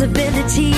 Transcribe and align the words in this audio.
possibilities. 0.00 0.74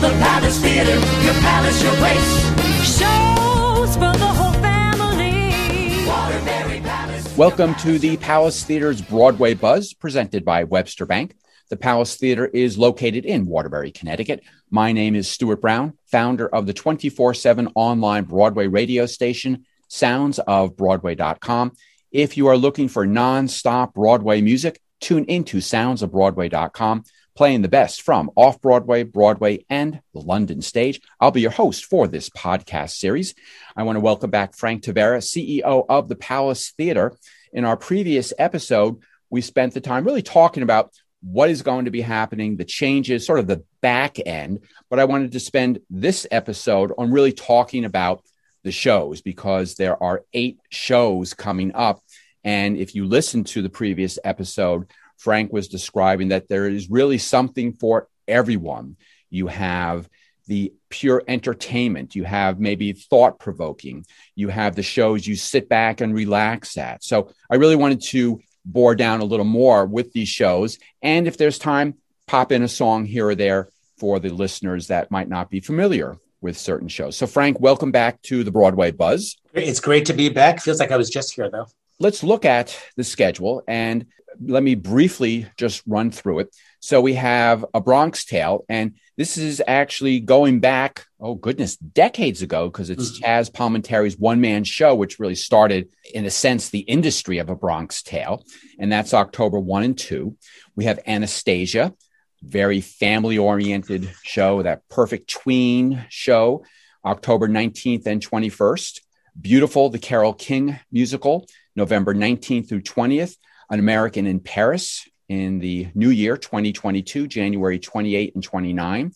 The 0.00 0.10
Palace 0.20 0.60
Theater, 0.60 0.92
your 1.24 1.34
palace, 1.34 1.82
your 1.82 1.92
place. 1.94 2.44
Shows 2.86 3.94
for 3.94 4.16
the 4.16 4.28
whole 4.28 4.52
family. 4.62 6.06
Waterbury 6.06 6.80
Palace. 6.80 7.36
Welcome 7.36 7.74
to 7.76 7.98
the 7.98 8.16
Palace 8.18 8.62
Theater's 8.62 9.02
Broadway 9.02 9.54
Buzz, 9.54 9.92
presented 9.92 10.44
by 10.44 10.62
Webster 10.62 11.04
Bank. 11.04 11.34
The 11.68 11.76
Palace 11.76 12.14
Theater 12.14 12.46
is 12.46 12.78
located 12.78 13.24
in 13.24 13.46
Waterbury, 13.46 13.90
Connecticut. 13.90 14.44
My 14.70 14.92
name 14.92 15.16
is 15.16 15.28
Stuart 15.28 15.60
Brown, 15.60 15.98
founder 16.06 16.46
of 16.46 16.66
the 16.66 16.72
24 16.72 17.34
7 17.34 17.72
online 17.74 18.22
Broadway 18.22 18.68
radio 18.68 19.06
station, 19.06 19.64
soundsofbroadway.com. 19.90 21.72
If 22.12 22.36
you 22.36 22.46
are 22.46 22.56
looking 22.56 22.86
for 22.86 23.04
non-stop 23.04 23.94
Broadway 23.94 24.42
music, 24.42 24.80
tune 25.00 25.24
into 25.24 25.56
soundsofbroadway.com, 25.58 27.02
playing 27.34 27.62
the 27.62 27.68
best 27.68 28.02
from 28.02 28.30
off 28.36 28.60
Broadway, 28.60 29.02
Broadway, 29.02 29.64
and 29.68 30.00
the 30.12 30.20
London 30.20 30.62
stage. 30.62 31.00
I'll 31.20 31.30
be 31.30 31.40
your 31.40 31.50
host 31.50 31.86
for 31.86 32.06
this 32.06 32.30
podcast 32.30 32.90
series. 32.90 33.34
I 33.76 33.82
want 33.82 33.96
to 33.96 34.00
welcome 34.00 34.30
back 34.30 34.54
Frank 34.54 34.84
Tavera, 34.84 35.18
CEO 35.18 35.84
of 35.88 36.08
the 36.08 36.16
Palace 36.16 36.72
Theater. 36.76 37.16
In 37.52 37.64
our 37.64 37.76
previous 37.76 38.32
episode, 38.38 39.02
we 39.30 39.40
spent 39.40 39.74
the 39.74 39.80
time 39.80 40.04
really 40.04 40.22
talking 40.22 40.62
about 40.62 40.92
what 41.22 41.50
is 41.50 41.62
going 41.62 41.86
to 41.86 41.90
be 41.90 42.02
happening, 42.02 42.56
the 42.56 42.64
changes, 42.64 43.26
sort 43.26 43.38
of 43.38 43.46
the 43.46 43.64
back 43.80 44.18
end. 44.24 44.60
But 44.88 45.00
I 45.00 45.04
wanted 45.04 45.32
to 45.32 45.40
spend 45.40 45.80
this 45.90 46.26
episode 46.30 46.92
on 46.98 47.10
really 47.10 47.32
talking 47.32 47.84
about 47.84 48.22
the 48.62 48.72
shows 48.72 49.22
because 49.22 49.74
there 49.74 50.00
are 50.00 50.24
eight 50.32 50.58
shows 50.70 51.34
coming 51.34 51.74
up. 51.74 52.00
And 52.44 52.76
if 52.76 52.94
you 52.94 53.06
listen 53.06 53.42
to 53.44 53.62
the 53.62 53.70
previous 53.70 54.18
episode, 54.22 54.86
Frank 55.16 55.52
was 55.52 55.68
describing 55.68 56.28
that 56.28 56.48
there 56.48 56.68
is 56.68 56.90
really 56.90 57.18
something 57.18 57.72
for 57.72 58.08
everyone. 58.26 58.96
You 59.30 59.46
have 59.48 60.08
the 60.46 60.72
pure 60.90 61.22
entertainment, 61.26 62.14
you 62.14 62.24
have 62.24 62.60
maybe 62.60 62.92
thought 62.92 63.38
provoking, 63.38 64.04
you 64.34 64.48
have 64.48 64.76
the 64.76 64.82
shows 64.82 65.26
you 65.26 65.36
sit 65.36 65.68
back 65.68 66.00
and 66.00 66.14
relax 66.14 66.76
at. 66.76 67.02
So 67.02 67.30
I 67.50 67.56
really 67.56 67.76
wanted 67.76 68.02
to 68.02 68.40
bore 68.64 68.94
down 68.94 69.20
a 69.20 69.24
little 69.24 69.44
more 69.44 69.86
with 69.86 70.12
these 70.12 70.28
shows. 70.28 70.78
And 71.02 71.26
if 71.26 71.36
there's 71.36 71.58
time, 71.58 71.94
pop 72.26 72.52
in 72.52 72.62
a 72.62 72.68
song 72.68 73.06
here 73.06 73.28
or 73.28 73.34
there 73.34 73.68
for 73.98 74.18
the 74.18 74.30
listeners 74.30 74.88
that 74.88 75.10
might 75.10 75.28
not 75.28 75.50
be 75.50 75.60
familiar 75.60 76.18
with 76.40 76.58
certain 76.58 76.88
shows. 76.88 77.16
So, 77.16 77.26
Frank, 77.26 77.58
welcome 77.60 77.90
back 77.90 78.20
to 78.22 78.44
the 78.44 78.50
Broadway 78.50 78.90
Buzz. 78.90 79.36
It's 79.54 79.80
great 79.80 80.06
to 80.06 80.12
be 80.12 80.28
back. 80.28 80.60
Feels 80.60 80.78
like 80.78 80.92
I 80.92 80.96
was 80.96 81.08
just 81.10 81.34
here, 81.34 81.50
though. 81.50 81.66
Let's 81.98 82.22
look 82.22 82.44
at 82.44 82.78
the 82.96 83.04
schedule 83.04 83.62
and 83.66 84.06
let 84.40 84.62
me 84.62 84.74
briefly 84.74 85.46
just 85.56 85.82
run 85.86 86.10
through 86.10 86.40
it. 86.40 86.56
So, 86.80 87.00
we 87.00 87.14
have 87.14 87.64
A 87.74 87.80
Bronx 87.80 88.24
Tale, 88.24 88.64
and 88.68 88.94
this 89.16 89.36
is 89.36 89.62
actually 89.66 90.20
going 90.20 90.60
back, 90.60 91.06
oh 91.20 91.34
goodness, 91.34 91.76
decades 91.76 92.42
ago, 92.42 92.68
because 92.68 92.90
it's 92.90 93.12
mm-hmm. 93.12 93.24
Chazz 93.24 93.50
Palminteri's 93.50 94.18
one 94.18 94.40
man 94.40 94.64
show, 94.64 94.94
which 94.94 95.18
really 95.18 95.34
started, 95.34 95.88
in 96.12 96.24
a 96.24 96.30
sense, 96.30 96.68
the 96.68 96.80
industry 96.80 97.38
of 97.38 97.48
A 97.48 97.54
Bronx 97.54 98.02
Tale. 98.02 98.44
And 98.78 98.90
that's 98.90 99.14
October 99.14 99.58
1 99.58 99.82
and 99.84 99.98
2. 99.98 100.36
We 100.76 100.84
have 100.84 100.98
Anastasia, 101.06 101.94
very 102.42 102.80
family 102.80 103.38
oriented 103.38 104.10
show, 104.22 104.62
that 104.62 104.88
perfect 104.88 105.30
tween 105.30 106.04
show, 106.08 106.64
October 107.04 107.48
19th 107.48 108.06
and 108.06 108.20
21st. 108.20 109.00
Beautiful, 109.40 109.90
the 109.90 109.98
Carole 109.98 110.34
King 110.34 110.78
musical, 110.92 111.46
November 111.74 112.14
19th 112.14 112.68
through 112.68 112.82
20th. 112.82 113.36
An 113.70 113.78
American 113.78 114.26
in 114.26 114.40
Paris 114.40 115.08
in 115.28 115.58
the 115.58 115.88
new 115.94 116.10
year, 116.10 116.36
2022, 116.36 117.26
January 117.26 117.78
28 117.78 118.34
and 118.34 118.44
29. 118.44 119.12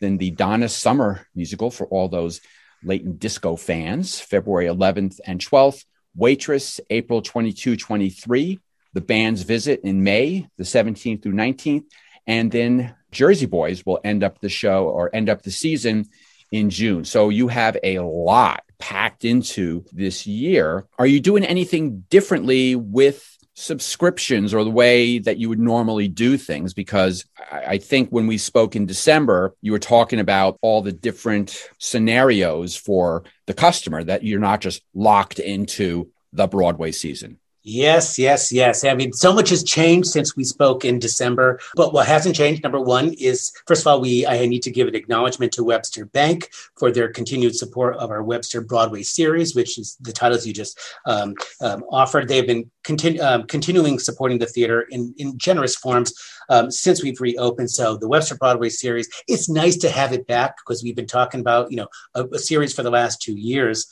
Then 0.00 0.16
the 0.16 0.30
Donna 0.30 0.68
Summer 0.68 1.26
musical 1.34 1.70
for 1.70 1.86
all 1.86 2.08
those 2.08 2.40
latent 2.82 3.18
disco 3.18 3.56
fans, 3.56 4.18
February 4.20 4.66
11th 4.66 5.20
and 5.24 5.40
12th. 5.40 5.84
Waitress, 6.16 6.80
April 6.90 7.22
22, 7.22 7.76
23. 7.76 8.58
The 8.94 9.00
band's 9.00 9.42
visit 9.42 9.80
in 9.84 10.02
May, 10.02 10.48
the 10.56 10.64
17th 10.64 11.22
through 11.22 11.34
19th. 11.34 11.84
And 12.26 12.50
then 12.50 12.94
Jersey 13.12 13.46
Boys 13.46 13.84
will 13.86 14.00
end 14.02 14.24
up 14.24 14.40
the 14.40 14.48
show 14.48 14.88
or 14.88 15.14
end 15.14 15.28
up 15.28 15.42
the 15.42 15.50
season 15.50 16.06
in 16.50 16.70
June. 16.70 17.04
So 17.04 17.28
you 17.28 17.48
have 17.48 17.76
a 17.82 18.00
lot 18.00 18.64
packed 18.78 19.24
into 19.24 19.84
this 19.92 20.26
year. 20.26 20.86
Are 20.98 21.06
you 21.06 21.20
doing 21.20 21.44
anything 21.44 22.04
differently 22.10 22.74
with 22.74 23.24
subscriptions 23.60 24.54
or 24.54 24.64
the 24.64 24.70
way 24.70 25.18
that 25.18 25.38
you 25.38 25.48
would 25.48 25.58
normally 25.58 26.08
do 26.08 26.36
things? 26.36 26.74
Because 26.74 27.24
I 27.50 27.78
think 27.78 28.08
when 28.10 28.26
we 28.26 28.38
spoke 28.38 28.74
in 28.74 28.86
December, 28.86 29.54
you 29.60 29.72
were 29.72 29.78
talking 29.78 30.18
about 30.18 30.58
all 30.62 30.82
the 30.82 30.92
different 30.92 31.68
scenarios 31.78 32.76
for 32.76 33.24
the 33.46 33.54
customer 33.54 34.02
that 34.04 34.24
you're 34.24 34.40
not 34.40 34.60
just 34.60 34.82
locked 34.94 35.38
into 35.38 36.10
the 36.32 36.46
Broadway 36.46 36.92
season. 36.92 37.38
Yes, 37.62 38.18
yes, 38.18 38.50
yes. 38.50 38.84
I 38.84 38.94
mean, 38.94 39.12
so 39.12 39.34
much 39.34 39.50
has 39.50 39.62
changed 39.62 40.08
since 40.08 40.34
we 40.34 40.44
spoke 40.44 40.84
in 40.84 40.98
December. 40.98 41.60
But 41.74 41.92
what 41.92 42.06
hasn't 42.06 42.34
changed, 42.34 42.62
number 42.62 42.80
one, 42.80 43.12
is 43.18 43.52
first 43.66 43.82
of 43.82 43.86
all, 43.86 44.00
we 44.00 44.26
I 44.26 44.46
need 44.46 44.62
to 44.62 44.70
give 44.70 44.88
an 44.88 44.94
acknowledgement 44.94 45.52
to 45.52 45.64
Webster 45.64 46.06
Bank 46.06 46.50
for 46.78 46.90
their 46.90 47.12
continued 47.12 47.54
support 47.54 47.96
of 47.96 48.10
our 48.10 48.22
Webster 48.22 48.62
Broadway 48.62 49.02
series, 49.02 49.54
which 49.54 49.78
is 49.78 49.98
the 50.00 50.12
titles 50.12 50.46
you 50.46 50.54
just 50.54 50.78
um, 51.04 51.34
um, 51.60 51.84
offered. 51.90 52.28
They've 52.28 52.46
been 52.46 52.70
continu- 52.82 53.20
um, 53.20 53.42
continuing 53.44 53.98
supporting 53.98 54.38
the 54.38 54.46
theater 54.46 54.82
in, 54.90 55.14
in 55.18 55.36
generous 55.36 55.76
forms 55.76 56.14
um, 56.50 56.70
since 56.70 57.02
we've 57.02 57.20
reopened. 57.20 57.70
So 57.70 57.96
the 57.96 58.08
Webster 58.08 58.36
Broadway 58.36 58.68
series, 58.68 59.08
it's 59.26 59.48
nice 59.48 59.78
to 59.78 59.90
have 59.90 60.12
it 60.12 60.26
back 60.26 60.56
because 60.58 60.82
we've 60.82 60.96
been 60.96 61.06
talking 61.06 61.40
about 61.40 61.70
you 61.70 61.78
know 61.78 61.88
a, 62.14 62.26
a 62.26 62.38
series 62.38 62.74
for 62.74 62.82
the 62.82 62.90
last 62.90 63.22
two 63.22 63.34
years 63.34 63.86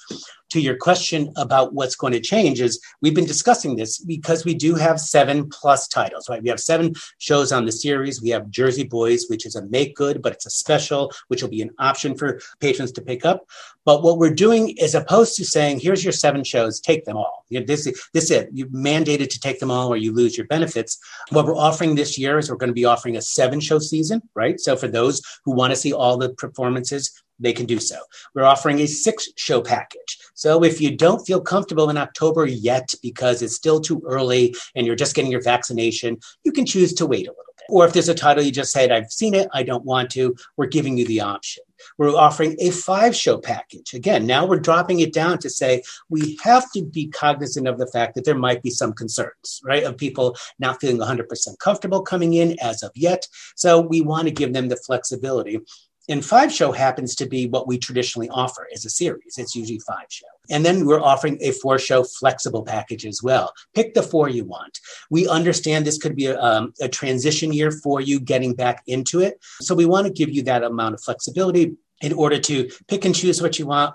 to 0.50 0.60
your 0.60 0.76
question 0.76 1.32
about 1.36 1.74
what's 1.74 1.96
going 1.96 2.12
to 2.12 2.20
change 2.20 2.60
is 2.60 2.80
we've 3.02 3.14
been 3.14 3.26
discussing 3.26 3.76
this 3.76 3.98
because 3.98 4.44
we 4.44 4.54
do 4.54 4.74
have 4.74 5.00
seven 5.00 5.48
plus 5.48 5.88
titles, 5.88 6.28
right? 6.28 6.42
We 6.42 6.48
have 6.48 6.60
seven 6.60 6.94
shows 7.19 7.52
on 7.52 7.66
the 7.66 7.72
series. 7.72 8.22
We 8.22 8.30
have 8.30 8.50
Jersey 8.50 8.84
Boys, 8.84 9.26
which 9.28 9.44
is 9.44 9.56
a 9.56 9.66
make 9.66 9.94
good, 9.94 10.22
but 10.22 10.32
it's 10.32 10.46
a 10.46 10.50
special, 10.50 11.12
which 11.28 11.42
will 11.42 11.50
be 11.50 11.62
an 11.62 11.70
option 11.78 12.16
for 12.16 12.40
patrons 12.60 12.92
to 12.92 13.02
pick 13.02 13.26
up. 13.26 13.46
But 13.84 14.02
what 14.02 14.19
we're 14.19 14.34
doing 14.34 14.76
is 14.78 14.94
opposed 14.94 15.36
to 15.36 15.44
saying, 15.44 15.80
here's 15.80 16.04
your 16.04 16.12
seven 16.12 16.44
shows, 16.44 16.80
take 16.80 17.04
them 17.04 17.16
all. 17.16 17.44
You 17.48 17.60
know, 17.60 17.66
this, 17.66 17.84
this 18.12 18.25
is 18.25 18.30
it. 18.30 18.48
You're 18.52 18.69
mandated 18.69 19.30
to 19.30 19.40
take 19.40 19.60
them 19.60 19.70
all 19.70 19.88
or 19.88 19.96
you 19.96 20.12
lose 20.12 20.36
your 20.36 20.46
benefits. 20.46 20.98
What 21.30 21.46
we're 21.46 21.56
offering 21.56 21.94
this 21.94 22.19
year 22.19 22.38
is 22.38 22.47
we're 22.48 22.56
going 22.56 22.69
to 22.69 22.75
be 22.75 22.84
offering 22.84 23.16
a 23.16 23.22
seven 23.22 23.60
show 23.60 23.78
season, 23.78 24.22
right? 24.34 24.59
So 24.60 24.76
for 24.76 24.88
those 24.88 25.22
who 25.44 25.53
want 25.53 25.72
to 25.72 25.76
see 25.76 25.92
all 25.92 26.16
the 26.16 26.31
performances, 26.34 27.12
they 27.41 27.53
can 27.53 27.66
do 27.66 27.78
so. 27.78 27.98
We're 28.34 28.44
offering 28.44 28.81
a 28.81 28.86
six 28.86 29.28
show 29.36 29.60
package. 29.60 30.19
So 30.34 30.64
if 30.64 30.81
you 30.81 30.97
don't 30.97 31.25
feel 31.25 31.41
comfortable 31.41 31.91
in 31.91 31.97
October 31.97 32.47
yet 32.47 32.92
because 33.03 33.42
it's 33.42 33.54
still 33.54 33.81
too 33.81 34.03
early 34.06 34.54
and 34.75 34.87
you're 34.87 34.97
just 34.97 35.14
getting 35.14 35.31
your 35.31 35.42
vaccination, 35.42 36.19
you 36.44 36.53
can 36.53 36.66
choose 36.66 36.92
to 36.94 37.06
wait 37.06 37.26
a 37.26 37.31
little 37.31 37.44
bit. 37.56 37.64
Or 37.69 37.87
if 37.87 37.92
there's 37.92 38.08
a 38.08 38.14
title 38.14 38.42
you 38.42 38.53
just 38.53 38.72
said, 38.72 38.91
I've 38.91 39.12
seen 39.12 39.34
it, 39.34 39.48
I 39.53 39.62
don't 39.62 39.84
want 39.84 40.10
to, 40.10 40.34
we're 40.56 40.66
giving 40.66 40.97
you 40.97 41.06
the 41.06 41.20
option. 41.20 41.62
We're 41.96 42.14
offering 42.14 42.56
a 42.60 42.70
five 42.70 43.14
show 43.14 43.38
package. 43.38 43.94
Again, 43.94 44.26
now 44.26 44.46
we're 44.46 44.60
dropping 44.60 45.00
it 45.00 45.12
down 45.12 45.38
to 45.38 45.50
say 45.50 45.82
we 46.08 46.38
have 46.42 46.70
to 46.72 46.84
be 46.84 47.08
cognizant 47.08 47.66
of 47.66 47.78
the 47.78 47.86
fact 47.86 48.14
that 48.14 48.24
there 48.24 48.38
might 48.38 48.62
be 48.62 48.70
some 48.70 48.92
concerns, 48.92 49.60
right? 49.64 49.84
Of 49.84 49.96
people 49.96 50.36
not 50.58 50.80
feeling 50.80 50.98
100% 50.98 51.58
comfortable 51.58 52.02
coming 52.02 52.34
in 52.34 52.56
as 52.60 52.82
of 52.82 52.90
yet. 52.94 53.26
So 53.56 53.80
we 53.80 54.00
want 54.00 54.28
to 54.28 54.34
give 54.34 54.52
them 54.52 54.68
the 54.68 54.76
flexibility 54.76 55.60
and 56.08 56.24
five 56.24 56.52
show 56.52 56.72
happens 56.72 57.14
to 57.16 57.26
be 57.26 57.46
what 57.46 57.68
we 57.68 57.78
traditionally 57.78 58.30
offer 58.30 58.66
as 58.72 58.84
a 58.84 58.90
series. 58.90 59.36
It's 59.36 59.54
usually 59.54 59.80
five 59.80 60.06
show. 60.08 60.26
And 60.50 60.64
then 60.64 60.86
we're 60.86 61.00
offering 61.00 61.38
a 61.41 61.53
four 61.53 61.78
show 61.78 62.04
flexible 62.04 62.62
package 62.62 63.06
as 63.06 63.22
well. 63.22 63.53
Pick 63.75 63.94
the 63.94 64.03
four 64.03 64.28
you 64.28 64.44
want. 64.44 64.78
We 65.10 65.28
understand 65.28 65.86
this 65.86 65.98
could 65.98 66.16
be 66.16 66.26
a, 66.26 66.41
um, 66.41 66.72
a 66.81 66.88
transition 66.88 67.53
year 67.53 67.70
for 67.70 68.00
you 68.00 68.20
getting 68.20 68.54
back 68.54 68.82
into 68.87 69.20
it. 69.20 69.38
So 69.61 69.75
we 69.75 69.87
want 69.87 70.06
to 70.06 70.12
give 70.12 70.31
you 70.31 70.43
that 70.44 70.64
amount 70.64 70.94
of 70.94 71.02
flexibility 71.02 71.76
in 72.00 72.12
order 72.12 72.38
to 72.38 72.70
pick 72.87 73.05
and 73.05 73.14
choose 73.14 73.43
what 73.43 73.58
you 73.58 73.67
want 73.67 73.94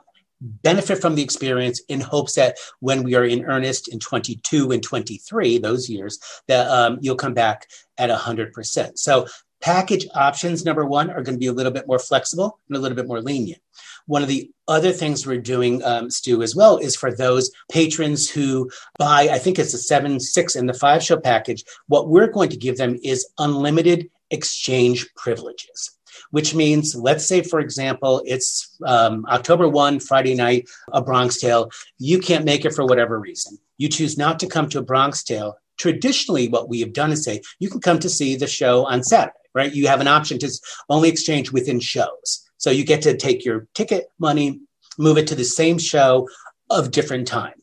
benefit 0.62 1.00
from 1.00 1.16
the 1.16 1.24
experience 1.24 1.81
in 1.88 2.01
hopes 2.01 2.36
that 2.36 2.57
when 2.81 3.01
we 3.01 3.16
are 3.16 3.24
in 3.24 3.45
earnest 3.45 3.88
in 3.88 3.98
22 3.98 4.72
and 4.72 4.83
23 4.83 5.57
those 5.57 5.89
years 5.89 6.19
that 6.50 6.68
um, 6.68 6.98
you'll 7.00 7.16
come 7.16 7.33
back 7.33 7.66
at 7.98 8.10
100% 8.10 8.98
so 8.98 9.25
Package 9.63 10.06
options, 10.13 10.66
number 10.66 10.86
one, 10.86 11.10
are 11.10 11.24
going 11.24 11.36
to 11.36 11.39
be 11.39 11.48
a 11.48 11.54
little 11.54 11.72
bit 11.72 11.88
more 11.88 11.98
flexible 11.98 12.60
and 12.68 12.75
a 12.75 12.81
little 12.81 12.98
bit 12.98 13.07
more 13.07 13.22
lenient. 13.22 13.62
One 14.05 14.21
of 14.21 14.27
the 14.27 14.50
other 14.67 14.91
things 14.91 15.25
we're 15.25 15.38
doing, 15.38 15.83
um, 15.83 16.09
Stu, 16.09 16.41
as 16.41 16.55
well, 16.55 16.77
is 16.77 16.95
for 16.95 17.13
those 17.13 17.51
patrons 17.71 18.29
who 18.29 18.69
buy, 18.97 19.29
I 19.31 19.38
think 19.38 19.59
it's 19.59 19.71
the 19.71 19.77
seven, 19.77 20.19
six, 20.19 20.55
and 20.55 20.67
the 20.67 20.73
five 20.73 21.03
show 21.03 21.17
package, 21.17 21.63
what 21.88 22.09
we're 22.09 22.31
going 22.31 22.50
to 22.50 22.57
give 22.57 22.77
them 22.77 22.97
is 23.03 23.27
unlimited 23.38 24.09
exchange 24.31 25.07
privileges 25.15 25.91
which 26.29 26.55
means, 26.55 26.95
let's 26.95 27.27
say, 27.27 27.41
for 27.41 27.59
example, 27.59 28.21
it's 28.25 28.75
um, 28.85 29.23
October 29.29 29.67
1, 29.67 30.00
Friday 30.00 30.33
night, 30.33 30.67
a 30.91 31.01
Bronx 31.01 31.39
Tale. 31.39 31.69
You 32.00 32.19
can't 32.19 32.45
make 32.45 32.65
it 32.65 32.73
for 32.73 32.85
whatever 32.85 33.19
reason. 33.19 33.57
You 33.77 33.88
choose 33.88 34.17
not 34.17 34.39
to 34.39 34.47
come 34.47 34.67
to 34.69 34.79
a 34.79 34.83
Bronx 34.83 35.23
Tale. 35.23 35.55
Traditionally, 35.77 36.47
what 36.47 36.69
we 36.69 36.79
have 36.79 36.94
done 36.94 37.11
is 37.11 37.23
say, 37.23 37.41
you 37.59 37.69
can 37.69 37.81
come 37.81 38.00
to 38.00 38.09
see 38.09 38.35
the 38.35 38.47
show 38.47 38.85
on 38.85 39.03
Saturday 39.03 39.38
right? 39.53 39.73
You 39.73 39.88
have 39.88 40.01
an 40.01 40.07
option 40.07 40.39
to 40.39 40.51
only 40.89 41.09
exchange 41.09 41.51
within 41.51 41.79
shows. 41.79 42.50
So 42.63 42.71
you 42.71 42.86
get 42.86 43.01
to 43.01 43.18
take 43.18 43.44
your 43.44 43.68
ticket 43.74 44.06
money, 44.19 44.62
move 44.98 45.18
it 45.18 45.27
to 45.27 45.36
the 45.36 45.44
same 45.44 45.77
show 45.77 46.30
of 46.69 46.92
different 46.92 47.27
time. 47.27 47.56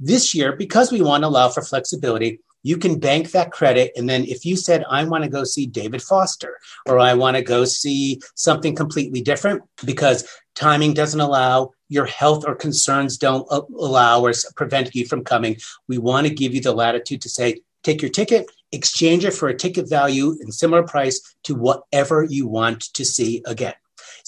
This 0.00 0.34
year, 0.34 0.56
because 0.56 0.90
we 0.90 1.00
want 1.00 1.22
to 1.22 1.28
allow 1.28 1.48
for 1.48 1.62
flexibility, 1.62 2.40
you 2.64 2.76
can 2.76 2.98
bank 2.98 3.30
that 3.30 3.52
credit. 3.52 3.92
And 3.94 4.08
then 4.10 4.24
if 4.24 4.44
you 4.44 4.56
said, 4.56 4.84
I 4.90 5.04
want 5.04 5.22
to 5.22 5.30
go 5.30 5.44
see 5.44 5.66
David 5.66 6.02
Foster, 6.02 6.58
or 6.86 6.98
I 6.98 7.14
want 7.14 7.36
to 7.36 7.42
go 7.42 7.64
see 7.66 8.20
something 8.34 8.74
completely 8.74 9.20
different 9.20 9.62
because 9.84 10.28
timing 10.56 10.92
doesn't 10.92 11.20
allow, 11.20 11.70
your 11.88 12.06
health 12.06 12.44
or 12.44 12.56
concerns 12.56 13.16
don't 13.16 13.46
allow 13.78 14.20
or 14.20 14.32
prevent 14.56 14.92
you 14.92 15.06
from 15.06 15.22
coming, 15.22 15.56
we 15.86 15.98
want 15.98 16.26
to 16.26 16.34
give 16.34 16.52
you 16.52 16.60
the 16.60 16.72
latitude 16.72 17.20
to 17.22 17.28
say, 17.28 17.60
take 17.84 18.02
your 18.02 18.10
ticket, 18.10 18.50
exchange 18.72 19.24
it 19.24 19.34
for 19.34 19.48
a 19.48 19.56
ticket 19.56 19.88
value 19.88 20.36
in 20.40 20.50
similar 20.50 20.82
price 20.82 21.36
to 21.44 21.54
whatever 21.54 22.24
you 22.24 22.48
want 22.48 22.92
to 22.94 23.04
see 23.04 23.40
again. 23.46 23.74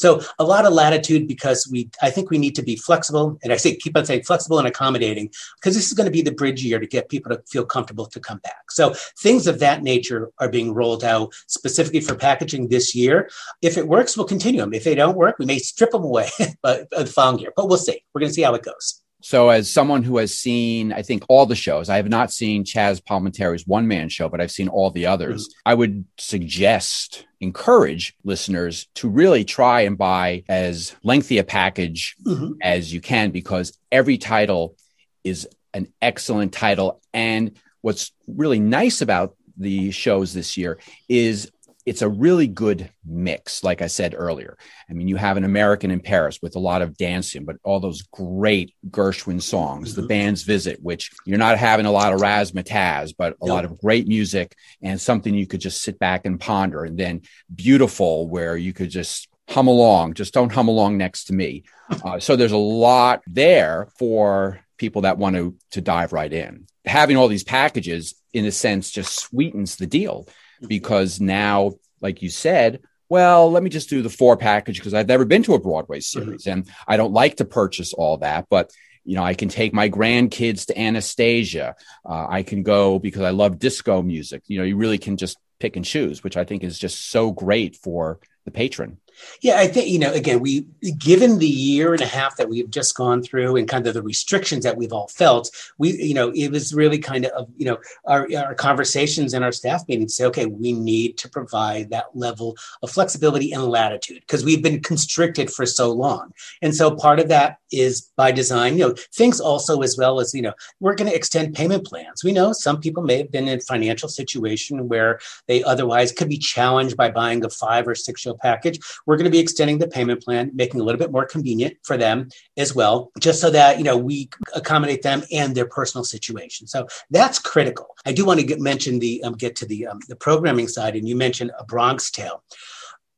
So 0.00 0.22
a 0.38 0.44
lot 0.44 0.64
of 0.64 0.72
latitude 0.72 1.28
because 1.28 1.68
we, 1.70 1.90
I 2.00 2.08
think 2.08 2.30
we 2.30 2.38
need 2.38 2.54
to 2.54 2.62
be 2.62 2.74
flexible, 2.74 3.38
and 3.42 3.52
I 3.52 3.58
say 3.58 3.76
keep 3.76 3.94
on 3.98 4.06
saying 4.06 4.22
flexible 4.22 4.58
and 4.58 4.66
accommodating 4.66 5.30
because 5.56 5.74
this 5.74 5.88
is 5.88 5.92
going 5.92 6.06
to 6.06 6.10
be 6.10 6.22
the 6.22 6.32
bridge 6.32 6.64
year 6.64 6.78
to 6.78 6.86
get 6.86 7.10
people 7.10 7.36
to 7.36 7.42
feel 7.46 7.66
comfortable 7.66 8.06
to 8.06 8.18
come 8.18 8.38
back. 8.38 8.70
So 8.70 8.94
things 9.18 9.46
of 9.46 9.58
that 9.58 9.82
nature 9.82 10.30
are 10.38 10.48
being 10.48 10.72
rolled 10.72 11.04
out 11.04 11.34
specifically 11.48 12.00
for 12.00 12.14
packaging 12.14 12.68
this 12.68 12.94
year. 12.94 13.28
If 13.60 13.76
it 13.76 13.88
works, 13.88 14.16
we'll 14.16 14.26
continue 14.26 14.62
them. 14.62 14.72
If 14.72 14.84
they 14.84 14.94
don't 14.94 15.18
work, 15.18 15.38
we 15.38 15.44
may 15.44 15.58
strip 15.58 15.90
them 15.90 16.04
away 16.04 16.30
the 16.38 17.12
following 17.14 17.40
year, 17.40 17.52
but 17.54 17.68
we'll 17.68 17.76
see. 17.76 18.02
We're 18.14 18.20
going 18.20 18.30
to 18.30 18.34
see 18.34 18.42
how 18.42 18.54
it 18.54 18.62
goes. 18.62 19.02
So, 19.22 19.50
as 19.50 19.72
someone 19.72 20.02
who 20.02 20.18
has 20.18 20.36
seen, 20.36 20.92
I 20.92 21.02
think, 21.02 21.24
all 21.28 21.46
the 21.46 21.54
shows, 21.54 21.88
I 21.88 21.96
have 21.96 22.08
not 22.08 22.32
seen 22.32 22.64
Chazz 22.64 23.02
Palminteri's 23.02 23.66
one 23.66 23.86
man 23.86 24.08
show, 24.08 24.28
but 24.28 24.40
I've 24.40 24.50
seen 24.50 24.68
all 24.68 24.90
the 24.90 25.06
others. 25.06 25.46
Mm-hmm. 25.46 25.68
I 25.68 25.74
would 25.74 26.04
suggest, 26.18 27.26
encourage 27.40 28.16
listeners 28.24 28.88
to 28.94 29.08
really 29.08 29.44
try 29.44 29.82
and 29.82 29.96
buy 29.98 30.44
as 30.48 30.94
lengthy 31.02 31.38
a 31.38 31.44
package 31.44 32.16
mm-hmm. 32.24 32.52
as 32.62 32.92
you 32.92 33.00
can 33.00 33.30
because 33.30 33.76
every 33.92 34.18
title 34.18 34.76
is 35.24 35.48
an 35.74 35.92
excellent 36.00 36.52
title. 36.52 37.00
And 37.12 37.58
what's 37.82 38.12
really 38.26 38.60
nice 38.60 39.00
about 39.02 39.36
the 39.56 39.90
shows 39.90 40.32
this 40.32 40.56
year 40.56 40.78
is 41.08 41.50
it's 41.90 42.02
a 42.02 42.08
really 42.08 42.46
good 42.46 42.88
mix, 43.04 43.64
like 43.64 43.82
I 43.82 43.88
said 43.88 44.14
earlier. 44.16 44.56
I 44.88 44.92
mean, 44.92 45.08
you 45.08 45.16
have 45.16 45.36
an 45.36 45.42
American 45.42 45.90
in 45.90 45.98
Paris 45.98 46.38
with 46.40 46.54
a 46.54 46.60
lot 46.60 46.82
of 46.82 46.96
dancing, 46.96 47.44
but 47.44 47.56
all 47.64 47.80
those 47.80 48.02
great 48.02 48.76
Gershwin 48.90 49.42
songs, 49.42 49.90
mm-hmm. 49.90 50.02
the 50.02 50.06
band's 50.06 50.44
visit, 50.44 50.80
which 50.80 51.10
you're 51.26 51.36
not 51.36 51.58
having 51.58 51.86
a 51.86 51.90
lot 51.90 52.12
of 52.12 52.20
razzmatazz, 52.20 53.12
but 53.18 53.34
a 53.42 53.46
lot 53.46 53.64
of 53.64 53.80
great 53.80 54.06
music 54.06 54.54
and 54.80 55.00
something 55.00 55.34
you 55.34 55.48
could 55.48 55.60
just 55.60 55.82
sit 55.82 55.98
back 55.98 56.26
and 56.26 56.38
ponder. 56.38 56.84
And 56.84 56.96
then 56.96 57.22
beautiful, 57.52 58.28
where 58.28 58.56
you 58.56 58.72
could 58.72 58.90
just 58.90 59.26
hum 59.48 59.66
along, 59.66 60.14
just 60.14 60.32
don't 60.32 60.52
hum 60.52 60.68
along 60.68 60.96
next 60.96 61.24
to 61.24 61.32
me. 61.32 61.64
Uh, 62.04 62.20
so 62.20 62.36
there's 62.36 62.52
a 62.52 62.56
lot 62.56 63.20
there 63.26 63.88
for 63.98 64.60
people 64.78 65.02
that 65.02 65.18
want 65.18 65.34
to 65.34 65.56
to 65.72 65.80
dive 65.80 66.12
right 66.12 66.32
in. 66.32 66.68
Having 66.84 67.16
all 67.16 67.26
these 67.26 67.42
packages, 67.42 68.14
in 68.32 68.44
a 68.44 68.52
sense, 68.52 68.92
just 68.92 69.18
sweetens 69.18 69.74
the 69.74 69.88
deal 69.88 70.28
because 70.66 71.20
now, 71.20 71.72
like 72.00 72.22
you 72.22 72.30
said, 72.30 72.80
well, 73.08 73.50
let 73.50 73.62
me 73.62 73.70
just 73.70 73.90
do 73.90 74.02
the 74.02 74.08
four 74.08 74.36
package 74.36 74.78
because 74.78 74.94
I've 74.94 75.08
never 75.08 75.24
been 75.24 75.42
to 75.44 75.54
a 75.54 75.60
Broadway 75.60 75.98
mm-hmm. 75.98 76.20
series 76.20 76.44
mm-hmm. 76.44 76.60
and 76.60 76.70
I 76.86 76.96
don't 76.96 77.12
like 77.12 77.36
to 77.38 77.44
purchase 77.44 77.92
all 77.92 78.18
that, 78.18 78.46
but 78.48 78.70
you 79.04 79.16
know, 79.16 79.24
I 79.24 79.34
can 79.34 79.48
take 79.48 79.72
my 79.72 79.88
grandkids 79.88 80.66
to 80.66 80.78
Anastasia. 80.78 81.74
Uh, 82.08 82.26
I 82.28 82.42
can 82.42 82.62
go 82.62 82.98
because 82.98 83.22
I 83.22 83.30
love 83.30 83.58
disco 83.58 84.02
music. 84.02 84.42
You 84.46 84.58
know, 84.58 84.64
you 84.64 84.76
really 84.76 84.98
can 84.98 85.16
just 85.16 85.38
pick 85.58 85.76
and 85.76 85.84
choose, 85.84 86.22
which 86.22 86.36
I 86.36 86.44
think 86.44 86.62
is 86.62 86.78
just 86.78 87.10
so 87.10 87.30
great 87.32 87.76
for 87.76 88.20
the 88.44 88.50
patron. 88.50 88.98
Yeah, 89.42 89.58
I 89.58 89.66
think, 89.66 89.88
you 89.88 89.98
know, 89.98 90.12
again, 90.12 90.40
we, 90.40 90.66
given 90.98 91.38
the 91.38 91.46
year 91.46 91.92
and 91.92 92.02
a 92.02 92.06
half 92.06 92.36
that 92.36 92.48
we've 92.48 92.70
just 92.70 92.94
gone 92.94 93.22
through 93.22 93.56
and 93.56 93.68
kind 93.68 93.86
of 93.86 93.94
the 93.94 94.02
restrictions 94.02 94.64
that 94.64 94.76
we've 94.76 94.92
all 94.92 95.08
felt, 95.08 95.50
we, 95.78 95.92
you 95.92 96.14
know, 96.14 96.30
it 96.34 96.50
was 96.50 96.74
really 96.74 96.98
kind 96.98 97.26
of, 97.26 97.48
you 97.56 97.66
know, 97.66 97.78
our, 98.06 98.28
our 98.36 98.54
conversations 98.54 99.34
and 99.34 99.44
our 99.44 99.52
staff 99.52 99.86
meetings 99.88 100.16
say, 100.16 100.24
okay, 100.26 100.46
we 100.46 100.72
need 100.72 101.16
to 101.18 101.28
provide 101.28 101.90
that 101.90 102.06
level 102.14 102.56
of 102.82 102.90
flexibility 102.90 103.52
and 103.52 103.64
latitude 103.64 104.20
because 104.20 104.44
we've 104.44 104.62
been 104.62 104.80
constricted 104.82 105.50
for 105.50 105.66
so 105.66 105.90
long. 105.90 106.32
And 106.62 106.74
so 106.74 106.94
part 106.94 107.20
of 107.20 107.28
that 107.28 107.58
is 107.72 108.10
by 108.16 108.32
design, 108.32 108.76
you 108.76 108.88
know, 108.88 108.94
things 109.14 109.40
also 109.40 109.80
as 109.82 109.96
well 109.96 110.20
as, 110.20 110.34
you 110.34 110.42
know, 110.42 110.54
we're 110.80 110.94
going 110.94 111.10
to 111.10 111.16
extend 111.16 111.54
payment 111.54 111.86
plans. 111.86 112.24
We 112.24 112.32
know 112.32 112.52
some 112.52 112.80
people 112.80 113.02
may 113.02 113.18
have 113.18 113.30
been 113.30 113.48
in 113.48 113.60
financial 113.60 114.08
situation 114.08 114.88
where 114.88 115.20
they 115.46 115.62
otherwise 115.62 116.12
could 116.12 116.28
be 116.28 116.38
challenged 116.38 116.96
by 116.96 117.10
buying 117.10 117.44
a 117.44 117.50
five 117.50 117.86
or 117.86 117.94
six 117.94 118.20
show 118.20 118.34
package 118.34 118.78
we're 119.10 119.16
going 119.16 119.24
to 119.24 119.30
be 119.30 119.40
extending 119.40 119.78
the 119.78 119.88
payment 119.88 120.22
plan, 120.22 120.52
making 120.54 120.80
a 120.80 120.84
little 120.84 121.00
bit 121.00 121.10
more 121.10 121.26
convenient 121.26 121.76
for 121.82 121.96
them 121.96 122.28
as 122.56 122.76
well, 122.76 123.10
just 123.18 123.40
so 123.40 123.50
that, 123.50 123.76
you 123.76 123.82
know, 123.82 123.96
we 123.96 124.30
accommodate 124.54 125.02
them 125.02 125.24
and 125.32 125.52
their 125.52 125.66
personal 125.66 126.04
situation. 126.04 126.68
So 126.68 126.86
that's 127.10 127.40
critical. 127.40 127.88
I 128.06 128.12
do 128.12 128.24
want 128.24 128.38
to 128.38 128.46
get 128.46 128.60
mention 128.60 129.00
the, 129.00 129.20
um, 129.24 129.32
get 129.32 129.56
to 129.56 129.66
the, 129.66 129.88
um, 129.88 129.98
the 130.06 130.14
programming 130.14 130.68
side. 130.68 130.94
And 130.94 131.08
you 131.08 131.16
mentioned 131.16 131.50
a 131.58 131.64
Bronx 131.64 132.12
Tale 132.12 132.44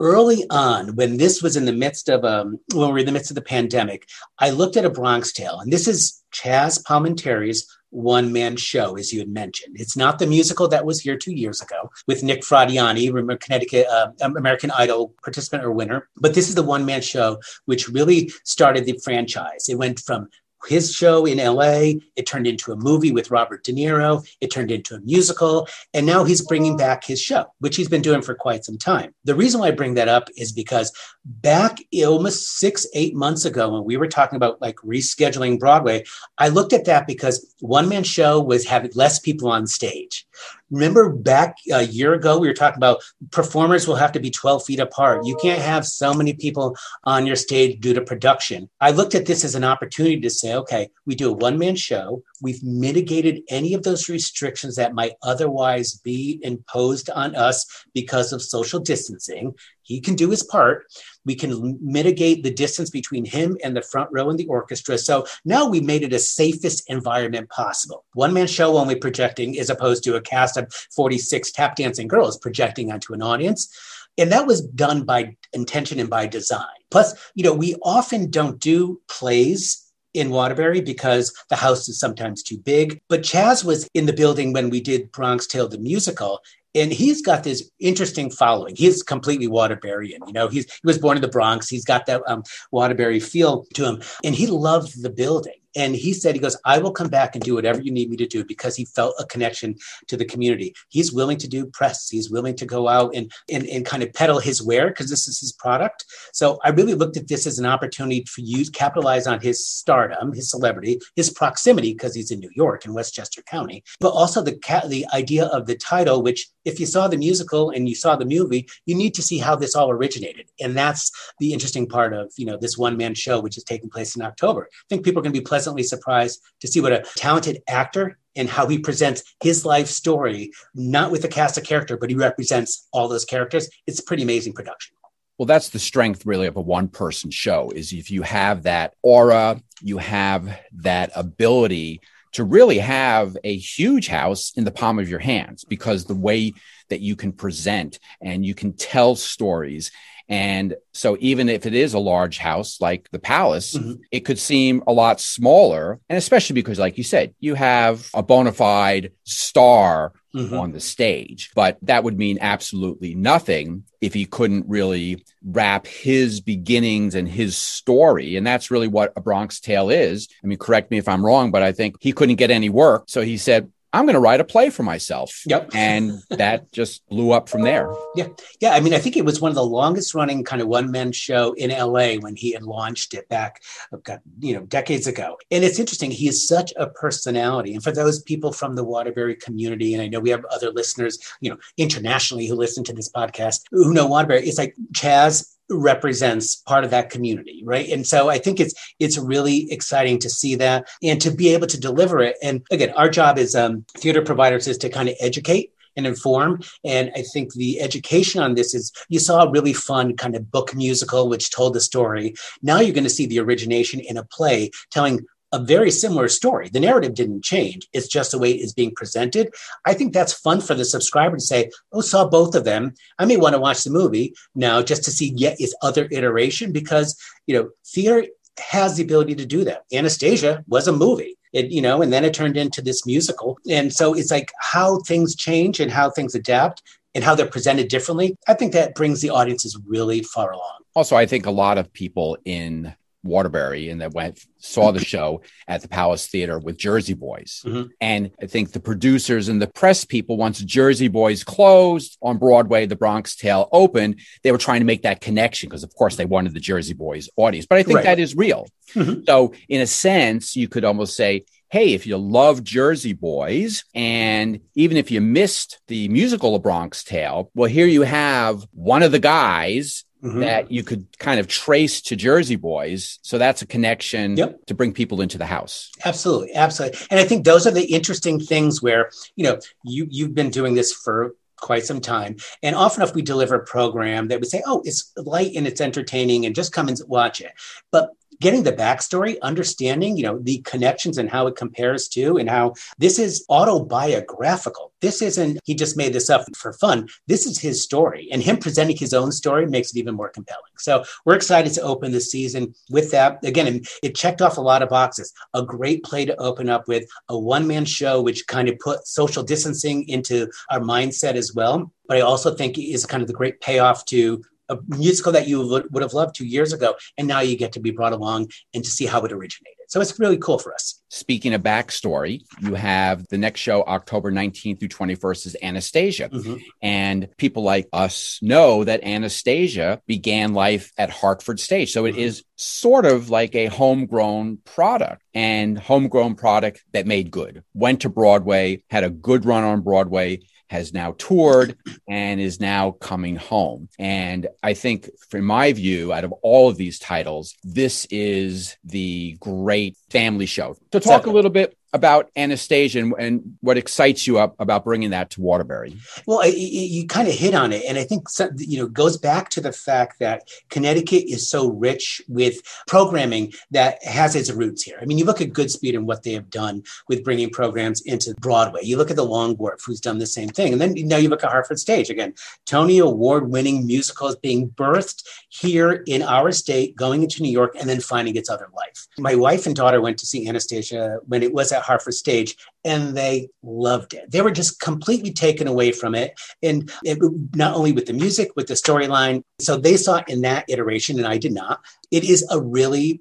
early 0.00 0.44
on 0.48 0.96
when 0.96 1.18
this 1.18 1.42
was 1.42 1.56
in 1.56 1.66
the 1.66 1.74
midst 1.74 2.08
of 2.08 2.24
um, 2.24 2.58
when 2.72 2.86
we 2.86 2.92
were 2.92 2.98
in 3.00 3.06
the 3.06 3.12
midst 3.12 3.30
of 3.30 3.36
the 3.36 3.42
pandemic 3.42 4.08
i 4.40 4.50
looked 4.50 4.76
at 4.76 4.84
a 4.84 4.90
bronx 4.90 5.32
tale 5.32 5.60
and 5.60 5.72
this 5.72 5.86
is 5.86 6.24
chazz 6.34 6.82
palminteri's 6.82 7.68
one 7.92 8.32
man 8.32 8.56
show, 8.56 8.96
as 8.96 9.12
you 9.12 9.20
had 9.20 9.28
mentioned. 9.28 9.76
It's 9.78 9.96
not 9.96 10.18
the 10.18 10.26
musical 10.26 10.66
that 10.68 10.84
was 10.84 11.00
here 11.00 11.16
two 11.16 11.34
years 11.34 11.60
ago 11.60 11.90
with 12.06 12.22
Nick 12.22 12.40
Fradiani, 12.40 13.08
remember 13.08 13.36
Connecticut 13.36 13.86
uh, 13.86 14.08
American 14.22 14.70
Idol 14.72 15.14
participant 15.22 15.62
or 15.62 15.70
winner, 15.70 16.08
but 16.16 16.34
this 16.34 16.48
is 16.48 16.54
the 16.54 16.62
one 16.62 16.86
man 16.86 17.02
show 17.02 17.38
which 17.66 17.88
really 17.88 18.32
started 18.44 18.86
the 18.86 18.98
franchise. 19.04 19.68
It 19.68 19.76
went 19.76 20.00
from 20.00 20.28
his 20.68 20.92
show 20.92 21.26
in 21.26 21.38
LA. 21.38 22.00
It 22.16 22.26
turned 22.26 22.46
into 22.46 22.72
a 22.72 22.76
movie 22.76 23.12
with 23.12 23.30
Robert 23.30 23.64
De 23.64 23.72
Niro. 23.72 24.26
It 24.40 24.50
turned 24.50 24.70
into 24.70 24.94
a 24.94 25.00
musical. 25.00 25.68
And 25.94 26.06
now 26.06 26.24
he's 26.24 26.46
bringing 26.46 26.76
back 26.76 27.04
his 27.04 27.20
show, 27.20 27.46
which 27.58 27.76
he's 27.76 27.88
been 27.88 28.02
doing 28.02 28.22
for 28.22 28.34
quite 28.34 28.64
some 28.64 28.78
time. 28.78 29.14
The 29.24 29.34
reason 29.34 29.60
why 29.60 29.68
I 29.68 29.72
bring 29.72 29.94
that 29.94 30.08
up 30.08 30.28
is 30.36 30.52
because 30.52 30.92
back 31.24 31.78
almost 32.04 32.58
six, 32.58 32.86
eight 32.94 33.14
months 33.14 33.44
ago, 33.44 33.72
when 33.72 33.84
we 33.84 33.96
were 33.96 34.08
talking 34.08 34.36
about 34.36 34.60
like 34.60 34.76
rescheduling 34.76 35.58
Broadway, 35.58 36.04
I 36.38 36.48
looked 36.48 36.72
at 36.72 36.84
that 36.86 37.06
because 37.06 37.54
one 37.60 37.88
man 37.88 38.04
show 38.04 38.40
was 38.40 38.66
having 38.66 38.92
less 38.94 39.18
people 39.18 39.48
on 39.48 39.66
stage. 39.66 40.26
Remember 40.72 41.10
back 41.10 41.58
a 41.70 41.82
year 41.82 42.14
ago, 42.14 42.38
we 42.38 42.48
were 42.48 42.54
talking 42.54 42.78
about 42.78 43.02
performers 43.30 43.86
will 43.86 43.96
have 43.96 44.12
to 44.12 44.20
be 44.20 44.30
12 44.30 44.64
feet 44.64 44.80
apart. 44.80 45.26
You 45.26 45.36
can't 45.36 45.60
have 45.60 45.86
so 45.86 46.14
many 46.14 46.32
people 46.32 46.76
on 47.04 47.26
your 47.26 47.36
stage 47.36 47.78
due 47.78 47.92
to 47.92 48.00
production. 48.00 48.70
I 48.80 48.92
looked 48.92 49.14
at 49.14 49.26
this 49.26 49.44
as 49.44 49.54
an 49.54 49.64
opportunity 49.64 50.18
to 50.20 50.30
say, 50.30 50.54
okay, 50.54 50.88
we 51.04 51.14
do 51.14 51.28
a 51.28 51.34
one 51.34 51.58
man 51.58 51.76
show. 51.76 52.22
We've 52.40 52.62
mitigated 52.64 53.42
any 53.50 53.74
of 53.74 53.82
those 53.82 54.08
restrictions 54.08 54.76
that 54.76 54.94
might 54.94 55.12
otherwise 55.22 55.96
be 55.96 56.40
imposed 56.42 57.10
on 57.10 57.36
us 57.36 57.66
because 57.92 58.32
of 58.32 58.40
social 58.40 58.80
distancing. 58.80 59.54
He 59.92 60.00
can 60.00 60.14
do 60.14 60.30
his 60.30 60.42
part. 60.42 60.86
We 61.24 61.34
can 61.34 61.78
mitigate 61.80 62.42
the 62.42 62.52
distance 62.52 62.90
between 62.90 63.24
him 63.24 63.56
and 63.62 63.76
the 63.76 63.82
front 63.82 64.10
row 64.12 64.30
in 64.30 64.36
the 64.36 64.46
orchestra. 64.46 64.98
So 64.98 65.26
now 65.44 65.68
we 65.68 65.80
made 65.80 66.02
it 66.02 66.12
a 66.12 66.18
safest 66.18 66.88
environment 66.88 67.48
possible. 67.50 68.04
One 68.14 68.32
man 68.32 68.46
show 68.46 68.76
only 68.76 68.96
projecting 68.96 69.58
as 69.58 69.70
opposed 69.70 70.04
to 70.04 70.16
a 70.16 70.20
cast 70.20 70.56
of 70.56 70.72
46 70.94 71.52
tap 71.52 71.76
dancing 71.76 72.08
girls 72.08 72.38
projecting 72.38 72.90
onto 72.90 73.14
an 73.14 73.22
audience. 73.22 73.72
And 74.18 74.30
that 74.32 74.46
was 74.46 74.62
done 74.62 75.04
by 75.04 75.36
intention 75.52 75.98
and 75.98 76.10
by 76.10 76.26
design. 76.26 76.66
Plus, 76.90 77.14
you 77.34 77.44
know, 77.44 77.54
we 77.54 77.76
often 77.82 78.30
don't 78.30 78.60
do 78.60 79.00
plays 79.08 79.92
in 80.14 80.30
Waterbury 80.30 80.80
because 80.80 81.32
the 81.48 81.56
house 81.56 81.88
is 81.88 81.98
sometimes 81.98 82.42
too 82.42 82.58
big. 82.58 83.00
But 83.08 83.22
Chazz 83.22 83.64
was 83.64 83.88
in 83.94 84.06
the 84.06 84.12
building 84.12 84.52
when 84.52 84.68
we 84.70 84.80
did 84.80 85.10
Bronx 85.12 85.46
Tale 85.46 85.68
the 85.68 85.78
musical, 85.78 86.40
and 86.74 86.92
he's 86.92 87.22
got 87.22 87.44
this 87.44 87.70
interesting 87.78 88.30
following. 88.30 88.74
He's 88.76 89.02
completely 89.02 89.48
Waterburyan. 89.48 90.18
You 90.26 90.32
know, 90.32 90.48
he's 90.48 90.64
he 90.64 90.80
was 90.84 90.98
born 90.98 91.16
in 91.16 91.22
the 91.22 91.28
Bronx. 91.28 91.68
He's 91.68 91.84
got 91.84 92.06
that 92.06 92.22
um, 92.26 92.42
Waterbury 92.70 93.20
feel 93.20 93.64
to 93.74 93.84
him, 93.84 94.02
and 94.24 94.34
he 94.34 94.46
loved 94.46 95.02
the 95.02 95.10
building. 95.10 95.61
And 95.76 95.94
he 95.94 96.12
said, 96.12 96.34
he 96.34 96.40
goes, 96.40 96.56
I 96.64 96.78
will 96.78 96.92
come 96.92 97.08
back 97.08 97.34
and 97.34 97.42
do 97.42 97.54
whatever 97.54 97.80
you 97.80 97.92
need 97.92 98.10
me 98.10 98.16
to 98.16 98.26
do 98.26 98.44
because 98.44 98.76
he 98.76 98.84
felt 98.84 99.14
a 99.18 99.26
connection 99.26 99.76
to 100.08 100.16
the 100.16 100.24
community. 100.24 100.74
He's 100.88 101.12
willing 101.12 101.38
to 101.38 101.48
do 101.48 101.66
press. 101.66 102.08
He's 102.08 102.30
willing 102.30 102.56
to 102.56 102.66
go 102.66 102.88
out 102.88 103.14
and, 103.14 103.32
and, 103.50 103.66
and 103.66 103.86
kind 103.86 104.02
of 104.02 104.12
peddle 104.12 104.38
his 104.38 104.62
wear 104.62 104.88
because 104.88 105.10
this 105.10 105.28
is 105.28 105.40
his 105.40 105.52
product. 105.52 106.04
So 106.32 106.58
I 106.64 106.70
really 106.70 106.94
looked 106.94 107.16
at 107.16 107.28
this 107.28 107.46
as 107.46 107.58
an 107.58 107.66
opportunity 107.66 108.24
for 108.28 108.40
you 108.40 108.64
to 108.64 108.70
capitalize 108.70 109.26
on 109.26 109.40
his 109.40 109.66
stardom, 109.66 110.32
his 110.32 110.50
celebrity, 110.50 111.00
his 111.16 111.30
proximity 111.30 111.92
because 111.92 112.14
he's 112.14 112.30
in 112.30 112.40
New 112.40 112.50
York 112.54 112.84
in 112.84 112.94
Westchester 112.94 113.42
County, 113.42 113.82
but 114.00 114.10
also 114.10 114.42
the, 114.42 114.58
the 114.88 115.06
idea 115.14 115.46
of 115.46 115.66
the 115.66 115.76
title, 115.76 116.22
which 116.22 116.48
if 116.64 116.78
you 116.78 116.86
saw 116.86 117.08
the 117.08 117.16
musical 117.16 117.70
and 117.70 117.88
you 117.88 117.94
saw 117.94 118.16
the 118.16 118.24
movie, 118.24 118.68
you 118.86 118.94
need 118.94 119.14
to 119.14 119.22
see 119.22 119.38
how 119.38 119.56
this 119.56 119.74
all 119.74 119.90
originated. 119.90 120.48
And 120.60 120.76
that's 120.76 121.10
the 121.38 121.52
interesting 121.52 121.88
part 121.88 122.12
of, 122.12 122.32
you 122.36 122.46
know, 122.46 122.56
this 122.56 122.78
one 122.78 122.96
man 122.96 123.14
show, 123.14 123.40
which 123.40 123.56
is 123.56 123.64
taking 123.64 123.90
place 123.90 124.16
in 124.16 124.22
October. 124.22 124.68
I 124.72 124.86
think 124.88 125.04
people 125.04 125.20
are 125.20 125.22
going 125.22 125.34
to 125.34 125.40
be 125.40 125.44
pleasant 125.44 125.61
pleasantly 125.62 125.84
surprised 125.84 126.42
to 126.60 126.66
see 126.66 126.80
what 126.80 126.92
a 126.92 127.04
talented 127.16 127.62
actor 127.68 128.18
and 128.34 128.48
how 128.48 128.66
he 128.66 128.78
presents 128.78 129.22
his 129.40 129.64
life 129.64 129.86
story, 129.86 130.50
not 130.74 131.12
with 131.12 131.24
a 131.24 131.28
cast 131.28 131.56
of 131.56 131.62
character, 131.62 131.96
but 131.96 132.10
he 132.10 132.16
represents 132.16 132.88
all 132.92 133.06
those 133.06 133.24
characters. 133.24 133.68
It's 133.86 134.00
pretty 134.00 134.24
amazing 134.24 134.54
production. 134.54 134.96
Well, 135.38 135.46
that's 135.46 135.68
the 135.68 135.78
strength 135.78 136.26
really 136.26 136.48
of 136.48 136.56
a 136.56 136.60
one 136.60 136.88
person 136.88 137.30
show 137.30 137.70
is 137.70 137.92
if 137.92 138.10
you 138.10 138.22
have 138.22 138.64
that 138.64 138.94
aura, 139.02 139.60
you 139.80 139.98
have 139.98 140.58
that 140.78 141.12
ability 141.14 142.00
to 142.32 142.42
really 142.42 142.78
have 142.78 143.36
a 143.44 143.56
huge 143.56 144.08
house 144.08 144.52
in 144.56 144.64
the 144.64 144.72
palm 144.72 144.98
of 144.98 145.08
your 145.08 145.20
hands 145.20 145.64
because 145.64 146.04
the 146.04 146.14
way 146.14 146.54
that 146.88 147.00
you 147.00 147.14
can 147.14 147.30
present 147.30 148.00
and 148.20 148.44
you 148.44 148.54
can 148.54 148.72
tell 148.72 149.14
stories 149.14 149.92
and 150.32 150.76
so, 150.94 151.18
even 151.20 151.50
if 151.50 151.66
it 151.66 151.74
is 151.74 151.92
a 151.92 151.98
large 151.98 152.38
house 152.38 152.80
like 152.80 153.06
the 153.10 153.18
palace, 153.18 153.76
mm-hmm. 153.76 154.00
it 154.10 154.20
could 154.20 154.38
seem 154.38 154.82
a 154.86 154.92
lot 154.92 155.20
smaller. 155.20 156.00
And 156.08 156.16
especially 156.16 156.54
because, 156.54 156.78
like 156.78 156.96
you 156.96 157.04
said, 157.04 157.34
you 157.38 157.54
have 157.54 158.08
a 158.14 158.22
bona 158.22 158.52
fide 158.52 159.12
star 159.24 160.14
mm-hmm. 160.34 160.56
on 160.56 160.72
the 160.72 160.80
stage. 160.80 161.50
But 161.54 161.76
that 161.82 162.02
would 162.02 162.16
mean 162.16 162.38
absolutely 162.40 163.14
nothing 163.14 163.84
if 164.00 164.14
he 164.14 164.24
couldn't 164.24 164.64
really 164.66 165.22
wrap 165.44 165.86
his 165.86 166.40
beginnings 166.40 167.14
and 167.14 167.28
his 167.28 167.54
story. 167.54 168.36
And 168.36 168.46
that's 168.46 168.70
really 168.70 168.88
what 168.88 169.12
A 169.16 169.20
Bronx 169.20 169.60
Tale 169.60 169.90
is. 169.90 170.28
I 170.42 170.46
mean, 170.46 170.58
correct 170.58 170.90
me 170.90 170.96
if 170.96 171.08
I'm 171.08 171.26
wrong, 171.26 171.50
but 171.50 171.62
I 171.62 171.72
think 171.72 171.96
he 172.00 172.14
couldn't 172.14 172.36
get 172.36 172.50
any 172.50 172.70
work. 172.70 173.04
So 173.08 173.20
he 173.20 173.36
said, 173.36 173.70
I'm 173.92 174.04
going 174.04 174.14
to 174.14 174.20
write 174.20 174.40
a 174.40 174.44
play 174.44 174.70
for 174.70 174.82
myself. 174.82 175.42
Yep. 175.46 175.70
And 175.74 176.22
that 176.30 176.72
just 176.72 177.06
blew 177.08 177.32
up 177.32 177.48
from 177.48 177.62
there. 177.62 177.92
Yeah. 178.14 178.28
Yeah. 178.60 178.70
I 178.70 178.80
mean, 178.80 178.94
I 178.94 178.98
think 178.98 179.16
it 179.16 179.24
was 179.24 179.40
one 179.40 179.50
of 179.50 179.54
the 179.54 179.64
longest 179.64 180.14
running 180.14 180.44
kind 180.44 180.62
of 180.62 180.68
one 180.68 180.90
man 180.90 181.12
show 181.12 181.52
in 181.52 181.70
LA 181.70 182.14
when 182.14 182.34
he 182.34 182.52
had 182.52 182.62
launched 182.62 183.12
it 183.14 183.28
back, 183.28 183.62
uh, 183.92 184.16
you 184.40 184.54
know, 184.54 184.62
decades 184.62 185.06
ago. 185.06 185.36
And 185.50 185.62
it's 185.62 185.78
interesting. 185.78 186.10
He 186.10 186.28
is 186.28 186.46
such 186.46 186.72
a 186.76 186.88
personality. 186.88 187.74
And 187.74 187.82
for 187.82 187.92
those 187.92 188.22
people 188.22 188.52
from 188.52 188.76
the 188.76 188.84
Waterbury 188.84 189.36
community, 189.36 189.92
and 189.92 190.02
I 190.02 190.08
know 190.08 190.20
we 190.20 190.30
have 190.30 190.44
other 190.46 190.70
listeners, 190.70 191.18
you 191.40 191.50
know, 191.50 191.58
internationally 191.76 192.46
who 192.46 192.54
listen 192.54 192.84
to 192.84 192.92
this 192.92 193.10
podcast 193.10 193.64
who 193.70 193.92
know 193.92 194.06
Waterbury, 194.06 194.46
it's 194.46 194.58
like 194.58 194.74
Chazz 194.92 195.52
represents 195.78 196.56
part 196.56 196.84
of 196.84 196.90
that 196.90 197.10
community 197.10 197.62
right 197.64 197.88
and 197.90 198.06
so 198.06 198.28
i 198.28 198.38
think 198.38 198.60
it's 198.60 198.74
it's 198.98 199.18
really 199.18 199.70
exciting 199.70 200.18
to 200.18 200.30
see 200.30 200.54
that 200.54 200.88
and 201.02 201.20
to 201.20 201.30
be 201.30 201.48
able 201.48 201.66
to 201.66 201.78
deliver 201.78 202.20
it 202.20 202.36
and 202.42 202.62
again 202.70 202.90
our 202.90 203.08
job 203.08 203.38
as 203.38 203.54
um, 203.54 203.84
theater 203.96 204.22
providers 204.22 204.66
is 204.66 204.78
to 204.78 204.88
kind 204.88 205.08
of 205.08 205.14
educate 205.20 205.72
and 205.96 206.06
inform. 206.06 206.60
And 206.84 207.10
I 207.14 207.22
think 207.22 207.54
the 207.54 207.80
education 207.80 208.42
on 208.42 208.54
this 208.54 208.74
is 208.74 208.92
you 209.08 209.18
saw 209.18 209.42
a 209.42 209.50
really 209.50 209.72
fun 209.72 210.16
kind 210.16 210.34
of 210.34 210.50
book 210.50 210.74
musical 210.74 211.28
which 211.28 211.50
told 211.50 211.74
the 211.74 211.80
story. 211.80 212.34
Now 212.62 212.80
you're 212.80 212.94
going 212.94 213.04
to 213.04 213.10
see 213.10 213.26
the 213.26 213.40
origination 213.40 214.00
in 214.00 214.16
a 214.16 214.24
play 214.24 214.70
telling 214.90 215.20
a 215.52 215.58
very 215.58 215.90
similar 215.90 216.28
story. 216.28 216.68
The 216.72 216.80
narrative 216.80 217.14
didn't 217.14 217.44
change. 217.44 217.88
It's 217.92 218.08
just 218.08 218.30
the 218.32 218.38
way 218.38 218.52
it 218.52 218.62
is 218.62 218.72
being 218.72 218.92
presented. 218.96 219.54
I 219.84 219.94
think 219.94 220.12
that's 220.12 220.32
fun 220.32 220.60
for 220.60 220.74
the 220.74 220.84
subscriber 220.84 221.36
to 221.36 221.42
say, 221.42 221.70
oh, 221.92 222.00
saw 222.00 222.26
both 222.26 222.54
of 222.54 222.64
them. 222.64 222.94
I 223.18 223.26
may 223.26 223.36
want 223.36 223.54
to 223.54 223.60
watch 223.60 223.84
the 223.84 223.90
movie 223.90 224.34
now 224.54 224.82
just 224.82 225.04
to 225.04 225.10
see 225.10 225.32
yet 225.36 225.60
its 225.60 225.74
other 225.82 226.08
iteration 226.10 226.72
because, 226.72 227.16
you 227.46 227.54
know, 227.54 227.70
theater 227.86 228.26
has 228.58 228.96
the 228.96 229.02
ability 229.02 229.34
to 229.36 229.46
do 229.46 229.64
that. 229.64 229.84
Anastasia 229.92 230.64
was 230.66 230.88
a 230.88 230.92
movie. 230.92 231.36
It, 231.52 231.70
you 231.70 231.82
know, 231.82 232.00
and 232.00 232.10
then 232.10 232.24
it 232.24 232.32
turned 232.32 232.56
into 232.56 232.80
this 232.80 233.04
musical. 233.04 233.58
And 233.68 233.92
so 233.92 234.14
it's 234.14 234.30
like 234.30 234.50
how 234.58 235.00
things 235.00 235.36
change 235.36 235.80
and 235.80 235.90
how 235.90 236.08
things 236.08 236.34
adapt 236.34 236.82
and 237.14 237.22
how 237.22 237.34
they're 237.34 237.46
presented 237.46 237.88
differently. 237.88 238.38
I 238.48 238.54
think 238.54 238.72
that 238.72 238.94
brings 238.94 239.20
the 239.20 239.28
audiences 239.28 239.78
really 239.86 240.22
far 240.22 240.52
along. 240.52 240.78
Also, 240.94 241.14
I 241.14 241.26
think 241.26 241.44
a 241.44 241.50
lot 241.50 241.76
of 241.76 241.92
people 241.92 242.38
in 242.46 242.94
Waterbury 243.22 243.88
and 243.88 244.00
that 244.00 244.12
went 244.12 244.40
saw 244.58 244.92
the 244.92 245.04
show 245.04 245.42
at 245.66 245.82
the 245.82 245.88
Palace 245.88 246.28
Theater 246.28 246.58
with 246.58 246.76
Jersey 246.76 247.14
Boys. 247.14 247.62
Mm-hmm. 247.64 247.88
And 248.00 248.30
I 248.40 248.46
think 248.46 248.72
the 248.72 248.80
producers 248.80 249.48
and 249.48 249.60
the 249.60 249.66
press 249.66 250.04
people, 250.04 250.36
once 250.36 250.60
Jersey 250.60 251.08
Boys 251.08 251.44
closed 251.44 252.16
on 252.22 252.38
Broadway, 252.38 252.86
the 252.86 252.96
Bronx 252.96 253.36
Tale 253.36 253.68
opened, 253.72 254.20
they 254.42 254.52
were 254.52 254.58
trying 254.58 254.80
to 254.80 254.86
make 254.86 255.02
that 255.02 255.20
connection 255.20 255.68
because, 255.68 255.82
of 255.82 255.94
course, 255.94 256.16
they 256.16 256.24
wanted 256.24 256.54
the 256.54 256.60
Jersey 256.60 256.94
Boys 256.94 257.28
audience. 257.36 257.66
But 257.66 257.78
I 257.78 257.82
think 257.82 257.96
right. 257.96 258.04
that 258.04 258.18
is 258.18 258.36
real. 258.36 258.66
Mm-hmm. 258.94 259.22
So, 259.26 259.54
in 259.68 259.80
a 259.80 259.86
sense, 259.86 260.56
you 260.56 260.68
could 260.68 260.84
almost 260.84 261.16
say, 261.16 261.44
hey, 261.70 261.94
if 261.94 262.06
you 262.06 262.18
love 262.18 262.62
Jersey 262.62 263.14
Boys, 263.14 263.84
and 263.94 264.60
even 264.74 264.98
if 264.98 265.10
you 265.10 265.22
missed 265.22 265.80
the 265.88 266.06
musical 266.08 266.54
A 266.54 266.58
Bronx 266.58 267.02
Tale, 267.02 267.50
well, 267.54 267.70
here 267.70 267.86
you 267.86 268.02
have 268.02 268.66
one 268.72 269.02
of 269.02 269.10
the 269.10 269.18
guys 269.18 270.04
mm-hmm. 270.22 270.40
that 270.40 270.70
you 270.70 270.82
could 270.82 271.06
kind 271.18 271.40
of 271.40 271.48
trace 271.48 272.00
to 272.02 272.16
Jersey 272.16 272.56
Boys. 272.56 273.18
So 273.22 273.38
that's 273.38 273.62
a 273.62 273.66
connection 273.66 274.36
yep. 274.36 274.64
to 274.66 274.74
bring 274.74 274.92
people 274.92 275.20
into 275.20 275.38
the 275.38 275.46
house. 275.46 275.90
Absolutely, 276.04 276.54
absolutely. 276.54 276.98
And 277.10 277.20
I 277.20 277.24
think 277.24 277.44
those 277.44 277.66
are 277.66 277.72
the 277.72 277.84
interesting 277.84 278.40
things 278.40 278.82
where 278.82 279.10
you 279.36 279.44
know 279.44 279.58
you 279.84 280.06
you've 280.10 280.34
been 280.34 280.50
doing 280.50 280.74
this 280.74 280.92
for 280.92 281.34
quite 281.56 281.86
some 281.86 282.00
time. 282.00 282.36
And 282.62 282.74
often 282.76 283.02
enough, 283.02 283.14
we 283.14 283.22
deliver 283.22 283.54
a 283.54 283.64
program 283.64 284.28
that 284.28 284.40
would 284.40 284.50
say, 284.50 284.62
oh, 284.66 284.82
it's 284.84 285.12
light 285.16 285.52
and 285.54 285.66
it's 285.66 285.80
entertaining 285.80 286.44
and 286.44 286.54
just 286.54 286.72
come 286.72 286.88
and 286.88 286.98
watch 287.06 287.40
it. 287.40 287.52
But 287.90 288.10
getting 288.42 288.64
the 288.64 288.72
backstory, 288.72 289.38
understanding, 289.40 290.16
you 290.16 290.24
know, 290.24 290.38
the 290.40 290.58
connections 290.62 291.16
and 291.16 291.30
how 291.30 291.46
it 291.46 291.54
compares 291.54 292.08
to, 292.08 292.36
and 292.36 292.50
how 292.50 292.74
this 292.98 293.18
is 293.18 293.46
autobiographical. 293.48 294.92
This 295.00 295.22
isn't, 295.22 295.60
he 295.64 295.74
just 295.74 295.96
made 295.96 296.12
this 296.12 296.28
up 296.28 296.44
for 296.56 296.72
fun. 296.74 297.08
This 297.28 297.46
is 297.46 297.58
his 297.60 297.82
story. 297.82 298.28
And 298.32 298.42
him 298.42 298.56
presenting 298.56 298.96
his 298.96 299.14
own 299.14 299.30
story 299.30 299.66
makes 299.66 299.90
it 299.90 299.98
even 299.98 300.16
more 300.16 300.28
compelling. 300.28 300.62
So 300.78 301.04
we're 301.24 301.36
excited 301.36 301.72
to 301.74 301.82
open 301.82 302.10
the 302.10 302.20
season 302.20 302.74
with 302.90 303.12
that. 303.12 303.38
Again, 303.44 303.82
it 304.02 304.16
checked 304.16 304.42
off 304.42 304.58
a 304.58 304.60
lot 304.60 304.82
of 304.82 304.88
boxes. 304.88 305.32
A 305.54 305.62
great 305.64 306.02
play 306.02 306.24
to 306.24 306.36
open 306.36 306.68
up 306.68 306.88
with, 306.88 307.08
a 307.28 307.38
one 307.38 307.66
man 307.66 307.84
show, 307.84 308.20
which 308.20 308.46
kind 308.48 308.68
of 308.68 308.78
put 308.80 309.06
social 309.06 309.44
distancing 309.44 310.08
into 310.08 310.48
our 310.70 310.80
mindset 310.80 311.34
as 311.34 311.54
well. 311.54 311.92
But 312.08 312.16
I 312.16 312.20
also 312.20 312.54
think 312.54 312.76
is 312.76 313.06
kind 313.06 313.22
of 313.22 313.28
the 313.28 313.34
great 313.34 313.60
payoff 313.60 314.04
to 314.06 314.42
a 314.72 314.96
musical 314.96 315.32
that 315.32 315.48
you 315.48 315.66
would, 315.66 315.92
would 315.92 316.02
have 316.02 316.14
loved 316.14 316.34
two 316.34 316.46
years 316.46 316.72
ago, 316.72 316.94
and 317.16 317.28
now 317.28 317.40
you 317.40 317.56
get 317.56 317.72
to 317.72 317.80
be 317.80 317.90
brought 317.90 318.12
along 318.12 318.50
and 318.74 318.84
to 318.84 318.90
see 318.90 319.06
how 319.06 319.24
it 319.24 319.32
originated. 319.32 319.76
So 319.92 320.00
it's 320.00 320.18
really 320.18 320.38
cool 320.38 320.58
for 320.58 320.72
us. 320.72 321.02
Speaking 321.10 321.52
of 321.52 321.62
backstory, 321.62 322.40
you 322.62 322.72
have 322.72 323.28
the 323.28 323.36
next 323.36 323.60
show, 323.60 323.82
October 323.82 324.32
19th 324.32 324.78
through 324.78 324.88
21st, 324.88 325.46
is 325.46 325.56
Anastasia. 325.62 326.30
Mm-hmm. 326.30 326.56
And 326.80 327.28
people 327.36 327.62
like 327.62 327.88
us 327.92 328.38
know 328.40 328.84
that 328.84 329.04
Anastasia 329.04 330.00
began 330.06 330.54
life 330.54 330.92
at 330.96 331.10
Hartford 331.10 331.60
Stage. 331.60 331.92
So 331.92 332.06
it 332.06 332.12
mm-hmm. 332.12 332.20
is 332.20 332.42
sort 332.56 333.04
of 333.04 333.28
like 333.28 333.54
a 333.54 333.66
homegrown 333.66 334.60
product 334.64 335.22
and 335.34 335.78
homegrown 335.78 336.36
product 336.36 336.82
that 336.92 337.06
made 337.06 337.30
good. 337.30 337.62
Went 337.74 338.00
to 338.00 338.08
Broadway, 338.08 338.82
had 338.88 339.04
a 339.04 339.10
good 339.10 339.44
run 339.44 339.62
on 339.62 339.82
Broadway, 339.82 340.40
has 340.72 340.94
now 340.94 341.14
toured 341.18 341.76
and 342.08 342.40
is 342.40 342.58
now 342.58 342.92
coming 342.92 343.36
home. 343.36 343.88
And 343.98 344.48
I 344.62 344.72
think, 344.72 345.10
from 345.28 345.44
my 345.44 345.72
view, 345.74 346.12
out 346.14 346.24
of 346.24 346.32
all 346.42 346.70
of 346.70 346.78
these 346.78 346.98
titles, 346.98 347.54
this 347.62 348.06
is 348.10 348.76
the 348.82 349.36
great 349.38 349.96
family 350.12 350.46
show. 350.46 350.76
To 350.92 351.00
talk 351.00 351.26
a 351.26 351.30
little 351.30 351.50
bit 351.50 351.76
about 351.92 352.30
Anastasia 352.36 353.00
and, 353.00 353.14
and, 353.18 353.56
what 353.60 353.76
excites 353.76 354.26
you 354.26 354.38
up 354.38 354.56
about 354.58 354.84
bringing 354.84 355.10
that 355.10 355.30
to 355.30 355.40
Waterbury? 355.40 355.96
Well, 356.26 356.40
I, 356.40 356.46
you 356.46 357.06
kind 357.06 357.28
of 357.28 357.34
hit 357.34 357.54
on 357.54 357.72
it, 357.72 357.84
and 357.86 357.98
I 357.98 358.04
think 358.04 358.26
you 358.56 358.78
know 358.78 358.88
goes 358.88 359.16
back 359.16 359.50
to 359.50 359.60
the 359.60 359.72
fact 359.72 360.18
that 360.18 360.48
Connecticut 360.68 361.24
is 361.28 361.48
so 361.48 361.70
rich 361.70 362.22
with 362.28 362.60
programming 362.86 363.52
that 363.70 364.02
has 364.04 364.34
its 364.34 364.50
roots 364.50 364.82
here. 364.82 364.98
I 365.00 365.04
mean, 365.04 365.18
you 365.18 365.24
look 365.24 365.40
at 365.40 365.50
Goodspeed 365.50 365.94
and 365.94 366.06
what 366.06 366.22
they 366.22 366.32
have 366.32 366.50
done 366.50 366.82
with 367.08 367.22
bringing 367.22 367.50
programs 367.50 368.00
into 368.00 368.34
Broadway. 368.40 368.80
You 368.82 368.96
look 368.96 369.10
at 369.10 369.16
the 369.16 369.24
Long 369.24 369.56
Wharf, 369.56 369.82
who's 369.84 370.00
done 370.00 370.18
the 370.18 370.26
same 370.26 370.48
thing, 370.48 370.72
and 370.72 370.80
then 370.80 370.96
you 370.96 371.04
know 371.04 371.18
you 371.18 371.28
look 371.28 371.44
at 371.44 371.50
Hartford 371.50 371.78
Stage 371.78 372.10
again. 372.10 372.34
Tony 372.66 372.98
Award-winning 372.98 373.86
musicals 373.86 374.36
being 374.36 374.70
birthed 374.70 375.24
here 375.50 376.02
in 376.06 376.22
our 376.22 376.52
state, 376.52 376.96
going 376.96 377.22
into 377.22 377.42
New 377.42 377.52
York, 377.52 377.76
and 377.78 377.88
then 377.88 378.00
finding 378.00 378.36
its 378.36 378.50
other 378.50 378.68
life. 378.74 379.06
My 379.18 379.34
wife 379.34 379.66
and 379.66 379.76
daughter 379.76 380.00
went 380.02 380.18
to 380.18 380.26
see 380.26 380.48
Anastasia 380.48 381.18
when 381.26 381.42
it 381.42 381.52
was 381.52 381.72
at 381.72 381.82
Hartford 381.82 382.14
Stage, 382.14 382.56
and 382.84 383.16
they 383.16 383.48
loved 383.62 384.14
it. 384.14 384.30
They 384.30 384.42
were 384.42 384.50
just 384.50 384.80
completely 384.80 385.32
taken 385.32 385.68
away 385.68 385.92
from 385.92 386.14
it, 386.14 386.38
and 386.62 386.90
it, 387.04 387.18
not 387.54 387.74
only 387.74 387.92
with 387.92 388.06
the 388.06 388.12
music, 388.12 388.50
with 388.56 388.66
the 388.66 388.74
storyline. 388.74 389.42
So 389.60 389.76
they 389.76 389.96
saw 389.96 390.22
in 390.26 390.42
that 390.42 390.64
iteration, 390.68 391.18
and 391.18 391.26
I 391.26 391.38
did 391.38 391.52
not. 391.52 391.80
It 392.10 392.24
is 392.24 392.46
a 392.50 392.60
really, 392.60 393.20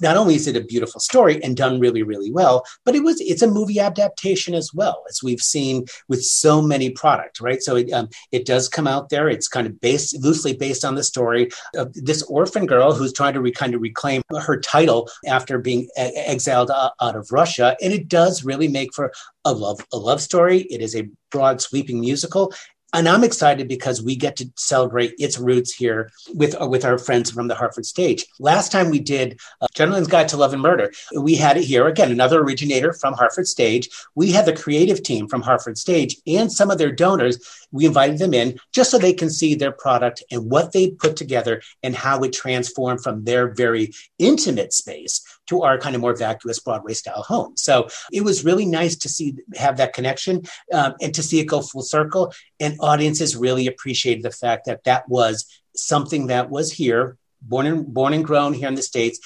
not 0.00 0.16
only 0.16 0.34
is 0.34 0.46
it 0.46 0.56
a 0.56 0.64
beautiful 0.64 1.00
story 1.00 1.42
and 1.42 1.56
done 1.56 1.78
really, 1.78 2.02
really 2.02 2.30
well, 2.30 2.64
but 2.84 2.94
it 2.94 3.02
was 3.02 3.20
it's 3.20 3.42
a 3.42 3.50
movie 3.50 3.80
adaptation 3.80 4.54
as 4.54 4.72
well, 4.72 5.04
as 5.10 5.22
we've 5.22 5.42
seen 5.42 5.84
with 6.08 6.22
so 6.24 6.62
many 6.62 6.90
products, 6.90 7.40
right? 7.40 7.62
So 7.62 7.76
it 7.76 7.92
um, 7.92 8.08
it 8.32 8.46
does 8.46 8.68
come 8.68 8.86
out 8.86 9.10
there. 9.10 9.28
It's 9.28 9.48
kind 9.48 9.66
of 9.66 9.80
based 9.80 10.16
loosely 10.22 10.54
based 10.54 10.84
on 10.84 10.94
the 10.94 11.04
story 11.04 11.50
of 11.74 11.92
this 11.94 12.22
orphan 12.22 12.66
girl 12.66 12.94
who's 12.94 13.12
trying 13.12 13.34
to 13.34 13.40
re, 13.40 13.52
kind 13.52 13.74
of 13.74 13.82
reclaim 13.82 14.22
her 14.38 14.58
title 14.58 15.10
after 15.26 15.58
being 15.58 15.88
exiled 15.96 16.70
out 16.70 17.16
of 17.16 17.32
Russia, 17.32 17.76
and 17.82 17.92
it 17.92 18.08
does 18.08 18.44
really 18.44 18.68
make 18.68 18.94
for 18.94 18.99
a 19.44 19.52
love 19.52 19.80
a 19.92 19.96
love 19.96 20.20
story. 20.20 20.58
It 20.74 20.80
is 20.80 20.94
a 20.94 21.08
broad, 21.30 21.60
sweeping 21.60 22.00
musical. 22.00 22.52
and 22.92 23.08
I'm 23.08 23.22
excited 23.22 23.68
because 23.68 24.02
we 24.02 24.16
get 24.16 24.34
to 24.36 24.50
celebrate 24.56 25.14
its 25.18 25.38
roots 25.38 25.72
here 25.72 26.10
with 26.34 26.60
uh, 26.60 26.66
with 26.66 26.84
our 26.84 26.98
friends 26.98 27.30
from 27.30 27.48
the 27.48 27.54
Hartford 27.54 27.86
stage. 27.86 28.26
Last 28.40 28.72
time 28.72 28.90
we 28.90 28.98
did 28.98 29.38
uh, 29.60 29.68
Gentleman's 29.74 30.08
Guide 30.08 30.28
to 30.28 30.36
Love 30.36 30.52
and 30.52 30.62
Murder, 30.62 30.92
we 31.14 31.36
had 31.36 31.56
it 31.56 31.64
here 31.64 31.86
again, 31.86 32.10
another 32.10 32.40
originator 32.40 32.92
from 32.92 33.14
Hartford 33.14 33.46
stage. 33.46 33.88
We 34.14 34.32
had 34.32 34.46
the 34.46 34.60
creative 34.62 35.00
team 35.02 35.28
from 35.28 35.42
Hartford 35.42 35.78
stage 35.78 36.16
and 36.26 36.50
some 36.50 36.70
of 36.70 36.78
their 36.78 36.92
donors. 36.92 37.38
We 37.72 37.86
invited 37.86 38.18
them 38.18 38.34
in 38.34 38.58
just 38.72 38.90
so 38.90 38.98
they 38.98 39.12
can 39.12 39.30
see 39.30 39.54
their 39.54 39.72
product 39.72 40.24
and 40.30 40.50
what 40.50 40.72
they 40.72 40.90
put 40.90 41.14
together 41.16 41.62
and 41.84 41.94
how 41.94 42.20
it 42.24 42.32
transformed 42.32 43.02
from 43.02 43.24
their 43.24 43.54
very 43.54 43.92
intimate 44.18 44.72
space 44.72 45.22
to 45.48 45.62
our 45.62 45.78
kind 45.78 45.94
of 45.94 46.00
more 46.00 46.16
vacuous 46.16 46.60
Broadway 46.60 46.94
style 46.94 47.22
home. 47.22 47.56
So 47.56 47.88
it 48.12 48.22
was 48.22 48.44
really 48.44 48.66
nice 48.66 48.96
to 48.96 49.08
see 49.08 49.36
have 49.56 49.78
that 49.78 49.92
connection 49.92 50.42
um, 50.72 50.94
and 51.00 51.14
to 51.14 51.22
see 51.22 51.40
it 51.40 51.46
go 51.46 51.60
full 51.60 51.82
circle. 51.82 52.32
And 52.60 52.76
audiences 52.80 53.36
really 53.36 53.66
appreciated 53.66 54.22
the 54.22 54.30
fact 54.30 54.66
that 54.66 54.84
that 54.84 55.08
was 55.08 55.46
something 55.74 56.28
that 56.28 56.50
was 56.50 56.72
here, 56.72 57.16
born 57.42 57.66
and 57.66 57.86
born 57.86 58.12
and 58.12 58.24
grown 58.24 58.52
here 58.52 58.68
in 58.68 58.74
the 58.74 58.82
states, 58.82 59.18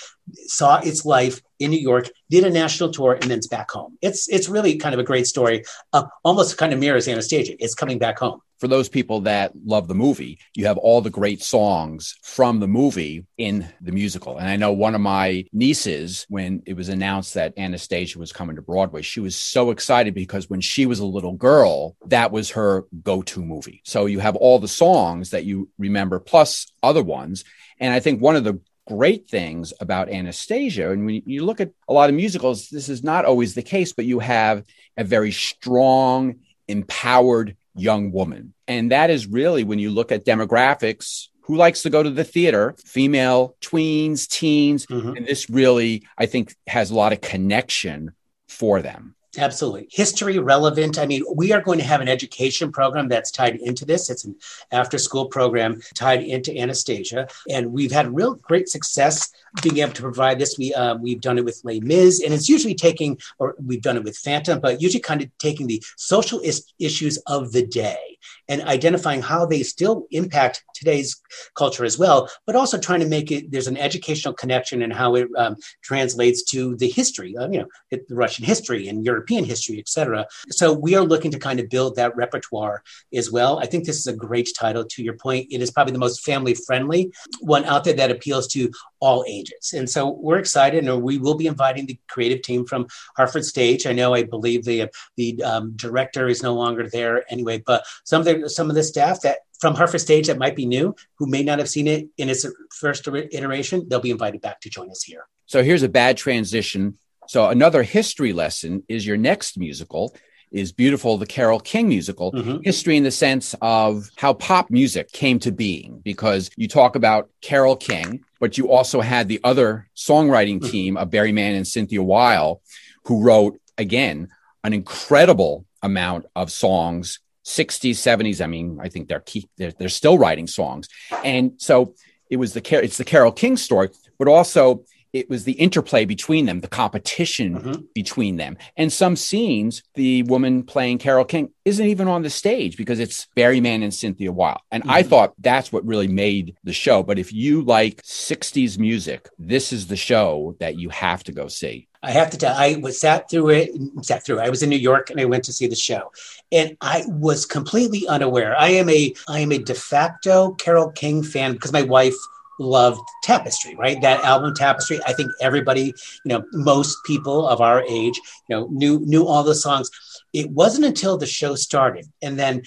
saw 0.47 0.81
its 0.81 1.05
life 1.05 1.43
in 1.59 1.71
New 1.71 1.81
York, 1.81 2.09
did 2.31 2.45
a 2.45 2.51
national 2.51 2.91
tour, 2.91 3.13
and 3.13 3.25
then 3.25 3.39
it's 3.39 3.47
back 3.47 3.71
home. 3.71 3.99
It's 4.01 4.29
it's 4.29 4.49
really 4.49 4.77
kind 4.77 4.95
of 4.95 5.01
a 5.01 5.05
great 5.05 5.27
story. 5.27 5.65
Uh, 5.93 6.05
almost 6.25 6.57
kind 6.57 6.73
of 6.73 6.79
mirrors 6.79 7.09
Anastasia. 7.09 7.55
It's 7.59 7.75
coming 7.75 7.99
back 7.99 8.19
home. 8.19 8.41
For 8.65 8.69
those 8.69 8.89
people 8.89 9.21
that 9.21 9.53
love 9.63 9.89
the 9.89 9.95
movie, 9.95 10.39
you 10.55 10.65
have 10.65 10.79
all 10.79 11.03
the 11.03 11.11
great 11.11 11.43
songs 11.43 12.15
from 12.23 12.61
the 12.61 12.67
movie 12.67 13.27
in 13.37 13.69
the 13.83 13.93
musical. 13.93 14.39
And 14.39 14.49
I 14.49 14.57
know 14.57 14.73
one 14.73 14.95
of 14.95 15.03
my 15.03 15.45
nieces, 15.53 16.25
when 16.31 16.63
it 16.65 16.73
was 16.73 16.89
announced 16.89 17.35
that 17.35 17.53
Anastasia 17.59 18.19
was 18.19 18.33
coming 18.33 18.57
to 18.57 18.63
Broadway, 18.63 19.03
she 19.03 19.21
was 19.21 19.37
so 19.37 19.71
excited 19.71 20.15
because 20.15 20.49
when 20.49 20.63
she 20.63 20.87
was 20.87 20.99
a 20.99 21.05
little 21.05 21.35
girl, 21.35 21.95
that 22.07 22.33
was 22.33 22.53
her 22.53 22.87
go 23.03 23.21
to 23.21 23.45
movie. 23.45 23.83
So 23.85 24.07
you 24.07 24.21
have 24.21 24.35
all 24.35 24.59
the 24.59 24.67
songs 24.67 25.29
that 25.29 25.45
you 25.45 25.69
remember, 25.79 26.19
plus 26.19 26.73
other 26.83 27.03
ones. 27.03 27.45
And 27.79 27.93
I 27.93 28.01
think 28.01 28.23
one 28.23 28.35
of 28.35 28.45
the 28.45 28.61
great 28.89 29.29
things 29.29 29.75
about 29.79 30.09
Anastasia. 30.09 30.91
And 30.91 31.05
when 31.05 31.23
you 31.27 31.45
look 31.45 31.61
at 31.61 31.73
a 31.87 31.93
lot 31.93 32.09
of 32.09 32.17
musicals, 32.17 32.71
this 32.71 32.89
is 32.89 33.05
not 33.05 33.27
always 33.27 33.55
the 33.55 33.63
case, 33.63 33.93
but 33.93 34.07
you 34.07 34.21
have 34.21 34.65
a 34.97 35.05
very 35.05 35.33
strong, 35.33 36.37
empowered 36.67 37.59
young 37.75 38.13
woman. 38.13 38.55
And 38.69 38.91
that 38.93 39.11
is 39.11 39.27
really 39.27 39.65
when 39.65 39.79
you 39.79 39.91
look 39.91 40.13
at 40.13 40.25
demographics. 40.25 41.29
Who 41.43 41.57
likes 41.57 41.83
to 41.83 41.91
go 41.91 42.03
to 42.03 42.11
the 42.11 42.25
theater? 42.25 42.75
Female 42.87 43.57
tweens, 43.61 44.27
teens. 44.27 44.87
Mm-hmm. 44.87 45.17
And 45.17 45.27
this 45.27 45.51
really, 45.51 46.07
I 46.17 46.27
think, 46.27 46.55
has 46.67 46.91
a 46.91 46.95
lot 46.95 47.13
of 47.13 47.21
connection 47.21 48.13
for 48.49 48.81
them. 48.81 49.15
Absolutely. 49.37 49.89
History 49.91 50.39
relevant. 50.39 50.99
I 50.99 51.07
mean, 51.07 51.25
we 51.35 51.53
are 51.53 51.61
going 51.61 51.79
to 51.79 51.85
have 51.85 52.01
an 52.01 52.09
education 52.09 52.73
program 52.73 53.09
that's 53.09 53.31
tied 53.31 53.57
into 53.57 53.85
this. 53.85 54.09
It's 54.09 54.25
an 54.25 54.37
after 54.71 54.97
school 54.97 55.27
program 55.27 55.81
tied 55.95 56.23
into 56.23 56.57
Anastasia. 56.57 57.29
And 57.51 57.73
we've 57.73 57.93
had 57.93 58.15
real 58.15 58.35
great 58.35 58.69
success 58.69 59.31
being 59.63 59.79
able 59.79 59.93
to 59.93 60.03
provide 60.03 60.39
this. 60.39 60.57
We, 60.59 60.75
uh, 60.75 60.97
we've 60.97 61.21
done 61.21 61.39
it 61.39 61.45
with 61.45 61.61
Les 61.65 61.81
Mis, 61.81 62.23
and 62.23 62.35
it's 62.35 62.49
usually 62.49 62.75
taking, 62.75 63.19
or 63.39 63.55
we've 63.65 63.83
done 63.83 63.97
it 63.97 64.05
with 64.05 64.17
Phantom, 64.17 64.61
but 64.61 64.81
usually 64.81 65.01
kind 65.01 65.23
of 65.23 65.29
taking 65.39 65.67
the 65.67 65.83
social 65.97 66.41
is- 66.41 66.73
issues 66.79 67.19
of 67.27 67.53
the 67.53 67.67
day 67.67 68.19
and 68.49 68.63
identifying 68.63 69.23
how 69.23 69.47
they 69.47 69.63
still 69.63 70.07
impact 70.11 70.65
today's 70.75 71.21
culture 71.55 71.85
as 71.85 71.99
well, 71.99 72.29
but 72.47 72.57
also 72.57 72.79
trying 72.79 73.01
to 73.01 73.07
make 73.07 73.31
it, 73.31 73.51
there's 73.51 73.67
an 73.67 73.77
educational 73.77 74.35
connection 74.35 74.83
and 74.83 74.93
how 74.93 75.15
it 75.15 75.29
um, 75.37 75.57
translates 75.83 76.43
to 76.43 76.77
the 76.77 76.89
history, 76.89 77.37
uh, 77.37 77.49
you 77.49 77.61
know, 77.61 77.67
the 77.91 78.03
Russian 78.11 78.45
history 78.45 78.89
and 78.89 79.05
European 79.05 79.45
history, 79.45 79.79
et 79.79 79.89
cetera. 79.89 80.27
So 80.51 80.73
we 80.73 80.95
are 80.95 81.05
looking 81.05 81.31
to 81.31 81.39
kind 81.39 81.61
of 81.61 81.69
build 81.69 81.97
that 81.97 82.17
repertoire 82.17 82.83
as 83.15 83.31
well. 83.31 83.59
I 83.59 83.67
think 83.67 83.85
this 83.85 83.99
is 83.99 84.07
a 84.07 84.13
great 84.13 84.49
title. 84.59 84.85
To 84.85 85.03
your 85.03 85.15
point, 85.15 85.49
it 85.51 85.61
is 85.61 85.71
probably 85.71 85.93
the 85.93 85.99
most 85.99 86.25
family 86.25 86.55
friendly 86.55 87.13
one 87.41 87.65
out 87.65 87.85
there 87.85 87.95
that 87.95 88.11
appeals 88.11 88.47
to 88.49 88.71
all 89.05 89.23
ages. 89.29 89.75
And 89.77 89.89
so 89.89 90.09
we're 90.09 90.39
excited, 90.39 90.83
and 90.83 91.03
we 91.03 91.19
will 91.19 91.35
be 91.35 91.47
inviting 91.47 91.85
the 91.85 91.99
creative 92.09 92.41
team 92.41 92.65
from 92.65 92.87
Hartford 93.19 93.45
Stage. 93.45 93.87
I 93.87 93.93
know, 93.93 94.15
I 94.15 94.23
believe 94.23 94.65
the 94.65 94.91
the 95.17 95.43
um, 95.43 95.73
director 95.77 96.27
is 96.27 96.43
no 96.43 96.55
longer 96.55 96.89
there 96.89 97.31
anyway, 97.31 97.59
but 97.59 97.85
some 98.05 98.21
of 98.21 98.25
the 98.25 98.49
some 98.49 98.71
of 98.71 98.77
the 98.77 98.83
staff 98.83 99.21
that 99.21 99.41
from 99.61 99.75
Hartford 99.75 100.01
Stage 100.01 100.27
that 100.29 100.39
might 100.39 100.57
be 100.57 100.65
new, 100.65 100.95
who 101.19 101.27
may 101.27 101.43
not 101.43 101.59
have 101.59 101.69
seen 101.69 101.87
it 101.87 102.09
in 102.17 102.31
its 102.31 102.47
first 102.71 103.07
iteration, 103.07 103.87
they'll 103.89 104.01
be 104.01 104.11
invited 104.11 104.41
back 104.41 104.61
to 104.63 104.71
join 104.71 104.91
us 104.91 105.03
here. 105.03 105.27
So 105.45 105.63
here's 105.63 105.83
a 105.83 105.89
bad 105.89 106.17
transition. 106.17 106.97
So 107.29 107.49
another 107.51 107.83
history 107.83 108.33
lesson 108.33 108.85
is 108.89 109.07
your 109.07 109.19
next 109.19 109.59
musical 109.59 110.17
is 110.55 110.73
beautiful 110.73 111.19
the 111.19 111.27
Carole 111.27 111.61
king 111.61 111.89
musical 111.89 112.33
mm-hmm. 112.33 112.63
history 112.63 112.97
in 112.97 113.03
the 113.03 113.11
sense 113.11 113.55
of 113.61 114.09
how 114.17 114.33
pop 114.33 114.71
music 114.71 115.11
came 115.13 115.39
to 115.41 115.51
being 115.51 116.01
because 116.05 116.51
you 116.57 116.69
talk 116.69 116.95
about 116.95 117.29
Carole 117.43 117.77
king 117.77 118.25
but 118.39 118.57
you 118.57 118.71
also 118.71 119.01
had 119.01 119.29
the 119.29 119.41
other 119.43 119.89
songwriting 119.97 120.61
mm-hmm. 120.61 120.71
team 120.71 120.97
of 120.97 121.11
barry 121.11 121.33
mann 121.33 121.55
and 121.55 121.67
cynthia 121.67 122.03
weil 122.03 122.63
who 123.05 123.23
wrote 123.23 123.61
again 123.77 124.29
an 124.63 124.73
incredible 124.73 125.67
amount 125.83 126.25
of 126.37 126.51
songs 126.51 127.19
60s 127.45 127.97
70s 127.97 128.41
i 128.41 128.47
mean 128.47 128.79
i 128.81 128.89
think 128.89 129.09
they're 129.09 129.21
keep 129.21 129.51
they're, 129.59 129.73
they're 129.73 129.89
still 129.89 130.17
writing 130.17 130.47
songs 130.47 130.89
and 131.25 131.53
so 131.59 131.95
it 132.31 132.37
was 132.37 132.55
the 132.55 132.83
it's 132.83 132.97
the 132.97 133.05
carole 133.05 133.33
king 133.33 133.57
story 133.57 133.91
but 134.19 134.29
also 134.29 134.85
it 135.15 135.31
was 135.31 135.45
the 135.45 135.53
interplay 135.53 136.05
between 136.05 136.45
them, 136.45 136.61
the 136.61 136.69
competition 136.69 137.55
mm-hmm. 137.55 137.83
between 137.95 138.37
them. 138.37 138.59
And 138.77 138.93
some 138.93 139.15
scenes, 139.15 139.85
the 139.95 140.25
woman 140.25 140.65
playing 140.65 140.99
Carole 140.99 141.25
King 141.25 141.51
isn't 141.65 141.87
even 141.87 142.09
on 142.09 142.23
the 142.23 142.31
stage 142.31 142.77
because 142.77 142.99
it's 142.99 143.29
Barry 143.37 143.61
Mann 143.61 143.85
and 143.85 143.95
Cynthia 143.95 144.33
Weil. 144.33 144.61
And 144.73 144.83
mm-hmm. 144.83 144.91
I 144.91 145.05
thought 145.05 145.33
that's 145.39 145.73
what 145.73 145.87
really 145.87 146.09
made 146.09 146.57
the 146.65 146.73
show. 146.73 147.05
But 147.05 147.21
if 147.21 147.33
you 147.33 147.63
like 147.63 148.03
60s 148.03 148.77
music, 148.77 149.29
this 149.39 149.73
is 149.73 149.87
the 149.87 149.97
show 149.97 150.57
that 150.59 150.79
you 150.81 150.89
have 150.91 151.23
to 151.25 151.33
go 151.33 151.47
see. 151.47 151.87
I 152.03 152.11
have 152.11 152.31
to 152.31 152.37
tell, 152.37 152.55
I 152.55 152.75
was 152.75 153.01
sat 153.01 153.31
through 153.31 153.51
it, 153.51 153.71
sat 154.03 154.27
through. 154.27 154.41
I 154.41 154.51
was 154.51 154.65
in 154.65 154.69
New 154.69 154.77
York 154.77 155.11
and 155.11 155.21
I 155.21 155.25
went 155.25 155.45
to 155.45 155.55
see 155.55 155.67
the 155.67 155.77
show, 155.77 156.13
and 156.53 156.77
I 156.83 157.05
was 157.07 157.47
completely 157.47 158.07
unaware. 158.07 158.55
I 158.59 158.71
am 158.71 158.91
a, 158.91 159.15
I 159.27 159.41
am 159.41 159.53
a 159.53 159.59
de 159.59 159.75
facto 159.75 160.53
Carole 160.53 160.91
King 160.91 161.23
fan 161.23 161.53
because 161.53 161.73
my 161.73 161.81
wife 161.81 162.17
loved 162.59 163.01
Tapestry, 163.23 163.75
right? 163.77 164.01
That 164.01 164.25
album 164.25 164.55
Tapestry. 164.55 165.01
I 165.07 165.13
think 165.13 165.31
everybody, 165.41 165.87
you 165.87 165.95
know, 166.27 166.45
most 166.53 166.97
people 167.05 167.47
of 167.47 167.61
our 167.61 167.83
age, 167.83 168.21
you 168.49 168.57
know, 168.57 168.69
knew 168.71 169.01
knew 169.01 169.27
all 169.27 169.43
the 169.43 169.55
songs. 169.55 169.91
It 170.33 170.51
wasn't 170.51 170.87
until 170.87 171.17
the 171.17 171.27
show 171.27 171.55
started 171.55 172.07
and 172.23 172.39
then 172.39 172.63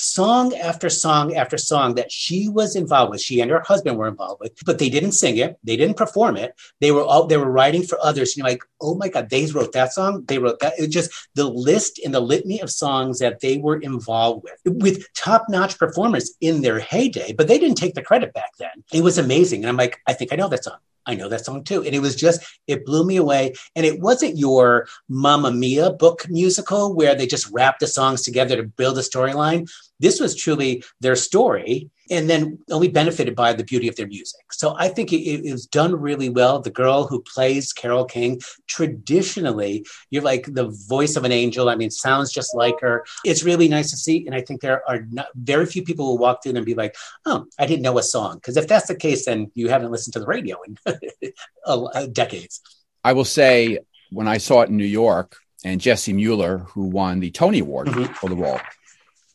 song 0.00 0.54
after 0.56 0.88
song 0.88 1.34
after 1.36 1.58
song 1.58 1.94
that 1.94 2.10
she 2.10 2.48
was 2.48 2.76
involved 2.76 3.10
with 3.10 3.20
she 3.20 3.40
and 3.40 3.50
her 3.50 3.60
husband 3.60 3.96
were 3.96 4.08
involved 4.08 4.40
with 4.40 4.52
but 4.64 4.78
they 4.78 4.88
didn't 4.88 5.12
sing 5.12 5.36
it 5.36 5.58
they 5.62 5.76
didn't 5.76 5.96
perform 5.96 6.36
it. 6.36 6.54
They 6.80 6.92
were 6.92 7.02
all 7.02 7.26
they 7.26 7.36
were 7.36 7.50
writing 7.50 7.82
for 7.82 7.98
others. 8.02 8.36
You're 8.36 8.46
like 8.46 8.62
oh 8.80 8.94
my 8.94 9.08
god 9.08 9.30
they 9.30 9.46
wrote 9.46 9.72
that 9.72 9.92
song? 9.92 10.24
They 10.26 10.38
wrote 10.38 10.60
that. 10.60 10.74
It 10.78 10.88
just 10.88 11.10
the 11.34 11.48
list 11.48 12.00
and 12.04 12.14
the 12.14 12.20
litany 12.20 12.60
of 12.60 12.70
songs 12.70 13.18
that 13.18 13.40
they 13.40 13.58
were 13.58 13.78
involved 13.78 14.44
with 14.44 14.74
with 14.82 15.12
top-notch 15.14 15.78
performers 15.78 16.32
in 16.40 16.62
their 16.62 16.78
heyday 16.78 17.32
but 17.32 17.48
they 17.48 17.58
didn't 17.58 17.76
take 17.76 17.94
the 17.94 18.02
credit 18.02 18.32
back 18.32 18.52
then. 18.58 18.84
It 18.92 19.02
was 19.02 19.18
amazing. 19.18 19.62
And 19.62 19.68
i'm 19.68 19.76
like 19.76 20.00
i 20.06 20.12
think 20.12 20.32
i 20.32 20.36
know 20.36 20.48
that 20.48 20.64
song 20.64 20.78
I 21.06 21.14
know 21.14 21.28
that 21.28 21.44
song 21.44 21.64
too. 21.64 21.82
And 21.82 21.94
it 21.94 22.00
was 22.00 22.16
just, 22.16 22.42
it 22.66 22.84
blew 22.84 23.04
me 23.04 23.16
away. 23.16 23.54
And 23.74 23.86
it 23.86 24.00
wasn't 24.00 24.38
your 24.38 24.86
Mamma 25.08 25.50
Mia 25.50 25.92
book 25.92 26.28
musical 26.28 26.94
where 26.94 27.14
they 27.14 27.26
just 27.26 27.50
wrap 27.50 27.78
the 27.78 27.86
songs 27.86 28.22
together 28.22 28.56
to 28.56 28.64
build 28.64 28.98
a 28.98 29.02
storyline. 29.02 29.70
This 29.98 30.20
was 30.20 30.36
truly 30.36 30.84
their 31.00 31.16
story 31.16 31.90
and 32.10 32.28
then 32.28 32.58
only 32.70 32.88
benefited 32.88 33.36
by 33.36 33.52
the 33.52 33.64
beauty 33.64 33.88
of 33.88 33.96
their 33.96 34.06
music. 34.06 34.52
So 34.52 34.74
I 34.76 34.88
think 34.88 35.12
it, 35.12 35.22
it, 35.46 35.52
was 35.52 35.66
done 35.66 35.94
really 35.94 36.28
well. 36.28 36.60
The 36.60 36.70
girl 36.70 37.06
who 37.06 37.22
plays 37.22 37.72
Carole 37.72 38.04
King, 38.04 38.40
traditionally, 38.66 39.86
you're 40.10 40.22
like 40.22 40.46
the 40.46 40.68
voice 40.88 41.16
of 41.16 41.24
an 41.24 41.32
angel. 41.32 41.68
I 41.68 41.76
mean, 41.76 41.90
sounds 41.90 42.32
just 42.32 42.54
like 42.54 42.80
her. 42.80 43.04
It's 43.24 43.44
really 43.44 43.68
nice 43.68 43.90
to 43.90 43.96
see. 43.96 44.26
And 44.26 44.34
I 44.34 44.40
think 44.40 44.60
there 44.60 44.82
are 44.88 45.06
not, 45.10 45.28
very 45.36 45.66
few 45.66 45.84
people 45.84 46.06
who 46.06 46.18
walk 46.20 46.46
in 46.46 46.56
and 46.56 46.66
be 46.66 46.74
like, 46.74 46.96
oh, 47.26 47.46
I 47.58 47.66
didn't 47.66 47.82
know 47.82 47.98
a 47.98 48.02
song. 48.02 48.36
Because 48.36 48.56
if 48.56 48.66
that's 48.66 48.88
the 48.88 48.96
case, 48.96 49.26
then 49.26 49.50
you 49.54 49.68
haven't 49.68 49.92
listened 49.92 50.14
to 50.14 50.20
the 50.20 50.26
radio 50.26 50.58
in 50.62 52.12
decades. 52.12 52.60
I 53.04 53.12
will 53.12 53.24
say, 53.24 53.78
when 54.10 54.26
I 54.26 54.38
saw 54.38 54.62
it 54.62 54.68
in 54.68 54.76
New 54.76 54.84
York, 54.84 55.36
and 55.64 55.80
Jessie 55.80 56.14
Mueller, 56.14 56.58
who 56.58 56.84
won 56.84 57.20
the 57.20 57.30
Tony 57.30 57.58
Award 57.58 57.88
mm-hmm. 57.88 58.12
for 58.14 58.30
the 58.30 58.36
role, 58.36 58.60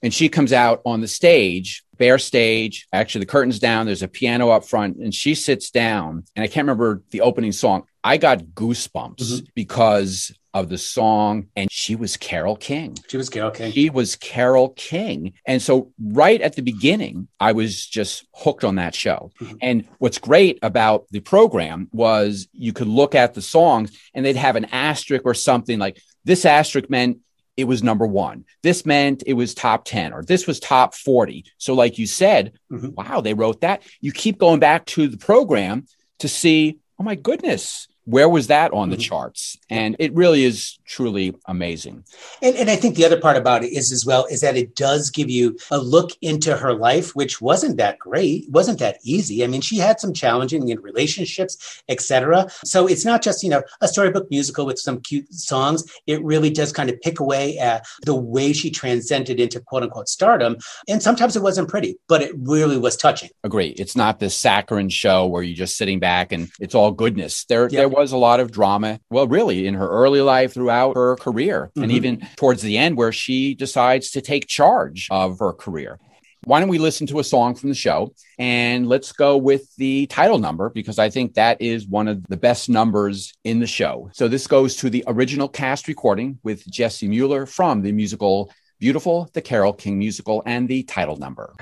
and 0.02 0.14
she 0.14 0.30
comes 0.30 0.54
out 0.54 0.82
on 0.86 1.02
the 1.02 1.08
stage 1.08 1.84
bare 1.98 2.18
stage. 2.18 2.88
Actually 2.92 3.22
the 3.22 3.32
curtains 3.32 3.60
down. 3.60 3.86
There's 3.86 4.04
a 4.04 4.08
piano 4.08 4.50
up 4.50 4.66
front 4.66 4.98
and 4.98 5.14
she 5.14 5.36
sits 5.36 5.72
down 5.72 6.24
and 6.36 6.44
i 6.44 6.48
can't 6.48 6.66
remember 6.66 7.04
the 7.12 7.22
opening 7.22 7.52
song. 7.52 7.84
I 8.04 8.18
got 8.18 8.40
goosebumps 8.40 9.16
mm-hmm. 9.18 9.46
because 9.56 10.32
of 10.54 10.70
the 10.70 10.78
song 10.78 11.48
and 11.56 11.70
she 11.72 11.96
was 11.96 12.16
Carole 12.16 12.56
king. 12.56 12.98
She 13.10 13.18
was 13.18 13.30
Carole 13.30 13.52
king. 13.52 13.72
She 13.74 13.90
was 13.90 14.16
Carole 14.16 14.70
king. 14.70 15.34
And 15.46 15.62
so 15.62 15.92
right 16.02 16.40
at 16.42 16.56
the 16.56 16.62
beginning 16.62 17.28
i 17.40 17.52
was 17.52 17.86
just 17.86 18.26
hooked 18.34 18.64
on 18.64 18.76
that 18.76 18.96
show. 18.96 19.32
Mm-hmm. 19.42 19.56
and 19.62 19.88
what's 19.98 20.18
great 20.18 20.60
about 20.62 21.06
the 21.12 21.20
program 21.20 21.90
was 21.92 22.48
you 22.54 22.74
could 22.74 22.88
look 22.88 23.16
at 23.16 23.34
the 23.34 23.42
songs 23.42 23.98
and 24.14 24.26
they'd 24.26 24.36
have 24.36 24.56
an 24.56 24.66
asterisk 24.66 25.26
or 25.26 25.34
something 25.34 25.80
like 25.80 26.02
this 26.24 26.46
asterisk 26.46 26.90
meant 26.90 27.20
it 27.58 27.66
was 27.66 27.84
number 27.84 28.06
one. 28.06 28.46
This 28.64 28.86
meant 28.86 29.24
it 29.26 29.34
was 29.34 29.54
top 29.54 29.86
10 29.86 30.14
or 30.14 30.24
this 30.24 30.46
was 30.48 30.60
top 30.60 30.94
40. 30.94 31.46
So, 31.58 31.74
like 31.74 31.98
you 31.98 32.08
said, 32.08 32.54
Mhm. 32.72 32.94
wow, 32.94 33.22
they 33.22 33.34
wrote 33.34 33.62
that. 33.62 33.84
You 34.02 34.12
keep 34.12 34.38
going 34.38 34.60
back 34.60 34.86
to 34.88 35.08
the 35.08 35.18
program 35.18 35.86
to 36.20 36.28
see, 36.28 36.80
oh 37.00 37.04
my 37.04 37.16
goodness, 37.16 37.88
where 38.06 38.30
was 38.30 38.48
that 38.48 38.72
on 38.74 38.90
the 38.90 38.98
Mhm. 38.98 39.02
charts? 39.02 39.58
And 39.70 39.96
it 40.00 40.14
really 40.14 40.44
is 40.46 40.78
truly 40.86 41.34
amazing. 41.48 42.04
And, 42.42 42.56
and 42.56 42.70
I 42.70 42.76
think 42.76 42.96
the 42.96 43.06
other 43.06 43.20
part 43.20 43.36
about 43.38 43.64
it 43.64 43.72
is 43.74 43.92
as 43.92 44.06
well 44.06 44.26
is 44.26 44.42
that 44.42 44.56
it 44.56 44.76
does 44.76 45.10
give 45.10 45.30
you 45.30 45.58
a 45.72 45.78
look 45.80 46.12
into 46.22 46.56
her 46.58 46.74
life, 46.74 47.16
which 47.16 47.42
wasn't 47.42 47.78
that 47.78 47.98
great, 48.00 48.46
wasn't 48.50 48.80
that 48.80 48.98
easy. 49.04 49.44
I 49.44 49.48
mean, 49.48 49.62
she 49.62 49.78
had 49.78 50.00
some 50.00 50.14
challenging 50.14 50.70
in 50.70 50.80
relationships, 50.82 51.58
etc. 51.90 52.48
So 52.64 52.88
it's 52.88 53.06
not 53.06 53.22
just 53.22 53.44
you 53.44 53.50
know 53.50 53.64
a 53.82 53.88
storybook 53.88 54.30
musical 54.30 54.66
with 54.66 54.80
some 54.80 55.02
cute 55.02 55.34
songs. 55.34 55.84
It 56.08 56.24
really 56.24 56.50
does 56.50 56.72
kind 56.72 56.90
of 56.90 57.00
pick 57.02 57.20
away 57.20 57.58
at 57.58 57.86
the 58.04 58.16
way 58.16 58.54
she 58.54 58.70
transcended 58.70 59.40
into 59.40 59.60
quote 59.60 59.84
unquote 59.84 60.10
stardom. 60.10 60.58
And 60.88 61.02
sometimes 61.02 61.36
it 61.36 61.42
wasn't 61.42 61.70
pretty, 61.70 61.98
but 62.08 62.22
it 62.22 62.32
really 62.38 62.78
was 62.78 62.96
touching. 62.96 63.30
Agree. 63.44 63.70
It's 63.78 63.96
not 63.96 64.20
this 64.20 64.36
saccharine 64.36 64.90
show 64.90 65.26
where 65.26 65.42
you're 65.44 65.56
just 65.56 65.78
sitting 65.78 66.00
back 66.00 66.32
and 66.32 66.50
it's 66.60 66.76
all 66.76 66.92
goodness. 66.92 67.46
There, 67.46 67.68
Yeah. 67.72 67.80
there 67.82 67.90
was 67.96 68.12
a 68.12 68.18
lot 68.18 68.40
of 68.40 68.52
drama. 68.52 69.00
Well, 69.10 69.28
really, 69.28 69.68
in 69.68 69.74
her 69.74 69.88
early 69.88 70.22
life, 70.22 70.54
throughout 70.54 70.96
her 70.96 71.16
career, 71.16 71.72
and 71.76 71.92
Mhm. 71.92 71.96
even 71.96 72.28
towards 72.36 72.62
the 72.62 72.78
end, 72.78 72.98
where 72.98 73.12
she 73.12 73.56
decides 73.56 74.12
to 74.12 74.22
take 74.22 74.48
charge 74.48 75.08
of 75.12 75.40
her 75.40 75.54
career. 75.54 76.00
Why 76.44 76.60
don't 76.60 76.70
we 76.70 76.78
listen 76.78 77.08
to 77.08 77.18
a 77.20 77.24
song 77.24 77.56
from 77.56 77.70
the 77.70 77.76
show 77.76 78.14
and 78.38 78.88
let's 78.88 79.12
go 79.12 79.36
with 79.36 79.76
the 79.78 80.06
title 80.06 80.38
number 80.38 80.70
because 80.70 81.00
I 81.00 81.10
think 81.10 81.34
that 81.34 81.60
is 81.60 81.88
one 81.88 82.08
of 82.08 82.24
the 82.28 82.38
best 82.38 82.70
numbers 82.70 83.34
in 83.44 83.60
the 83.60 83.66
show. 83.66 84.12
So 84.14 84.28
this 84.28 84.46
goes 84.46 84.76
to 84.76 84.92
the 84.92 85.04
original 85.08 85.48
cast 85.48 85.88
recording 85.88 86.38
with 86.44 86.64
Jessie 86.70 87.08
Mueller 87.08 87.48
from 87.48 87.82
the 87.82 87.92
musical 87.92 88.52
Beautiful, 88.80 89.28
the 89.34 89.42
Carole 89.42 89.74
King 89.74 89.98
musical, 89.98 90.44
and 90.46 90.68
the 90.68 90.84
title 90.84 91.16
number. 91.16 91.54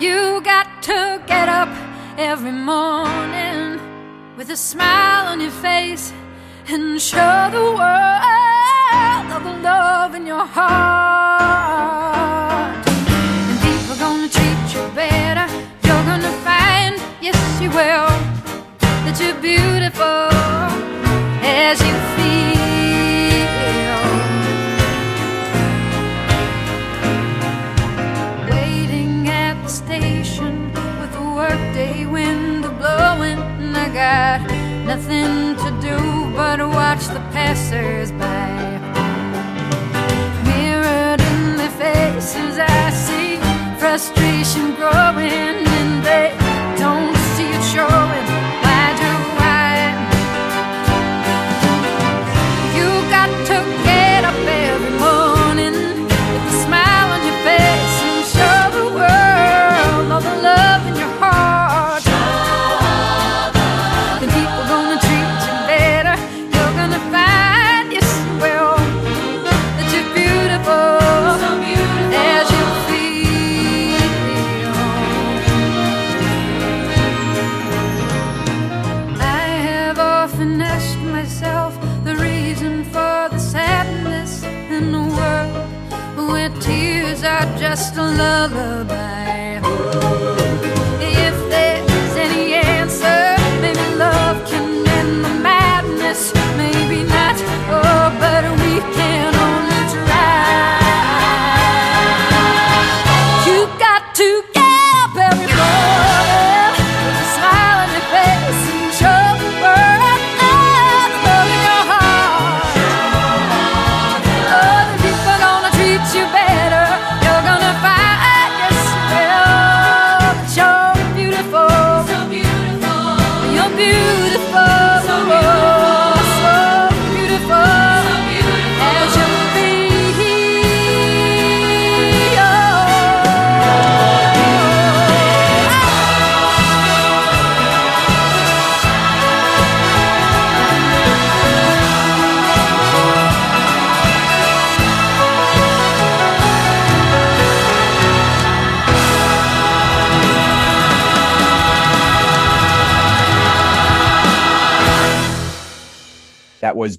You 0.00 0.42
got 0.42 0.82
to 0.82 1.22
get 1.26 1.48
up 1.48 1.68
every 2.18 2.52
morning 2.52 3.80
with 4.36 4.50
a 4.50 4.56
smile 4.56 5.26
on 5.28 5.40
your 5.40 5.50
face 5.50 6.12
and 6.66 7.00
show 7.00 7.48
the 7.52 7.62
world 7.80 9.32
of 9.32 9.44
the 9.44 9.52
love 9.62 10.14
in 10.14 10.26
your 10.26 10.44
heart. 10.44 10.74
And 12.88 13.60
people 13.60 13.96
gonna 13.96 14.28
treat 14.28 14.74
you 14.74 14.82
better. 14.94 15.46
You're 15.84 16.04
gonna 16.04 16.32
find, 16.42 17.00
yes, 17.20 17.38
you 17.60 17.70
will, 17.70 18.10
that 19.04 19.20
you're 19.20 19.40
beautiful 19.40 20.30
as 21.42 21.80
you 21.80 22.13
nothing 35.14 35.56
to 35.56 35.70
do 35.80 35.96
but 36.34 36.58
watch 36.60 37.06
the 37.08 37.20
passers 37.32 38.10
by. 38.12 38.80
Mirrored 40.44 41.20
in 41.20 41.56
their 41.56 41.70
faces, 41.70 42.58
I 42.58 42.90
see 42.90 43.36
frustration 43.78 44.74
growing, 44.74 45.56
and 45.78 46.04
they 46.04 46.30
don't 46.78 47.16
see 47.34 47.50
it 47.50 47.64
showing. 47.72 48.33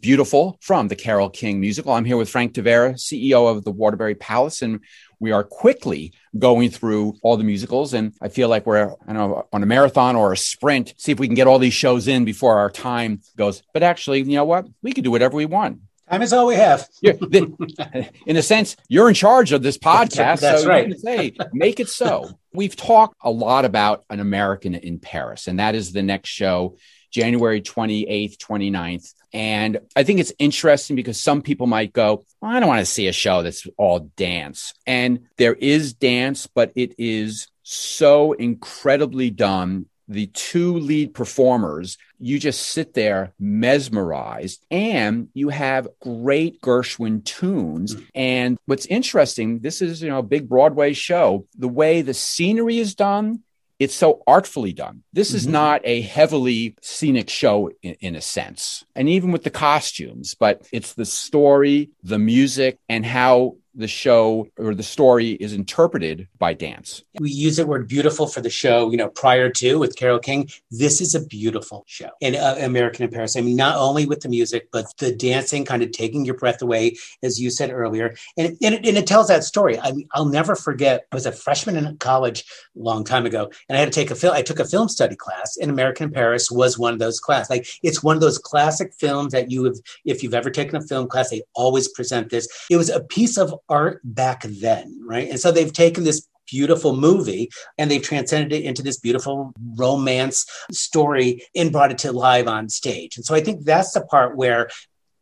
Beautiful 0.05 0.59
from 0.61 0.87
the 0.87 0.95
Carole 0.95 1.31
King 1.31 1.59
musical. 1.59 1.91
I'm 1.91 2.05
here 2.05 2.15
with 2.15 2.29
Frank 2.29 2.53
Tavera, 2.53 2.93
CEO 2.93 3.49
of 3.49 3.63
the 3.63 3.71
Waterbury 3.71 4.13
Palace, 4.13 4.61
and 4.61 4.81
we 5.19 5.31
are 5.31 5.43
quickly 5.43 6.13
going 6.37 6.69
through 6.69 7.15
all 7.23 7.37
the 7.37 7.43
musicals. 7.43 7.95
And 7.95 8.13
I 8.21 8.29
feel 8.29 8.47
like 8.47 8.67
we're, 8.67 8.93
I 9.07 9.13
don't 9.13 9.15
know, 9.15 9.47
on 9.51 9.63
a 9.63 9.65
marathon 9.65 10.15
or 10.15 10.31
a 10.31 10.37
sprint, 10.37 10.93
see 10.97 11.11
if 11.11 11.19
we 11.19 11.25
can 11.25 11.33
get 11.33 11.47
all 11.47 11.57
these 11.57 11.73
shows 11.73 12.07
in 12.07 12.23
before 12.23 12.59
our 12.59 12.69
time 12.69 13.21
goes. 13.35 13.63
But 13.73 13.81
actually, 13.81 14.19
you 14.19 14.35
know 14.35 14.45
what? 14.45 14.67
We 14.83 14.93
can 14.93 15.03
do 15.03 15.09
whatever 15.09 15.37
we 15.37 15.47
want. 15.47 15.79
Time 16.07 16.21
is 16.21 16.33
all 16.33 16.45
we 16.45 16.53
have. 16.53 16.87
In 17.01 18.37
a 18.37 18.43
sense, 18.43 18.75
you're 18.87 19.09
in 19.09 19.15
charge 19.15 19.53
of 19.53 19.63
this 19.63 19.79
podcast. 19.79 20.41
That's 20.41 20.61
so 20.61 20.69
right. 20.69 20.95
Say, 20.99 21.35
make 21.51 21.79
it 21.79 21.89
so. 21.89 22.29
We've 22.53 22.75
talked 22.75 23.15
a 23.23 23.31
lot 23.31 23.65
about 23.65 24.05
An 24.11 24.19
American 24.19 24.75
in 24.75 24.99
Paris, 24.99 25.47
and 25.47 25.57
that 25.57 25.73
is 25.73 25.93
the 25.93 26.03
next 26.03 26.29
show, 26.29 26.77
January 27.15 27.61
28th, 27.61 28.37
29th. 28.37 29.13
And 29.31 29.79
I 29.95 30.03
think 30.03 30.19
it's 30.19 30.33
interesting 30.37 30.97
because 30.97 31.17
some 31.19 31.41
people 31.41 31.65
might 31.65 31.93
go, 31.93 32.25
well, 32.41 32.51
I 32.51 32.59
don't 32.59 32.67
want 32.67 32.81
to 32.81 32.85
see 32.85 33.07
a 33.07 33.13
show 33.13 33.41
that's 33.41 33.65
all 33.77 34.11
dance. 34.17 34.73
And 34.85 35.27
there 35.37 35.53
is 35.53 35.93
dance, 35.93 36.45
but 36.45 36.73
it 36.75 36.95
is 36.97 37.47
so 37.63 38.33
incredibly 38.33 39.29
done 39.29 39.85
the 40.07 40.27
two 40.27 40.77
lead 40.77 41.13
performers, 41.13 41.97
you 42.19 42.37
just 42.37 42.61
sit 42.61 42.93
there 42.93 43.33
mesmerized 43.39 44.63
and 44.69 45.29
you 45.33 45.49
have 45.49 45.87
great 45.99 46.61
Gershwin 46.61 47.23
tunes. 47.23 47.95
And 48.13 48.57
what's 48.65 48.85
interesting, 48.85 49.59
this 49.59 49.81
is, 49.81 50.03
you 50.03 50.09
know, 50.09 50.19
a 50.19 50.23
big 50.23 50.47
Broadway 50.47 50.93
show. 50.93 51.47
The 51.57 51.67
way 51.67 52.01
the 52.01 52.13
scenery 52.13 52.77
is 52.77 52.93
done, 52.93 53.41
it's 53.79 53.95
so 53.95 54.21
artfully 54.25 54.73
done. 54.73 55.03
This 55.11 55.33
is 55.33 55.45
Mhm. 55.47 55.51
not 55.51 55.81
a 55.83 56.01
heavily 56.01 56.75
scenic 56.81 57.29
show 57.29 57.69
in, 57.81 57.95
in 57.99 58.15
a 58.15 58.21
sense. 58.21 58.85
And 58.95 59.09
even 59.09 59.31
with 59.31 59.43
the 59.43 59.49
costumes, 59.49 60.35
but 60.39 60.65
it's 60.71 60.93
the 60.93 61.05
story, 61.05 61.89
the 62.03 62.19
music, 62.19 62.77
and 62.87 63.05
how 63.05 63.57
the 63.75 63.87
show 63.87 64.47
or 64.57 64.73
the 64.73 64.83
story 64.83 65.31
is 65.31 65.53
interpreted 65.53 66.27
by 66.37 66.53
dance. 66.53 67.03
We 67.19 67.29
use 67.29 67.57
the 67.57 67.67
word 67.67 67.87
beautiful 67.87 68.27
for 68.27 68.41
the 68.41 68.49
show, 68.49 68.89
you 68.89 68.97
know, 68.97 69.09
prior 69.09 69.49
to 69.49 69.79
with 69.79 69.97
Carole 69.97 70.19
King. 70.19 70.49
This 70.71 71.01
is 71.01 71.13
a 71.13 71.25
beautiful 71.25 71.83
show 71.87 72.09
in 72.21 72.35
uh, 72.35 72.55
American 72.59 73.05
in 73.05 73.11
Paris. 73.11 73.35
I 73.35 73.41
mean, 73.41 73.57
not 73.57 73.75
only 73.75 74.05
with 74.05 74.21
the 74.21 74.29
music, 74.29 74.69
but 74.71 74.85
the 74.99 75.13
dancing 75.13 75.65
kind 75.65 75.83
of 75.83 75.91
taking 75.91 76.25
your 76.25 76.37
breath 76.37 76.61
away, 76.61 76.95
as 77.21 77.39
you 77.39 77.49
said 77.49 77.71
earlier. 77.71 78.15
And, 78.37 78.57
and, 78.61 78.75
it, 78.75 78.85
and 78.85 78.97
it 78.97 79.07
tells 79.07 79.27
that 79.27 79.43
story. 79.43 79.77
I 79.79 79.91
mean, 79.91 80.07
I'll 80.13 80.25
never 80.25 80.55
forget, 80.55 81.05
I 81.11 81.15
was 81.15 81.25
a 81.25 81.31
freshman 81.31 81.75
in 81.75 81.97
college 81.97 82.45
a 82.75 82.79
long 82.79 83.03
time 83.03 83.25
ago, 83.25 83.51
and 83.67 83.77
I 83.77 83.81
had 83.81 83.91
to 83.91 83.99
take 83.99 84.11
a 84.11 84.15
film, 84.15 84.33
I 84.33 84.41
took 84.41 84.59
a 84.59 84.65
film 84.65 84.87
study 84.87 85.15
class, 85.15 85.57
and 85.57 85.69
American 85.69 86.05
in 86.05 86.11
Paris 86.11 86.51
was 86.51 86.77
one 86.77 86.93
of 86.93 86.99
those 86.99 87.19
classes. 87.19 87.49
Like, 87.49 87.67
it's 87.83 88.03
one 88.03 88.15
of 88.15 88.21
those 88.21 88.37
classic 88.37 88.93
films 88.93 89.33
that 89.33 89.51
you 89.51 89.63
have, 89.65 89.75
if 90.05 90.23
you've 90.23 90.33
ever 90.33 90.49
taken 90.49 90.75
a 90.75 90.81
film 90.81 91.07
class, 91.07 91.29
they 91.29 91.43
always 91.53 91.87
present 91.87 92.29
this. 92.29 92.47
It 92.69 92.77
was 92.77 92.89
a 92.89 93.01
piece 93.01 93.37
of 93.37 93.53
art 93.69 94.01
back 94.03 94.43
then, 94.43 95.01
right? 95.05 95.29
And 95.29 95.39
so 95.39 95.51
they've 95.51 95.73
taken 95.73 96.03
this 96.03 96.27
beautiful 96.47 96.95
movie 96.95 97.49
and 97.77 97.89
they've 97.89 98.01
transcended 98.01 98.53
it 98.53 98.63
into 98.63 98.83
this 98.83 98.99
beautiful 98.99 99.53
romance 99.75 100.45
story 100.71 101.43
and 101.55 101.71
brought 101.71 101.91
it 101.91 101.97
to 101.99 102.11
live 102.11 102.47
on 102.47 102.69
stage. 102.69 103.17
And 103.17 103.25
so 103.25 103.35
I 103.35 103.41
think 103.41 103.63
that's 103.63 103.93
the 103.93 104.01
part 104.01 104.35
where 104.35 104.69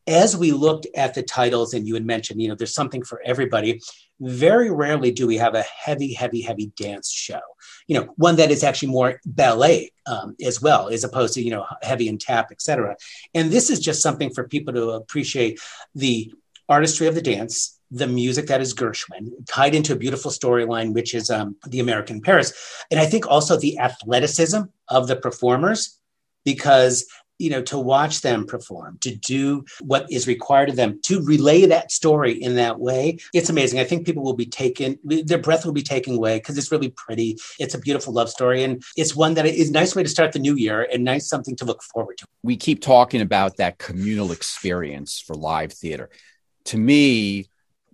as 0.06 0.36
we 0.36 0.52
looked 0.52 0.86
at 0.96 1.14
the 1.14 1.24
titles 1.24 1.74
and 1.74 1.88
you 1.88 1.94
had 1.94 2.06
mentioned, 2.06 2.42
you 2.42 2.50
know, 2.50 2.56
there's 2.56 2.74
something 2.74 3.04
for 3.04 3.22
everybody. 3.24 3.80
Very 4.20 4.70
rarely 4.70 5.12
do 5.12 5.28
we 5.28 5.38
have 5.38 5.56
a 5.56 5.62
heavy, 5.64 6.14
heavy, 6.14 6.42
heavy 6.42 6.72
dance 6.76 7.10
show. 7.10 7.40
You 7.88 8.00
know, 8.00 8.14
one 8.18 8.36
that 8.38 8.52
is 8.52 8.64
actually 8.64 8.90
more 8.90 9.20
ballet 9.26 9.92
um, 10.06 10.36
as 10.46 10.62
well, 10.62 10.90
as 10.90 11.04
opposed 11.04 11.34
to 11.36 11.42
you 11.42 11.52
know 11.52 11.66
heavy 11.82 12.08
and 12.08 12.20
tap, 12.20 12.50
etc. 12.52 12.96
And 13.34 13.52
this 13.52 13.70
is 13.70 13.80
just 13.80 14.02
something 14.02 14.34
for 14.34 14.48
people 14.48 14.74
to 14.74 14.92
appreciate 14.92 15.60
the 15.96 16.34
artistry 16.70 17.08
of 17.08 17.16
the 17.16 17.22
dance, 17.22 17.80
the 17.94 18.08
music 18.08 18.48
that 18.48 18.60
is 18.60 18.74
Gershwin, 18.74 19.32
tied 19.48 19.76
into 19.76 19.94
a 19.94 19.96
beautiful 19.96 20.32
storyline, 20.32 20.94
which 20.94 21.14
is 21.14 21.30
um, 21.30 21.56
the 21.68 21.80
American 21.80 22.22
Paris. 22.22 22.54
And 22.90 23.00
I 23.00 23.06
think 23.06 23.28
also 23.28 23.58
the 23.58 23.78
athleticism 23.80 24.62
of 24.90 25.08
the 25.08 25.16
performers, 25.16 26.00
because 26.44 27.06
you 27.40 27.50
know 27.50 27.62
to 27.64 27.80
watch 27.80 28.22
them 28.22 28.46
perform 28.46 28.98
to 29.02 29.16
do 29.16 29.66
what 29.82 30.06
is 30.12 30.28
required 30.28 30.70
of 30.70 30.76
them 30.76 31.00
to 31.02 31.22
relay 31.24 31.66
that 31.66 31.92
story 31.92 32.32
in 32.32 32.56
that 32.56 32.80
way 32.80 33.18
it's 33.34 33.50
amazing. 33.50 33.80
I 33.80 33.84
think 33.84 34.06
people 34.06 34.24
will 34.24 34.36
be 34.36 34.46
taken 34.46 35.00
their 35.04 35.40
breath 35.40 35.66
will 35.66 35.74
be 35.74 35.82
taken 35.82 36.16
away 36.16 36.38
because 36.38 36.58
it's 36.58 36.72
really 36.72 36.90
pretty. 36.90 37.38
It's 37.60 37.74
a 37.74 37.80
beautiful 37.80 38.14
love 38.14 38.30
story 38.30 38.64
and 38.64 38.84
it's 38.96 39.16
one 39.16 39.34
that 39.34 39.46
is 39.46 39.70
a 39.70 39.74
nice 39.74 39.96
way 39.96 40.04
to 40.04 40.10
start 40.10 40.32
the 40.32 40.40
new 40.40 40.56
year 40.56 40.88
and 40.94 41.04
nice 41.04 41.28
something 41.28 41.56
to 41.58 41.66
look 41.66 41.82
forward 41.82 42.20
to. 42.20 42.26
We 42.44 42.56
keep 42.56 42.82
talking 42.82 43.22
about 43.22 43.58
that 43.58 43.80
communal 43.80 44.32
experience 44.32 45.20
for 45.20 45.36
live 45.36 45.74
theater. 45.74 46.10
To 46.66 46.78
me, 46.78 47.48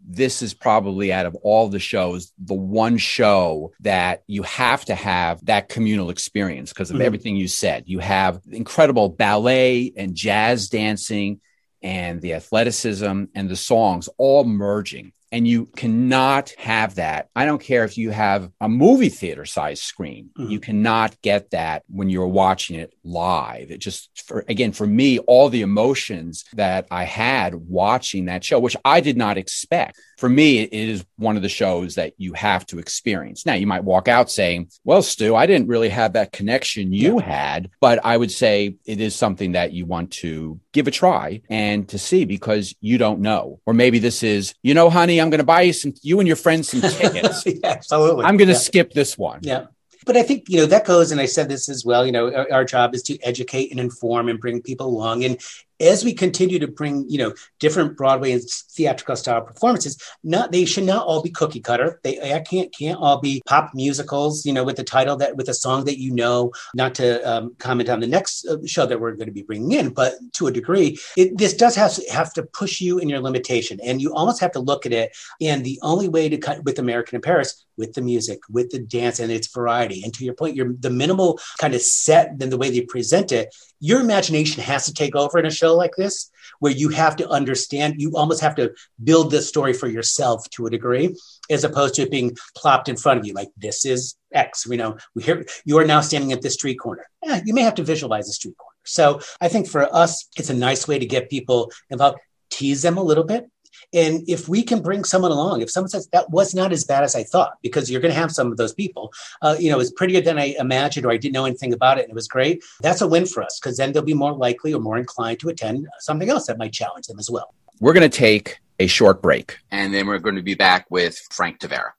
this 0.08 0.42
is 0.42 0.54
probably 0.54 1.14
out 1.14 1.26
of 1.26 1.36
all 1.36 1.70
the 1.70 1.80
shows, 1.80 2.32
the 2.38 2.54
one 2.54 2.98
show 2.98 3.72
that 3.82 4.24
you 4.28 4.44
have 4.44 4.86
to 4.86 4.96
have 4.96 5.44
that 5.46 5.70
communal 5.70 6.10
experience 6.10 6.72
because 6.74 6.90
of 6.90 6.96
mm-hmm. 6.96 7.06
everything 7.06 7.36
you 7.36 7.48
said. 7.48 7.84
You 7.88 8.00
have 8.00 8.42
incredible 8.52 9.10
ballet 9.10 9.94
and 9.96 10.16
jazz 10.16 10.70
dancing 10.70 11.42
and 11.82 12.22
the 12.22 12.34
athleticism 12.34 13.26
and 13.36 13.50
the 13.50 13.56
songs 13.56 14.10
all 14.18 14.44
merging. 14.44 15.14
And 15.32 15.48
you 15.48 15.68
cannot 15.68 16.50
have 16.58 16.96
that. 16.96 17.30
I 17.36 17.46
don't 17.46 17.62
care 17.62 17.84
if 17.84 18.00
you 18.00 18.10
have 18.10 18.52
a 18.60 18.68
movie 18.68 19.10
theater 19.10 19.46
size 19.46 19.80
screen. 19.80 20.32
Mm-hmm. 20.38 20.52
You 20.52 20.60
cannot 20.60 21.22
get 21.22 21.52
that 21.52 21.84
when 21.88 22.10
you're 22.10 22.26
watching 22.26 22.80
it 22.80 22.94
live. 23.04 23.70
It 23.70 23.78
just, 23.78 24.24
for, 24.26 24.44
again, 24.48 24.72
for 24.72 24.88
me, 24.88 25.20
all 25.20 25.50
the 25.50 25.62
emotions 25.62 26.46
that 26.54 26.88
I 26.90 27.04
had 27.04 27.54
watching 27.54 28.26
that 28.26 28.44
show, 28.44 28.60
which 28.60 28.76
I 28.84 29.02
did 29.02 29.18
not 29.18 29.38
expect. 29.38 30.00
For 30.20 30.28
me, 30.28 30.60
it 30.60 30.74
is 30.74 31.06
one 31.16 31.38
of 31.38 31.42
the 31.42 31.48
shows 31.48 31.96
that 31.96 32.12
you 32.18 32.34
have 32.34 32.66
to 32.66 32.80
experience. 32.80 33.46
Now, 33.46 33.54
you 33.54 33.66
might 33.66 33.86
walk 33.86 34.10
out 34.10 34.30
saying, 34.30 34.70
well, 34.84 35.02
Stu, 35.02 35.34
I 35.34 35.46
didn't 35.46 35.70
really 35.70 35.88
have 35.88 36.12
that 36.12 36.34
connection 36.34 36.92
you 36.92 37.20
had, 37.20 37.70
but 37.80 38.04
I 38.04 38.18
would 38.18 38.30
say 38.30 38.76
it 38.84 39.00
is 39.00 39.16
something 39.16 39.54
that 39.54 39.72
you 39.72 39.86
want 39.86 40.12
to 40.12 40.60
give 40.74 40.90
a 40.90 40.92
try 40.92 41.42
and 41.50 41.88
to 41.88 41.98
see 41.98 42.26
because 42.26 42.76
you 42.82 42.98
don't 42.98 43.22
know. 43.22 43.62
Or 43.66 43.74
maybe 43.74 44.00
this 44.00 44.22
is, 44.22 44.54
you 44.62 44.74
know, 44.74 44.90
honey, 44.90 45.22
I'm 45.22 45.30
going 45.30 45.40
to 45.40 45.46
buy 45.46 45.62
you 45.62 45.72
some, 45.72 45.94
you 46.02 46.20
and 46.20 46.28
your 46.28 46.36
friends 46.36 46.68
some 46.68 46.82
tickets. 46.92 47.46
yeah, 47.46 47.54
absolutely. 47.64 48.26
I'm 48.26 48.36
going 48.36 48.50
to 48.50 48.56
yeah. 48.56 48.60
skip 48.60 48.92
this 48.92 49.18
one. 49.18 49.40
Yeah. 49.44 49.68
But 50.06 50.18
I 50.18 50.24
think, 50.24 50.50
you 50.50 50.58
know, 50.58 50.66
that 50.66 50.86
goes, 50.86 51.14
and 51.14 51.22
I 51.22 51.28
said 51.28 51.48
this 51.48 51.70
as 51.70 51.86
well, 51.86 52.06
you 52.06 52.12
know, 52.12 52.34
our, 52.34 52.52
our 52.52 52.66
job 52.66 52.94
is 52.94 53.04
to 53.04 53.18
educate 53.22 53.72
and 53.72 53.80
inform 53.80 54.28
and 54.28 54.38
bring 54.38 54.62
people 54.62 54.88
along. 54.88 55.24
And 55.24 55.40
as 55.80 56.04
we 56.04 56.14
continue 56.14 56.60
to 56.60 56.68
bring 56.68 57.06
you 57.10 57.18
know 57.18 57.34
different 57.60 57.98
broadway 57.98 58.32
and 58.32 58.44
theatrical 58.44 59.16
style 59.16 59.42
performances 59.42 59.98
not 60.24 60.52
they 60.52 60.66
should 60.66 60.84
not 60.84 61.06
all 61.06 61.22
be 61.22 61.30
cookie 61.30 61.60
cutter. 61.60 62.00
They 62.04 62.34
I 62.34 62.40
can't 62.40 62.74
can't 62.74 63.00
all 63.00 63.20
be 63.20 63.42
pop 63.46 63.72
musicals 63.74 64.46
you 64.46 64.54
know 64.54 64.64
with 64.64 64.78
the 64.78 64.84
title 64.84 65.16
that 65.18 65.36
with 65.36 65.50
a 65.50 65.54
song 65.54 65.86
that 65.86 66.00
you 66.00 66.14
know 66.14 66.52
not 66.74 66.96
to 66.96 67.22
um, 67.30 67.56
comment 67.60 67.90
on 67.90 68.00
the 68.00 68.08
next 68.08 68.46
uh, 68.46 68.58
show 68.66 68.86
that 68.86 69.00
we're 69.00 69.16
going 69.16 69.28
to 69.28 69.34
be 69.34 69.44
bringing 69.44 69.72
in 69.72 69.90
but 69.90 70.14
to 70.34 70.48
a 70.48 70.52
degree 70.52 70.98
it, 71.18 71.38
this 71.38 71.54
does 71.54 71.76
have 71.76 71.94
to, 71.94 72.04
have 72.12 72.34
to 72.34 72.44
push 72.44 72.82
you 72.82 73.00
in 73.00 73.10
your 73.10 73.20
limitation 73.20 73.80
and 73.84 74.02
you 74.02 74.14
almost 74.14 74.42
have 74.42 74.52
to 74.52 74.60
look 74.60 74.86
at 74.86 74.94
it 74.94 75.16
and 75.42 75.64
the 75.64 75.80
only 75.82 76.08
way 76.08 76.30
to 76.30 76.38
cut 76.38 76.64
with 76.64 76.80
american 76.80 77.16
in 77.16 77.22
paris 77.22 77.66
with 77.78 77.94
the 77.94 78.02
music 78.02 78.40
with 78.50 78.70
the 78.72 78.80
dance 78.80 79.20
and 79.20 79.32
its 79.32 79.48
variety 79.48 80.04
and 80.04 80.14
to 80.14 80.26
your 80.26 80.34
point 80.34 80.56
you're 80.56 80.74
the 80.80 80.90
minimal 80.90 81.40
kind 81.58 81.74
of 81.74 81.82
set 81.82 82.38
than 82.40 82.50
the 82.50 82.58
way 82.58 82.70
they 82.70 82.82
present 82.82 83.32
it 83.32 83.54
your 83.80 84.02
imagination 84.02 84.62
has 84.62 84.86
to 84.86 84.94
take 84.94 85.16
over 85.16 85.40
in 85.40 85.46
a 85.46 85.52
show 85.52 85.76
like 85.76 85.96
this 85.96 86.30
where 86.60 86.72
you 86.72 86.90
have 86.90 87.16
to 87.16 87.30
understand 87.30 87.96
you 87.98 88.12
almost 88.16 88.42
have 88.42 88.56
to 88.56 88.74
build 89.04 89.32
this 89.32 89.48
story 89.48 89.74
for 89.74 89.88
yourself 89.88 90.50
to 90.50 90.66
a 90.66 90.70
degree 90.70 91.16
as 91.50 91.64
opposed 91.64 91.96
to 91.96 92.02
it 92.02 92.12
being 92.12 92.36
plopped 92.56 92.90
in 92.90 92.98
front 92.98 93.20
of 93.20 93.26
you 93.26 93.34
like 93.34 93.50
this 93.58 93.86
is 93.86 94.16
x 94.34 94.68
we 94.68 94.78
know 94.78 94.98
we 95.16 95.24
hear 95.24 95.46
you 95.66 95.78
are 95.78 95.86
now 95.86 96.02
standing 96.02 96.32
at 96.32 96.42
this 96.42 96.54
street 96.54 96.76
corner. 96.76 97.06
Yeah, 97.24 97.42
you 97.46 97.54
may 97.54 97.62
have 97.62 97.76
to 97.76 97.84
visualize 97.84 98.28
the 98.28 98.34
street 98.34 98.58
corner. 98.58 98.76
So 98.86 99.22
i 99.42 99.48
think 99.48 99.68
for 99.68 99.94
us 99.94 100.28
it's 100.38 100.50
a 100.50 100.54
nice 100.54 100.88
way 100.88 101.00
to 101.00 101.06
get 101.06 101.30
people 101.30 101.72
involved 101.90 102.20
tease 102.50 102.82
them 102.82 102.98
a 102.98 103.04
little 103.04 103.24
bit 103.24 103.46
and 103.94 104.24
if 104.28 104.48
we 104.48 104.64
can 104.64 104.82
bring 104.82 105.04
someone 105.04 105.32
along, 105.32 105.62
if 105.62 105.72
someone 105.72 105.90
says 105.90 106.08
that 106.08 106.30
was 106.30 106.54
not 106.54 106.72
as 106.72 106.84
bad 106.84 107.04
as 107.04 107.16
I 107.16 107.24
thought, 107.24 107.58
because 107.62 107.90
you're 107.90 108.02
going 108.02 108.14
to 108.14 108.20
have 108.20 108.32
some 108.32 108.52
of 108.52 108.58
those 108.58 108.74
people, 108.74 109.12
uh, 109.42 109.56
you 109.60 109.72
know, 109.72 109.80
it's 109.80 109.92
prettier 109.92 110.22
than 110.22 110.38
I 110.38 110.56
imagined, 110.60 111.06
or 111.06 111.12
I 111.12 111.18
didn't 111.18 111.34
know 111.34 111.46
anything 111.46 111.74
about 111.74 111.98
it, 111.98 112.04
and 112.04 112.12
it 112.12 112.16
was 112.16 112.28
great. 112.28 112.64
That's 112.82 113.02
a 113.02 113.08
win 113.08 113.26
for 113.26 113.42
us 113.42 113.60
because 113.60 113.78
then 113.78 113.92
they'll 113.92 114.04
be 114.04 114.14
more 114.14 114.34
likely 114.34 114.74
or 114.74 114.80
more 114.80 114.98
inclined 114.98 115.40
to 115.40 115.50
attend 115.50 115.88
something 116.00 116.30
else 116.30 116.48
that 116.48 116.58
might 116.58 116.74
challenge 116.74 117.08
them 117.08 117.20
as 117.20 117.30
well. 117.30 117.54
We're 117.80 117.94
going 117.94 118.10
to 118.10 118.18
take 118.18 118.60
a 118.80 118.88
short 118.88 119.22
break, 119.22 119.58
and 119.72 119.94
then 119.94 120.08
we're 120.08 120.20
going 120.20 120.36
to 120.36 120.42
be 120.42 120.56
back 120.56 120.86
with 120.90 121.20
Frank 121.32 121.60
Tavera. 121.60 121.92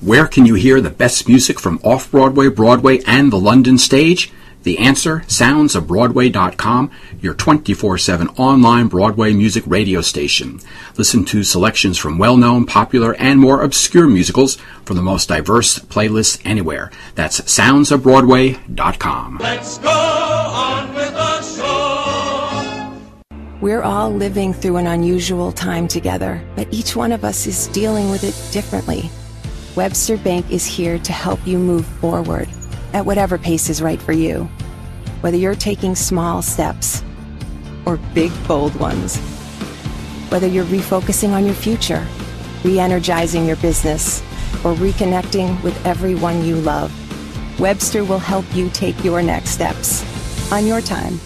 Where 0.00 0.26
can 0.26 0.46
you 0.46 0.54
hear 0.54 0.80
the 0.80 0.88
best 0.88 1.28
music 1.28 1.60
from 1.60 1.78
off 1.84 2.10
Broadway, 2.10 2.48
Broadway, 2.48 3.00
and 3.06 3.30
the 3.30 3.38
London 3.38 3.76
stage? 3.76 4.32
The 4.62 4.78
answer, 4.78 5.20
soundsofbroadway.com, 5.20 6.90
your 7.20 7.34
24-7 7.34 8.38
online 8.38 8.88
Broadway 8.88 9.32
music 9.32 9.64
radio 9.66 10.02
station. 10.02 10.60
Listen 10.98 11.24
to 11.26 11.42
selections 11.42 11.96
from 11.96 12.18
well-known, 12.18 12.66
popular, 12.66 13.14
and 13.14 13.40
more 13.40 13.62
obscure 13.62 14.06
musicals 14.06 14.56
from 14.84 14.96
the 14.96 15.02
most 15.02 15.28
diverse 15.28 15.78
playlists 15.78 16.40
anywhere. 16.44 16.90
That's 17.14 17.50
sounds 17.50 17.90
of 17.90 18.02
soundsofbroadway.com. 18.02 19.38
Let's 19.38 19.78
go 19.78 19.88
on 19.88 20.94
with 20.94 21.12
the 21.14 21.42
show. 21.42 23.00
We're 23.62 23.82
all 23.82 24.10
living 24.10 24.52
through 24.52 24.76
an 24.76 24.86
unusual 24.86 25.52
time 25.52 25.88
together, 25.88 26.44
but 26.54 26.68
each 26.70 26.94
one 26.94 27.12
of 27.12 27.24
us 27.24 27.46
is 27.46 27.68
dealing 27.68 28.10
with 28.10 28.24
it 28.24 28.34
differently. 28.52 29.10
Webster 29.74 30.18
Bank 30.18 30.50
is 30.50 30.66
here 30.66 30.98
to 30.98 31.12
help 31.12 31.46
you 31.46 31.56
move 31.56 31.86
forward 31.86 32.48
at 32.92 33.06
whatever 33.06 33.38
pace 33.38 33.68
is 33.68 33.82
right 33.82 34.00
for 34.00 34.12
you. 34.12 34.44
Whether 35.20 35.36
you're 35.36 35.54
taking 35.54 35.94
small 35.94 36.42
steps 36.42 37.04
or 37.86 37.96
big, 38.14 38.32
bold 38.46 38.74
ones. 38.76 39.18
Whether 40.30 40.46
you're 40.46 40.64
refocusing 40.64 41.30
on 41.30 41.44
your 41.44 41.54
future, 41.54 42.06
re 42.64 42.78
energizing 42.78 43.46
your 43.46 43.56
business, 43.56 44.20
or 44.64 44.74
reconnecting 44.74 45.62
with 45.62 45.86
everyone 45.86 46.44
you 46.44 46.56
love, 46.56 46.92
Webster 47.58 48.04
will 48.04 48.18
help 48.18 48.44
you 48.54 48.70
take 48.70 49.02
your 49.04 49.22
next 49.22 49.50
steps 49.50 50.04
on 50.52 50.66
your 50.66 50.80
time. 50.80 51.20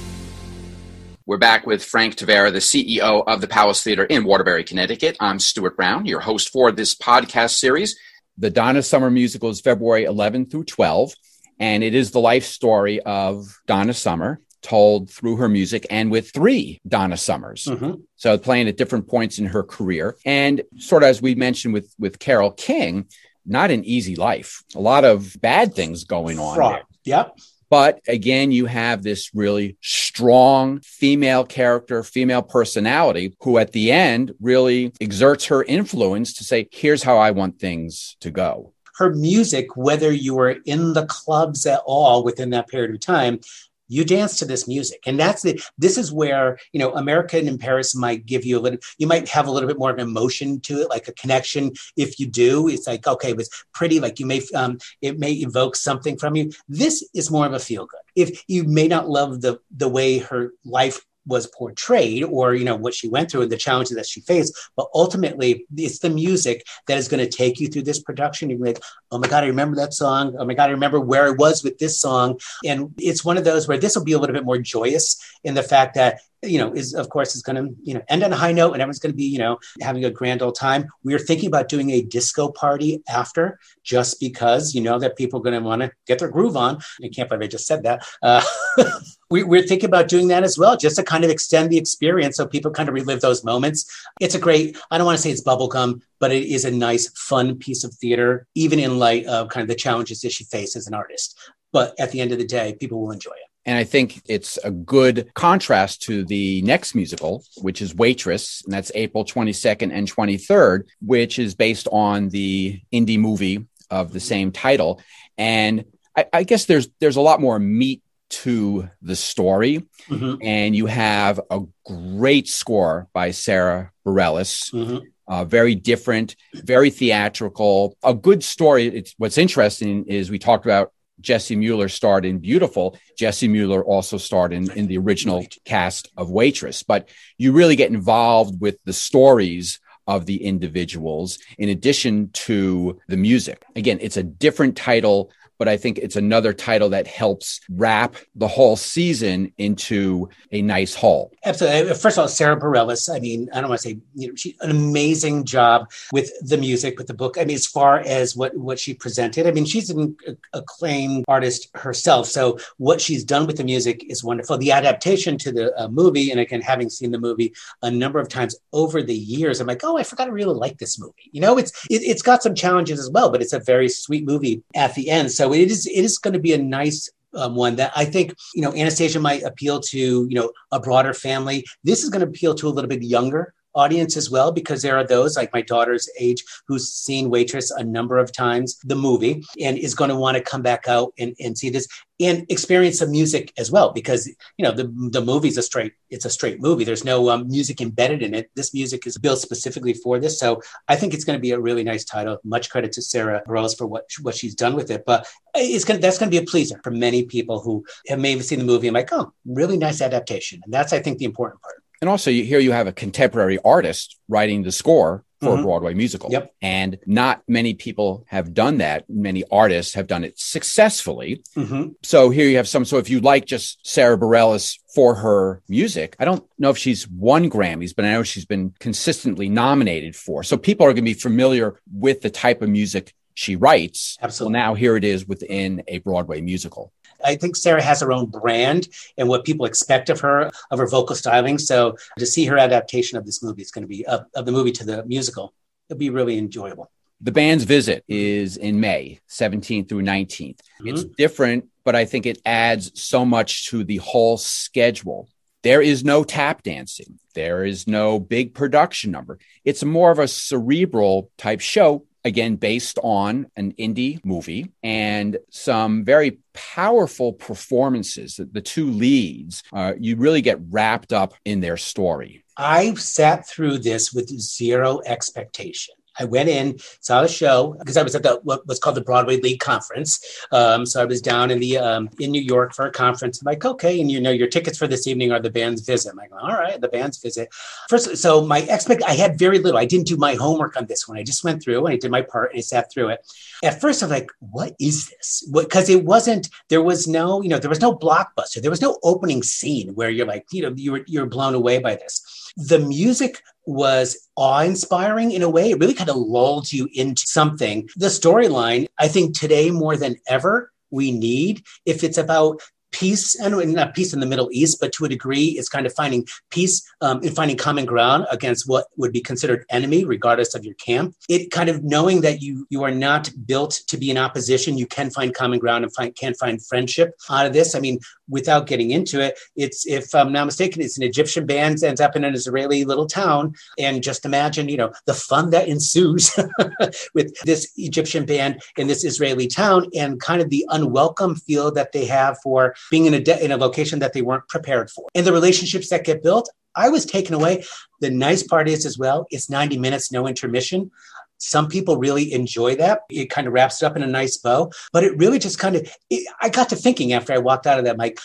We're 1.27 1.39
back 1.39 1.67
with 1.67 1.83
Frank 1.83 2.17
Tavera, 2.17 2.53
the 2.53 2.59
CEO 2.59 3.25
of 3.27 3.41
the 3.41 3.47
Palace 3.47 3.83
Theater 3.83 4.05
in 4.05 4.25
Waterbury, 4.25 4.63
Connecticut. 4.63 5.17
I'm 5.21 5.39
Stuart 5.39 5.77
Brown, 5.77 6.05
your 6.05 6.21
host 6.21 6.51
for 6.51 6.71
this 6.71 6.95
podcast 6.95 7.53
series. 7.53 7.97
The 8.37 8.51
Donna 8.51 8.83
Summer 8.83 9.11
musical 9.11 9.49
is 9.49 9.61
February 9.61 10.05
11 10.05 10.47
through 10.47 10.65
12. 10.65 11.15
And 11.59 11.85
it 11.85 11.95
is 11.95 12.11
the 12.11 12.21
life 12.21 12.45
story 12.45 13.01
of 13.01 13.47
Donna 13.67 13.95
Summer 13.95 14.41
told 14.63 15.11
through 15.11 15.37
her 15.37 15.49
music 15.49 15.87
and 15.91 16.11
with 16.11 16.31
three 16.31 16.81
Donna 16.89 17.17
Summers. 17.17 17.67
Mm-hmm. 17.67 18.01
So 18.17 18.39
playing 18.39 18.67
at 18.69 18.77
different 18.77 19.07
points 19.09 19.39
in 19.39 19.47
her 19.47 19.63
career. 19.63 20.17
And 20.25 20.63
sort 20.79 21.03
of 21.03 21.11
as 21.11 21.21
we 21.21 21.35
mentioned 21.35 21.75
with, 21.75 21.95
with 21.99 22.19
Carole 22.19 22.51
King, 22.51 23.07
not 23.47 23.71
an 23.71 23.85
easy 23.85 24.17
life. 24.17 24.65
A 24.75 24.81
lot 24.81 25.05
of 25.05 25.37
bad 25.41 25.75
things 25.75 26.05
going 26.05 26.39
on. 26.39 26.59
There. 26.59 26.83
Yep. 27.05 27.39
But 27.71 28.01
again, 28.07 28.53
you 28.53 28.67
have 28.67 29.03
this 29.03 29.35
really 29.35 29.77
strong 29.81 30.81
female 30.81 31.45
character, 31.45 32.03
female 32.03 32.43
personality 32.43 33.35
who 33.41 33.59
at 33.59 33.73
the 33.73 33.91
end 33.91 34.33
really 34.41 34.93
exerts 35.01 35.47
her 35.47 35.65
influence 35.65 36.35
to 36.35 36.45
say, 36.45 36.69
here's 36.71 37.03
how 37.03 37.17
I 37.17 37.33
want 37.33 37.59
things 37.59 38.17
to 38.21 38.31
go. 38.31 38.74
Her 38.97 39.15
music, 39.15 39.77
whether 39.77 40.13
you 40.13 40.35
were 40.35 40.57
in 40.65 40.93
the 40.93 41.07
clubs 41.07 41.67
at 41.67 41.83
all 41.85 42.25
within 42.25 42.51
that 42.51 42.69
period 42.69 42.95
of 42.95 43.01
time, 43.01 43.41
you 43.89 44.05
dance 44.05 44.39
to 44.39 44.45
this 44.45 44.67
music. 44.67 45.01
And 45.07 45.19
that's 45.19 45.43
the 45.43 45.61
this 45.79 45.99
is 45.99 46.13
where 46.13 46.59
you 46.73 46.81
know 46.81 46.95
american 46.95 47.47
in 47.49 47.59
paris 47.59 47.95
might 47.95 48.27
give 48.27 48.45
you 48.45 48.59
a 48.59 48.61
little 48.61 48.79
you 48.99 49.07
might 49.07 49.29
have 49.29 49.47
a 49.47 49.51
little 49.51 49.69
bit 49.69 49.79
more 49.79 49.91
of 49.91 49.99
an 49.99 50.09
emotion 50.09 50.61
to 50.63 50.81
it 50.81 50.89
like 50.89 51.09
a 51.09 51.13
connection 51.13 51.73
if 51.97 52.19
you 52.19 52.27
do. 52.27 52.69
It's 52.69 52.87
like 52.87 53.07
okay 53.07 53.31
it 53.31 53.37
was 53.37 53.51
pretty 53.73 54.01
like 54.01 54.19
you 54.19 54.27
may 54.27 54.43
um, 54.55 54.79
it 55.03 55.19
may 55.19 55.33
evoke 55.33 55.77
something 55.77 56.17
from 56.17 56.37
you. 56.37 56.53
This 56.69 57.09
is 57.15 57.31
more 57.31 57.47
of 57.47 57.53
a 57.53 57.59
feel 57.59 57.87
good. 57.87 58.01
If 58.17 58.45
you 58.49 58.65
may 58.65 58.89
not 58.89 59.09
love 59.09 59.41
the 59.41 59.61
the 59.71 59.89
way 59.89 60.19
her 60.19 60.53
life 60.65 61.05
was 61.27 61.47
portrayed 61.47 62.25
or 62.25 62.55
you 62.55 62.65
know 62.65 62.77
what 62.77 62.95
she 62.95 63.09
went 63.09 63.31
through 63.31 63.43
and 63.43 63.53
the 63.53 63.57
challenges 63.57 63.97
that 63.97 64.07
she 64.07 64.21
faced 64.21 64.55
but 64.77 64.87
ultimately 64.95 65.67
it's 65.77 65.99
the 66.01 66.11
music 66.11 66.65
that 66.87 66.99
is 66.99 67.09
going 67.09 67.25
to 67.25 67.37
take 67.37 67.61
you 67.61 67.69
through 67.69 67.83
this 67.83 68.03
production. 68.03 68.51
You're 68.51 68.59
like 68.59 68.81
oh 69.11 69.19
my 69.19 69.29
god 69.29 69.45
i 69.45 69.49
remember 69.49 69.77
that 69.77 69.95
song. 69.95 70.37
Oh 70.39 70.45
my 70.45 70.55
god 70.55 70.71
i 70.71 70.73
remember 70.73 71.01
where 71.01 71.27
i 71.27 71.31
was 71.31 71.63
with 71.65 71.79
this 71.79 72.01
song. 72.01 72.39
And 72.65 72.95
it's 72.99 73.25
one 73.25 73.39
of 73.39 73.45
those 73.45 73.69
where 73.69 73.79
this 73.79 73.97
will 73.97 74.05
be 74.05 74.13
a 74.13 74.19
little 74.19 74.35
bit 74.35 74.45
more 74.45 74.59
joyous 74.59 75.17
in 75.43 75.55
the 75.55 75.63
fact 75.63 75.95
that 75.95 76.21
you 76.47 76.59
know, 76.59 76.73
is 76.73 76.95
of 76.95 77.09
course 77.09 77.35
is 77.35 77.43
going 77.43 77.57
to 77.57 77.75
you 77.83 77.95
know 77.95 78.03
end 78.09 78.23
on 78.23 78.33
a 78.33 78.37
high 78.37 78.53
note, 78.53 78.73
and 78.73 78.83
everyone's 78.83 78.99
going 78.99 79.13
to 79.13 79.17
be 79.17 79.25
you 79.25 79.39
know 79.39 79.59
having 79.81 80.05
a 80.05 80.11
grand 80.11 80.43
old 80.43 80.57
time. 80.57 80.89
We 81.03 81.15
are 81.15 81.19
thinking 81.19 81.49
about 81.49 81.69
doing 81.69 81.91
a 81.91 82.03
disco 82.03 82.51
party 82.51 83.03
after, 83.09 83.59
just 83.83 84.21
because 84.21 84.75
you 84.75 84.81
know 84.81 84.99
that 84.99 85.17
people 85.17 85.41
are 85.41 85.43
going 85.43 85.61
to 85.61 85.67
want 85.67 85.83
to 85.83 85.93
get 86.07 86.19
their 86.19 86.29
groove 86.29 86.57
on. 86.57 86.79
I 87.03 87.09
can't 87.09 87.29
believe 87.29 87.45
I 87.45 87.47
just 87.49 87.67
said 87.67 87.83
that. 87.85 88.07
Uh, 88.23 88.43
we, 89.31 89.43
we're 89.43 89.67
thinking 89.67 89.89
about 89.89 90.09
doing 90.09 90.29
that 90.29 90.45
as 90.45 90.59
well, 90.59 90.77
just 90.77 90.97
to 90.97 91.03
kind 91.03 91.25
of 91.25 91.31
extend 91.31 91.71
the 91.71 91.79
experience 91.79 92.37
so 92.37 92.47
people 92.47 92.71
kind 92.71 92.89
of 92.89 92.95
relive 92.95 93.21
those 93.21 93.45
moments. 93.45 93.91
It's 94.21 94.35
a 94.35 94.41
great. 94.41 94.77
I 94.91 94.99
don't 94.99 95.07
want 95.07 95.17
to 95.17 95.23
say 95.23 95.31
it's 95.31 95.43
bubblegum, 95.43 96.03
but 96.21 96.33
it 96.33 96.45
is 96.45 96.65
a 96.65 96.71
nice, 96.71 97.09
fun 97.17 97.57
piece 97.57 97.85
of 97.85 97.95
theater, 97.95 98.47
even 98.55 98.79
in 98.79 98.99
light 98.99 99.27
of 99.27 99.49
kind 99.49 99.63
of 99.63 99.69
the 99.69 99.75
challenges 99.75 100.21
that 100.21 100.33
she 100.33 100.45
faces 100.45 100.77
as 100.77 100.87
an 100.87 100.95
artist. 100.95 101.39
But 101.73 101.99
at 101.99 102.13
the 102.13 102.21
end 102.21 102.31
of 102.31 102.39
the 102.39 102.47
day, 102.47 102.77
people 102.79 103.01
will 103.01 103.11
enjoy 103.11 103.33
it. 103.33 103.44
And 103.67 103.79
I 103.79 103.85
think 103.85 104.23
it's 104.29 104.59
a 104.59 104.71
good 104.71 105.31
contrast 105.35 106.03
to 106.03 106.25
the 106.25 106.61
next 106.63 106.95
musical, 106.95 107.45
which 107.59 107.81
is 107.81 107.95
Waitress, 107.95 108.63
and 108.65 108.73
that's 108.73 108.93
April 108.95 109.25
22nd 109.25 109.91
and 109.93 110.11
23rd, 110.11 110.85
which 111.01 111.39
is 111.39 111.55
based 111.55 111.89
on 111.91 112.29
the 112.29 112.81
indie 112.93 113.19
movie 113.19 113.67
of 113.91 114.13
the 114.13 114.21
same 114.21 114.53
title. 114.53 115.01
And 115.39 115.85
I, 116.17 116.27
I 116.33 116.43
guess 116.43 116.67
there's 116.67 116.89
there's 117.01 117.17
a 117.17 117.23
lot 117.23 117.41
more 117.41 117.59
meat 117.59 118.03
to 118.31 118.89
the 119.03 119.17
story. 119.17 119.85
Mm-hmm. 120.09 120.43
And 120.43 120.77
you 120.77 120.87
have 120.87 121.41
a 121.51 121.61
great 121.87 122.49
score 122.49 123.09
by 123.13 123.31
Sara 123.31 123.93
Bareilles. 124.05 124.73
Mm-hmm. 124.73 124.99
Uh, 125.27 125.45
very 125.45 125.75
different, 125.75 126.37
very 126.53 126.91
theatrical, 126.91 127.97
a 128.03 128.13
good 128.13 128.45
story. 128.45 128.89
It's 128.89 129.15
what's 129.17 129.39
interesting 129.39 130.05
is 130.05 130.31
we 130.31 130.39
talked 130.39 130.67
about 130.67 130.93
Jessie 131.21 131.57
Mueller 131.57 131.89
starred 131.89 132.25
in 132.25 132.39
Beautiful. 132.39 132.97
Jessie 133.17 133.49
Mueller 133.49 133.85
also 133.85 134.19
starred 134.19 134.53
in, 134.53 134.71
in 134.73 134.87
the 134.87 134.99
original 134.99 135.47
cast 135.65 136.11
of 136.17 136.31
Waitress. 136.31 136.83
But 136.83 137.09
you 137.39 137.53
really 137.53 137.77
get 137.77 137.91
involved 137.91 138.61
with 138.61 138.77
the 138.85 138.93
stories 138.93 139.81
of 140.07 140.27
the 140.27 140.45
individuals 140.45 141.39
in 141.59 141.69
addition 141.69 142.31
to 142.33 143.01
the 143.09 143.17
music. 143.17 143.65
Again, 143.75 143.99
it's 144.01 144.17
a 144.17 144.23
different 144.23 144.77
title 144.77 145.31
but 145.59 145.69
I 145.69 145.77
think 145.77 145.99
it's 145.99 146.17
another 146.17 146.53
title 146.53 146.89
that 146.91 147.07
helps 147.07 147.61
wrap 147.71 148.17
the 148.35 148.49
whole 148.49 148.77
season 148.77 149.53
into 149.59 150.29
a 150.53 150.63
nice 150.63 150.95
whole. 150.95 151.33
Absolutely. 151.45 151.91
Uh, 151.91 151.95
first 151.95 152.19
of 152.19 152.23
all, 152.23 152.29
Sara 152.29 152.59
Bareilles, 152.59 153.15
I 153.15 153.21
mean, 153.21 153.49
I 153.53 153.61
don't 153.61 153.71
want 153.71 153.81
to 153.83 153.89
say, 153.89 153.99
you 154.15 154.29
know, 154.29 154.35
she 154.35 154.57
an 154.61 154.71
amazing 154.71 155.45
job 155.45 155.91
with 156.13 156.31
the 156.47 156.57
music, 156.57 156.99
with 156.99 157.07
the 157.07 157.15
book. 157.15 157.37
I 157.39 157.45
mean, 157.45 157.55
as 157.55 157.67
far 157.67 158.01
as 158.01 158.37
what, 158.37 158.57
what 158.57 158.79
she 158.79 158.95
presented, 158.95 159.47
I 159.47 159.53
mean, 159.53 159.65
she's 159.65 159.91
an 159.91 160.17
acclaimed 160.53 161.25
artist 161.29 161.69
herself. 161.75 162.27
So 162.29 162.59
what 162.79 163.01
she's 163.01 163.25
done 163.25 163.47
with 163.47 163.57
the 163.57 163.65
music 163.65 164.05
is 164.09 164.25
wonderful. 164.25 164.59
The 164.59 164.73
adaptation 164.73 165.39
to 165.39 165.53
the 165.53 165.79
uh, 165.81 165.89
movie, 165.89 166.31
and 166.31 166.41
again, 166.41 166.61
having 166.61 166.91
seen 166.91 167.11
the 167.11 167.19
movie 167.19 167.55
a 167.83 167.91
number 167.91 168.19
of 168.19 168.29
times 168.29 168.57
over 168.73 169.03
the 169.03 169.15
years, 169.15 169.61
I'm 169.61 169.67
like, 169.67 169.85
oh, 169.85 169.97
I 169.97 170.03
forgot 170.03 170.29
I 170.29 170.31
really 170.31 170.55
like 170.55 170.79
this 170.79 170.99
movie. 170.99 171.31
You 171.33 171.41
know, 171.41 171.59
it's, 171.59 171.71
it, 171.91 172.03
it's 172.03 172.23
got 172.23 172.43
some 172.43 172.55
challenges 172.55 172.99
as 172.99 173.11
well, 173.11 173.31
but 173.31 173.43
it's 173.43 173.53
a 173.53 173.61
very 173.61 173.89
sweet 173.89 174.25
movie 174.25 174.63
at 174.75 174.95
the 174.95 175.11
end. 175.11 175.31
So 175.33 175.44
it 175.53 175.71
is, 175.71 175.87
it 175.87 176.05
is 176.05 176.19
going 176.19 176.35
to 176.35 176.41
be 176.41 176.53
a 176.53 176.59
nice 176.59 177.09
um, 177.35 177.55
one 177.57 177.77
that 177.77 177.93
I 177.97 178.05
think 178.05 178.35
you 178.55 178.63
know 178.63 178.73
Anastasia 178.73 179.21
might 179.21 179.43
appeal 179.43 179.81
to 179.81 179.99
you 179.99 180.35
know 180.35 180.51
a 180.73 180.81
broader 180.81 181.13
family. 181.13 181.65
This 181.83 182.03
is 182.03 182.11
going 182.11 182.21
to 182.21 182.29
appeal 182.29 182.55
to 182.55 182.69
a 182.69 182.71
little 182.71 182.89
bit 182.89 183.03
younger 183.03 183.55
audience 183.75 184.17
as 184.17 184.31
well 184.31 184.53
because 184.53 184.83
there 184.83 184.97
are 184.97 185.07
those 185.07 185.37
like 185.37 185.53
my 185.53 185.63
daughter's 185.63 186.09
age 186.19 186.45
who's 186.67 186.93
seen 186.93 187.31
waitress 187.31 187.71
a 187.71 187.85
number 187.85 188.19
of 188.19 188.33
times 188.33 188.79
the 188.85 188.95
movie 188.95 189.45
and 189.61 189.79
is 189.79 189.95
going 189.95 190.11
to 190.11 190.17
want 190.17 190.37
to 190.37 190.43
come 190.43 190.63
back 190.63 190.87
out 190.89 191.13
and, 191.19 191.35
and 191.41 191.59
see 191.59 191.71
this 191.71 191.89
and 192.21 192.47
experience 192.49 193.01
some 193.01 193.11
music 193.11 193.53
as 193.59 193.73
well 193.73 193.93
because 193.93 194.27
you 194.29 194.63
know 194.65 194.71
the, 194.71 194.85
the 195.11 195.21
movie's 195.21 195.59
a 195.59 195.63
straight 195.63 195.93
it's 196.11 196.25
a 196.25 196.31
straight 196.31 196.61
movie. 196.61 196.85
There's 196.85 197.05
no 197.05 197.29
um, 197.29 197.49
music 197.49 197.81
embedded 197.81 198.23
in 198.23 198.35
it. 198.35 198.49
This 198.55 198.73
music 198.73 199.05
is 199.05 199.19
built 199.19 199.41
specifically 199.41 199.95
for 199.95 200.21
this. 200.21 200.39
So 200.39 200.63
i 200.89 200.95
think 200.95 201.13
it's 201.13 201.25
going 201.25 201.37
to 201.37 201.43
be 201.43 201.51
a 201.51 201.61
really 201.61 201.83
nice 201.83 202.05
title. 202.05 202.39
Much 202.45 202.71
credit 202.71 202.93
to 202.93 203.03
sara 203.03 203.43
Bareilles 203.47 203.77
for 203.77 203.87
what 203.87 204.05
what 204.23 204.37
she's 204.37 204.55
done 204.55 204.75
with 204.77 204.91
it. 204.91 205.05
But 205.05 205.27
it's 205.55 205.85
going 205.85 206.01
that's 206.01 206.19
going 206.19 206.31
to 206.31 206.39
be 206.39 206.43
a 206.43 206.47
pleaser 206.47 206.81
for 206.85 206.93
many 206.93 207.25
people 207.25 207.61
who 207.61 207.85
have 208.09 208.21
maybe 208.21 208.43
seen 208.43 208.61
the 208.61 208.65
movie 208.65 208.87
and 208.87 208.95
like 208.95 209.13
oh 209.13 209.33
really 209.45 209.77
nice 209.77 210.01
adaptation. 210.01 210.61
And 210.65 210.73
that's 210.73 210.93
i 210.93 211.01
think 211.01 211.19
the 211.19 211.25
important 211.25 211.61
part 211.63 211.84
and 212.05 212.11
also, 212.11 212.31
you, 212.31 212.45
here 212.45 212.59
you 212.59 212.73
have 212.73 212.87
a 212.87 212.93
contemporary 212.93 213.59
artist 213.65 214.19
writing 214.29 214.63
the 214.63 214.73
score 214.73 215.25
for 215.41 215.49
mm-hmm. 215.49 215.61
a 215.61 215.63
Broadway 215.63 215.95
musical. 215.95 216.31
Yep. 216.31 216.55
And 216.61 216.99
not 217.07 217.43
many 217.49 217.73
people 217.73 218.27
have 218.27 218.53
done 218.53 218.77
that. 218.77 219.09
Many 219.09 219.43
artists 219.51 219.95
have 219.95 220.07
done 220.07 220.23
it 220.23 220.39
successfully. 220.39 221.43
Mm-hmm. 221.57 221.93
So 222.03 222.29
here 222.29 222.47
you 222.47 222.59
have 222.59 222.69
some. 222.69 222.85
So 222.85 222.99
if 222.99 223.09
you 223.09 223.21
like 223.21 223.47
just 223.47 223.79
Sara 223.87 224.19
Bareilles 224.19 224.79
for 224.95 225.15
her 225.15 225.63
music, 225.67 226.15
I 226.19 226.27
don't 226.27 226.45
know 226.59 226.69
if 226.69 226.77
she's 226.77 227.09
won 227.09 227.49
Grammys, 227.49 227.97
but 227.97 228.05
I 228.05 228.13
know 228.13 228.23
she's 228.23 228.45
been 228.45 228.75
consistently 228.81 229.49
nominated 229.49 230.15
for. 230.15 230.43
So 230.43 230.59
people 230.59 230.85
are 230.85 230.91
going 230.91 230.97
to 230.97 231.03
be 231.03 231.15
familiar 231.15 231.81
with 231.91 232.21
the 232.21 232.29
type 232.29 232.61
of 232.61 232.69
music 232.69 233.15
she 233.33 233.57
writes. 233.57 234.19
Absolutely. 234.21 234.53
Well, 234.53 234.63
now 234.63 234.75
here 234.75 234.95
it 234.99 235.05
is 235.05 235.27
within 235.27 235.85
a 235.89 236.01
Broadway 236.01 236.43
musical. 236.43 236.93
I 237.25 237.37
think 237.37 237.57
Sara 237.57 237.83
has 237.83 238.01
her 238.01 238.13
own 238.13 238.27
brand 238.27 238.89
and 239.19 239.29
what 239.29 239.45
people 239.45 239.67
expect 239.67 240.09
of 240.09 240.21
her, 240.21 240.51
of 240.71 240.79
her 240.79 240.87
vocal 240.87 241.17
styling. 241.17 241.59
So 241.59 241.97
to 242.19 242.27
see 242.27 242.45
her 242.47 242.59
adaptation 242.59 243.19
of 243.19 243.27
this 243.27 243.43
movie 243.43 243.63
is 243.63 243.71
going 243.71 243.83
to 243.83 243.89
be 243.89 244.07
of, 244.07 244.27
of 244.35 244.47
the 244.47 244.53
movie 244.53 244.73
to 244.73 244.85
the 244.85 245.05
musical. 245.05 245.55
It'll 245.89 245.99
be 245.99 246.11
really 246.11 246.39
enjoyable. 246.39 246.91
The 247.21 247.33
band's 247.33 247.65
visit 247.65 248.05
is 248.09 248.57
in 248.57 248.81
May 248.81 249.21
17th 249.29 249.89
through 249.89 250.03
19th. 250.03 250.57
Mm-hmm. 250.57 250.89
It's 250.89 251.05
different, 251.05 251.69
but 251.85 251.95
I 251.95 252.05
think 252.05 252.27
it 252.27 252.41
adds 252.45 253.01
so 253.01 253.25
much 253.25 253.69
to 253.71 253.85
the 253.85 253.99
whole 253.99 254.37
schedule. 254.37 255.29
There 255.63 255.81
is 255.81 256.05
no 256.05 256.25
tap 256.25 256.63
dancing. 256.63 257.19
There 257.35 257.65
is 257.65 257.87
no 257.87 258.21
big 258.21 258.55
production 258.55 259.11
number. 259.11 259.39
It's 259.65 259.83
more 259.83 260.11
of 260.11 260.19
a 260.19 260.29
cerebral 260.29 261.31
type 261.39 261.61
show 261.61 262.05
again 262.25 262.57
based 262.57 262.99
on 263.03 263.47
an 263.57 263.73
indie 263.73 264.25
movie 264.25 264.73
and 264.83 265.39
some 265.51 266.05
very 266.05 266.39
powerful 266.53 267.33
performances 267.33 268.41
the 268.53 268.61
two 268.61 268.91
leads 268.91 269.63
uh, 269.73 269.93
you 269.99 270.17
really 270.17 270.41
get 270.41 270.59
wrapped 270.71 271.13
up 271.13 271.35
in 271.45 271.61
their 271.61 271.77
story. 271.77 272.45
I 272.57 272.95
sat 272.95 273.49
through 273.49 273.79
this 273.79 274.13
with 274.13 274.29
zero 274.29 275.01
expectation 275.05 275.95
I 276.19 276.25
went 276.25 276.49
in, 276.49 276.79
saw 277.01 277.23
the 277.23 277.29
show 277.29 277.77
because 277.79 277.97
I 277.97 278.03
was 278.03 278.15
at 278.15 278.23
the 278.23 278.41
what 278.43 278.67
was 278.67 278.79
called 278.79 278.97
the 278.97 279.03
Broadway 279.03 279.41
League 279.41 279.61
Conference. 279.61 280.21
Um, 280.53 280.87
so 280.87 281.03
I 281.03 281.05
was 281.05 281.21
down 281.21 281.51
in 281.51 281.61
the 281.61 281.79
um, 281.79 282.11
in 282.19 282.31
New 282.31 282.41
York 282.41 282.75
for 282.75 282.87
a 282.87 282.91
conference. 282.91 283.41
I'm 283.41 283.47
like, 283.47 283.65
okay, 283.65 284.01
and 284.01 284.11
you 284.11 284.21
know, 284.21 284.31
your 284.31 284.49
tickets 284.49 284.79
for 284.79 284.87
this 284.87 285.07
evening 285.07 285.33
are 285.33 285.41
the 285.41 285.51
band's 285.51 285.83
visit. 285.83 286.11
I'm 286.11 286.17
like, 286.17 286.33
all 286.33 286.49
right, 286.49 286.81
the 286.81 286.89
band's 286.89 287.19
visit. 287.19 287.49
First, 287.89 288.17
so 288.17 288.45
my 288.45 288.61
expect, 288.61 289.03
I 289.05 289.15
had 289.15 289.39
very 289.39 289.59
little. 289.59 289.79
I 289.79 289.85
didn't 289.85 290.07
do 290.07 290.17
my 290.17 290.35
homework 290.35 290.77
on 290.77 290.87
this 290.87 291.09
one. 291.09 291.19
I 291.19 291.23
just 291.23 291.45
went 291.45 291.63
through 291.63 291.85
and 291.87 291.95
I 291.95 291.97
did 291.97 292.11
my 292.11 292.23
part 292.23 292.53
and 292.53 292.59
I 292.59 292.63
sat 292.63 292.93
through 292.93 293.09
it. 293.09 293.27
At 293.63 293.81
first, 293.81 294.03
I'm 294.03 294.11
like, 294.11 294.31
what 294.41 294.75
is 294.79 295.09
this? 295.09 295.49
Because 295.53 295.89
it 295.89 296.05
wasn't. 296.05 296.49
There 296.69 296.83
was 296.83 297.07
no, 297.07 297.43
you 297.43 297.49
know, 297.49 297.59
there 297.59 297.71
was 297.71 297.81
no 297.81 297.97
blockbuster. 297.97 298.61
There 298.61 298.71
was 298.71 298.83
no 298.83 298.99
opening 299.03 299.43
scene 299.43 299.95
where 299.95 300.11
you're 300.11 300.27
like, 300.27 300.47
you 300.53 300.63
know, 300.63 300.75
you 300.77 300.93
were 300.93 301.05
you're 301.07 301.27
blown 301.27 301.55
away 301.55 301.79
by 301.79 301.97
this. 301.97 302.44
The 302.57 302.79
music 302.79 303.43
was 303.67 304.29
awe 304.37 304.63
inspiring 304.63 305.33
in 305.33 305.43
a 305.43 305.51
way. 305.51 305.71
It 305.71 305.79
really 305.79 305.95
kind 305.95 306.11
of 306.11 306.17
lulled 306.17 306.73
you 306.73 306.89
into 306.93 307.27
something. 307.27 307.89
The 307.97 308.07
storyline, 308.07 308.87
I 308.99 309.09
think 309.09 309.39
today 309.39 309.71
more 309.71 309.97
than 309.97 310.17
ever, 310.29 310.71
we 310.91 311.11
need 311.11 311.65
if 311.87 312.05
it's 312.05 312.19
about 312.19 312.61
peace 312.95 313.35
and 313.35 313.75
not 313.75 313.93
peace 313.93 314.15
in 314.15 314.21
the 314.21 314.27
Middle 314.27 314.49
East, 314.53 314.79
but 314.81 314.93
to 314.93 315.05
a 315.05 315.09
degree, 315.09 315.47
it's 315.59 315.69
kind 315.69 315.85
of 315.85 315.93
finding 315.93 316.25
peace 316.51 316.89
um, 317.01 317.19
and 317.23 317.35
finding 317.35 317.57
common 317.57 317.85
ground 317.85 318.25
against 318.31 318.69
what 318.69 318.87
would 318.97 319.13
be 319.13 319.21
considered 319.21 319.65
enemy, 319.69 320.05
regardless 320.05 320.55
of 320.55 320.65
your 320.65 320.75
camp. 320.75 321.15
It 321.29 321.51
kind 321.51 321.69
of 321.69 321.83
knowing 321.83 322.21
that 322.21 322.41
you 322.41 322.67
you 322.71 322.85
are 322.85 322.93
not 322.93 323.31
built 323.47 323.81
to 323.89 323.97
be 323.97 324.11
in 324.11 324.17
opposition, 324.17 324.79
you 324.79 324.87
can 324.87 325.11
find 325.11 325.35
common 325.35 325.59
ground 325.59 325.85
and 325.85 325.93
find 325.93 326.15
can 326.15 326.35
find 326.35 326.65
friendship 326.65 327.15
out 327.29 327.47
of 327.47 327.53
this. 327.53 327.75
I 327.75 327.81
mean, 327.81 327.99
without 328.29 328.69
getting 328.69 328.93
into 328.93 329.21
it, 329.21 329.39
it's 329.57 329.87
if 329.87 330.15
I'm 330.15 330.33
not 330.33 330.47
mistaken, 330.47 330.81
it's 330.81 330.97
an 330.97 331.03
Egyptian 331.03 331.47
band 331.47 331.83
ends 331.83 332.01
up 332.01 332.15
in 332.15 332.23
an 332.23 332.35
Israeli 332.35 332.85
little 332.85 333.07
town, 333.07 333.55
and 333.77 334.03
just 334.03 334.25
imagine, 334.25 334.69
you 334.69 334.77
know, 334.77 334.93
the 335.07 335.15
fun 335.15 335.51
that 335.51 335.67
ensues 335.67 336.31
with 337.15 337.35
this 337.45 337.73
Egyptian 337.77 338.25
band 338.25 338.63
in 338.77 338.87
this 338.87 339.05
Israeli 339.05 339.49
town, 339.49 339.89
and 339.97 340.21
kind 340.21 340.41
of 340.41 340.51
the 340.51 340.65
unwelcome 340.71 341.35
feel 341.35 341.73
that 341.73 341.91
they 341.91 342.05
have 342.05 342.39
for 342.41 342.75
being 342.91 343.07
in 343.07 343.15
a 343.15 343.21
de- 343.21 343.45
in 343.45 343.53
a 343.53 343.57
location 343.57 343.99
that 344.01 344.13
they 344.13 344.23
weren't 344.23 344.49
prepared 344.49 344.91
for, 344.91 345.07
and 345.15 345.27
the 345.27 345.33
relationships 345.33 345.89
that 345.91 346.05
get 346.05 346.23
built. 346.23 346.49
I 346.77 346.89
was 346.89 347.07
taken 347.07 347.35
away. 347.35 347.65
The 348.01 348.11
nice 348.11 348.43
part 348.43 348.69
is 348.69 348.85
as 348.85 348.99
well, 348.99 349.27
it's 349.31 349.49
90 349.49 349.79
minutes, 349.79 350.11
no 350.11 350.27
intermission. 350.27 350.91
Some 351.39 351.69
people 351.69 351.99
really 351.99 352.33
enjoy 352.33 352.77
that. 352.77 353.03
It 353.11 353.31
kind 353.31 353.47
of 353.47 353.53
wraps 353.53 353.83
it 353.83 353.87
up 353.87 353.97
in 353.97 354.03
a 354.03 354.07
nice 354.07 354.37
bow, 354.37 354.73
but 354.93 355.05
it 355.05 355.17
really 355.19 355.39
just 355.39 355.59
kind 355.59 355.77
of, 355.77 355.89
it, 356.09 356.27
I 356.41 356.49
got 356.49 356.71
to 356.71 356.77
thinking 356.77 357.13
after 357.13 357.33
I 357.33 357.39
walked 357.39 357.67
out 357.67 357.79
of 357.79 357.85
that, 357.85 357.97
Mike, 357.97 358.19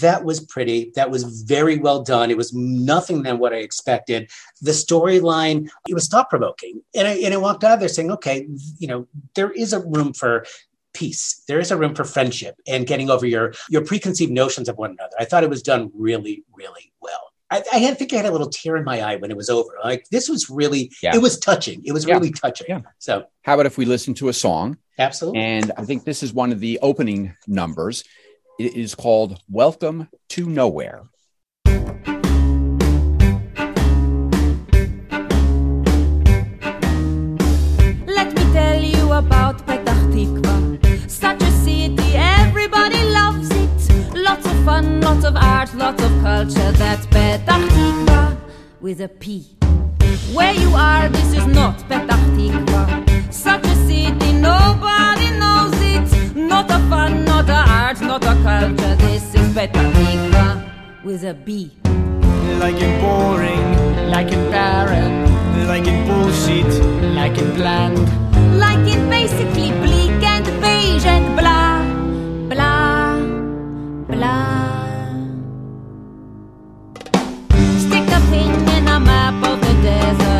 that 0.00 0.24
was 0.24 0.40
pretty. 0.40 0.92
That 0.94 1.10
was 1.10 1.42
very 1.42 1.78
well 1.78 2.02
done. 2.02 2.30
It 2.30 2.36
was 2.36 2.52
nothing 2.54 3.24
than 3.24 3.38
what 3.38 3.52
I 3.52 3.56
expected. 3.56 4.30
The 4.60 4.70
storyline, 4.70 5.68
it 5.88 5.94
was 5.94 6.08
thought 6.08 6.30
provoking. 6.30 6.82
And 6.94 7.08
I, 7.08 7.14
and 7.14 7.34
I 7.34 7.36
walked 7.36 7.64
out 7.64 7.74
of 7.74 7.80
there 7.80 7.88
saying, 7.88 8.12
okay, 8.12 8.46
you 8.78 8.86
know, 8.86 9.08
there 9.34 9.50
is 9.50 9.72
a 9.72 9.80
room 9.80 10.12
for 10.12 10.46
peace. 10.92 11.42
There 11.48 11.60
is 11.60 11.70
a 11.70 11.76
room 11.76 11.94
for 11.94 12.04
friendship 12.04 12.56
and 12.66 12.86
getting 12.86 13.10
over 13.10 13.26
your, 13.26 13.52
your 13.68 13.84
preconceived 13.84 14.32
notions 14.32 14.68
of 14.68 14.76
one 14.76 14.92
another. 14.92 15.14
I 15.18 15.24
thought 15.24 15.44
it 15.44 15.50
was 15.50 15.62
done 15.62 15.90
really, 15.94 16.44
really 16.54 16.92
well. 17.00 17.32
I, 17.50 17.62
I 17.70 17.78
had, 17.78 17.98
think 17.98 18.12
I 18.14 18.16
had 18.16 18.26
a 18.26 18.30
little 18.30 18.48
tear 18.48 18.76
in 18.76 18.84
my 18.84 19.02
eye 19.02 19.16
when 19.16 19.30
it 19.30 19.36
was 19.36 19.50
over. 19.50 19.72
Like 19.84 20.06
this 20.10 20.28
was 20.28 20.48
really, 20.48 20.90
yeah. 21.02 21.14
it 21.14 21.20
was 21.20 21.38
touching. 21.38 21.82
It 21.84 21.92
was 21.92 22.06
yeah. 22.06 22.14
really 22.14 22.30
touching. 22.30 22.66
Yeah. 22.68 22.80
So, 22.98 23.26
how 23.42 23.54
about 23.54 23.66
if 23.66 23.76
we 23.76 23.84
listen 23.84 24.14
to 24.14 24.28
a 24.28 24.32
song? 24.32 24.78
Absolutely. 24.98 25.40
And 25.40 25.70
I 25.76 25.84
think 25.84 26.04
this 26.04 26.22
is 26.22 26.32
one 26.32 26.52
of 26.52 26.60
the 26.60 26.78
opening 26.80 27.36
numbers. 27.46 28.04
It 28.58 28.74
is 28.74 28.94
called 28.94 29.38
"Welcome 29.50 30.08
to 30.30 30.48
Nowhere." 30.48 31.02
Of 45.32 45.42
art, 45.42 45.74
lots 45.74 46.02
of 46.02 46.12
culture. 46.22 46.72
That's 46.72 47.06
Petah 47.06 47.60
Tikva 47.74 48.36
with 48.80 49.00
a 49.00 49.08
P. 49.08 49.56
Where 50.34 50.54
you 50.54 50.70
are, 50.74 51.08
this 51.08 51.32
is 51.34 51.46
not 51.46 51.78
Petah 51.88 52.20
Tikva. 52.36 53.32
Such 53.32 53.64
a 53.64 53.76
city, 53.86 54.32
nobody 54.32 55.28
knows 55.42 55.76
it. 55.94 56.36
Not 56.36 56.70
a 56.70 56.78
fun, 56.90 57.24
not 57.24 57.48
a 57.48 57.60
art, 57.80 58.00
not 58.00 58.24
a 58.24 58.34
culture. 58.42 58.94
This 59.04 59.34
is 59.34 59.46
Petah 59.56 59.88
Tikva 59.96 60.46
with 61.04 61.24
a 61.24 61.34
B. 61.34 61.70
Like 62.62 62.80
in 62.86 62.92
boring, 63.00 63.66
like 64.10 64.30
in 64.32 64.42
barren, 64.50 65.12
like 65.66 65.86
in 65.86 65.98
bullshit, 66.06 66.72
like 67.18 67.36
in 67.38 67.54
bland, 67.54 67.98
like 68.58 68.86
in 68.94 69.08
basically 69.08 69.70
bleak 69.82 70.22
and 70.34 70.46
beige 70.60 71.06
and 71.06 71.26
blah, 71.38 71.82
blah 72.48 73.02
blah. 74.14 74.51
Map 79.82 80.20
of 80.20 80.31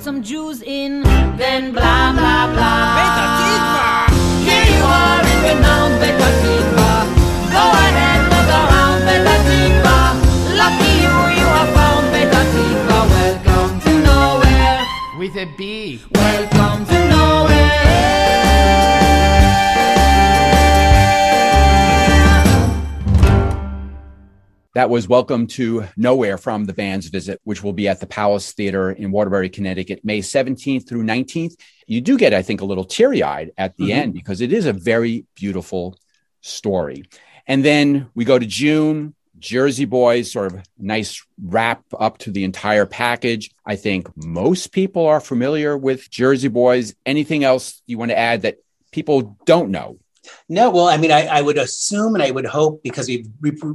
some 0.00 0.22
Jews 0.22 0.62
in. 0.62 1.02
Then 1.36 1.72
blah 1.72 1.87
That 24.78 24.90
was 24.90 25.08
Welcome 25.08 25.48
to 25.48 25.88
Nowhere 25.96 26.38
from 26.38 26.66
the 26.66 26.72
band's 26.72 27.08
visit, 27.08 27.40
which 27.42 27.64
will 27.64 27.72
be 27.72 27.88
at 27.88 27.98
the 27.98 28.06
Palace 28.06 28.52
Theater 28.52 28.92
in 28.92 29.10
Waterbury, 29.10 29.48
Connecticut, 29.48 30.04
May 30.04 30.20
17th 30.20 30.88
through 30.88 31.02
19th. 31.02 31.56
You 31.88 32.00
do 32.00 32.16
get, 32.16 32.32
I 32.32 32.42
think, 32.42 32.60
a 32.60 32.64
little 32.64 32.84
teary 32.84 33.20
eyed 33.20 33.50
at 33.58 33.76
the 33.76 33.86
mm-hmm. 33.86 33.98
end 33.98 34.14
because 34.14 34.40
it 34.40 34.52
is 34.52 34.66
a 34.66 34.72
very 34.72 35.26
beautiful 35.34 35.98
story. 36.42 37.02
And 37.44 37.64
then 37.64 38.08
we 38.14 38.24
go 38.24 38.38
to 38.38 38.46
June, 38.46 39.16
Jersey 39.40 39.84
Boys, 39.84 40.30
sort 40.30 40.54
of 40.54 40.62
nice 40.78 41.26
wrap 41.42 41.82
up 41.98 42.18
to 42.18 42.30
the 42.30 42.44
entire 42.44 42.86
package. 42.86 43.50
I 43.66 43.74
think 43.74 44.08
most 44.14 44.70
people 44.70 45.08
are 45.08 45.18
familiar 45.18 45.76
with 45.76 46.08
Jersey 46.08 46.46
Boys. 46.46 46.94
Anything 47.04 47.42
else 47.42 47.82
you 47.88 47.98
want 47.98 48.12
to 48.12 48.18
add 48.18 48.42
that 48.42 48.58
people 48.92 49.36
don't 49.44 49.72
know 49.72 49.98
no, 50.48 50.70
well, 50.70 50.88
I 50.88 50.96
mean, 50.96 51.12
I, 51.12 51.26
I, 51.26 51.42
would 51.42 51.58
assume 51.58 52.14
and 52.14 52.22
I 52.22 52.30
would 52.30 52.46
hope 52.46 52.82
because 52.82 53.08
we've 53.08 53.28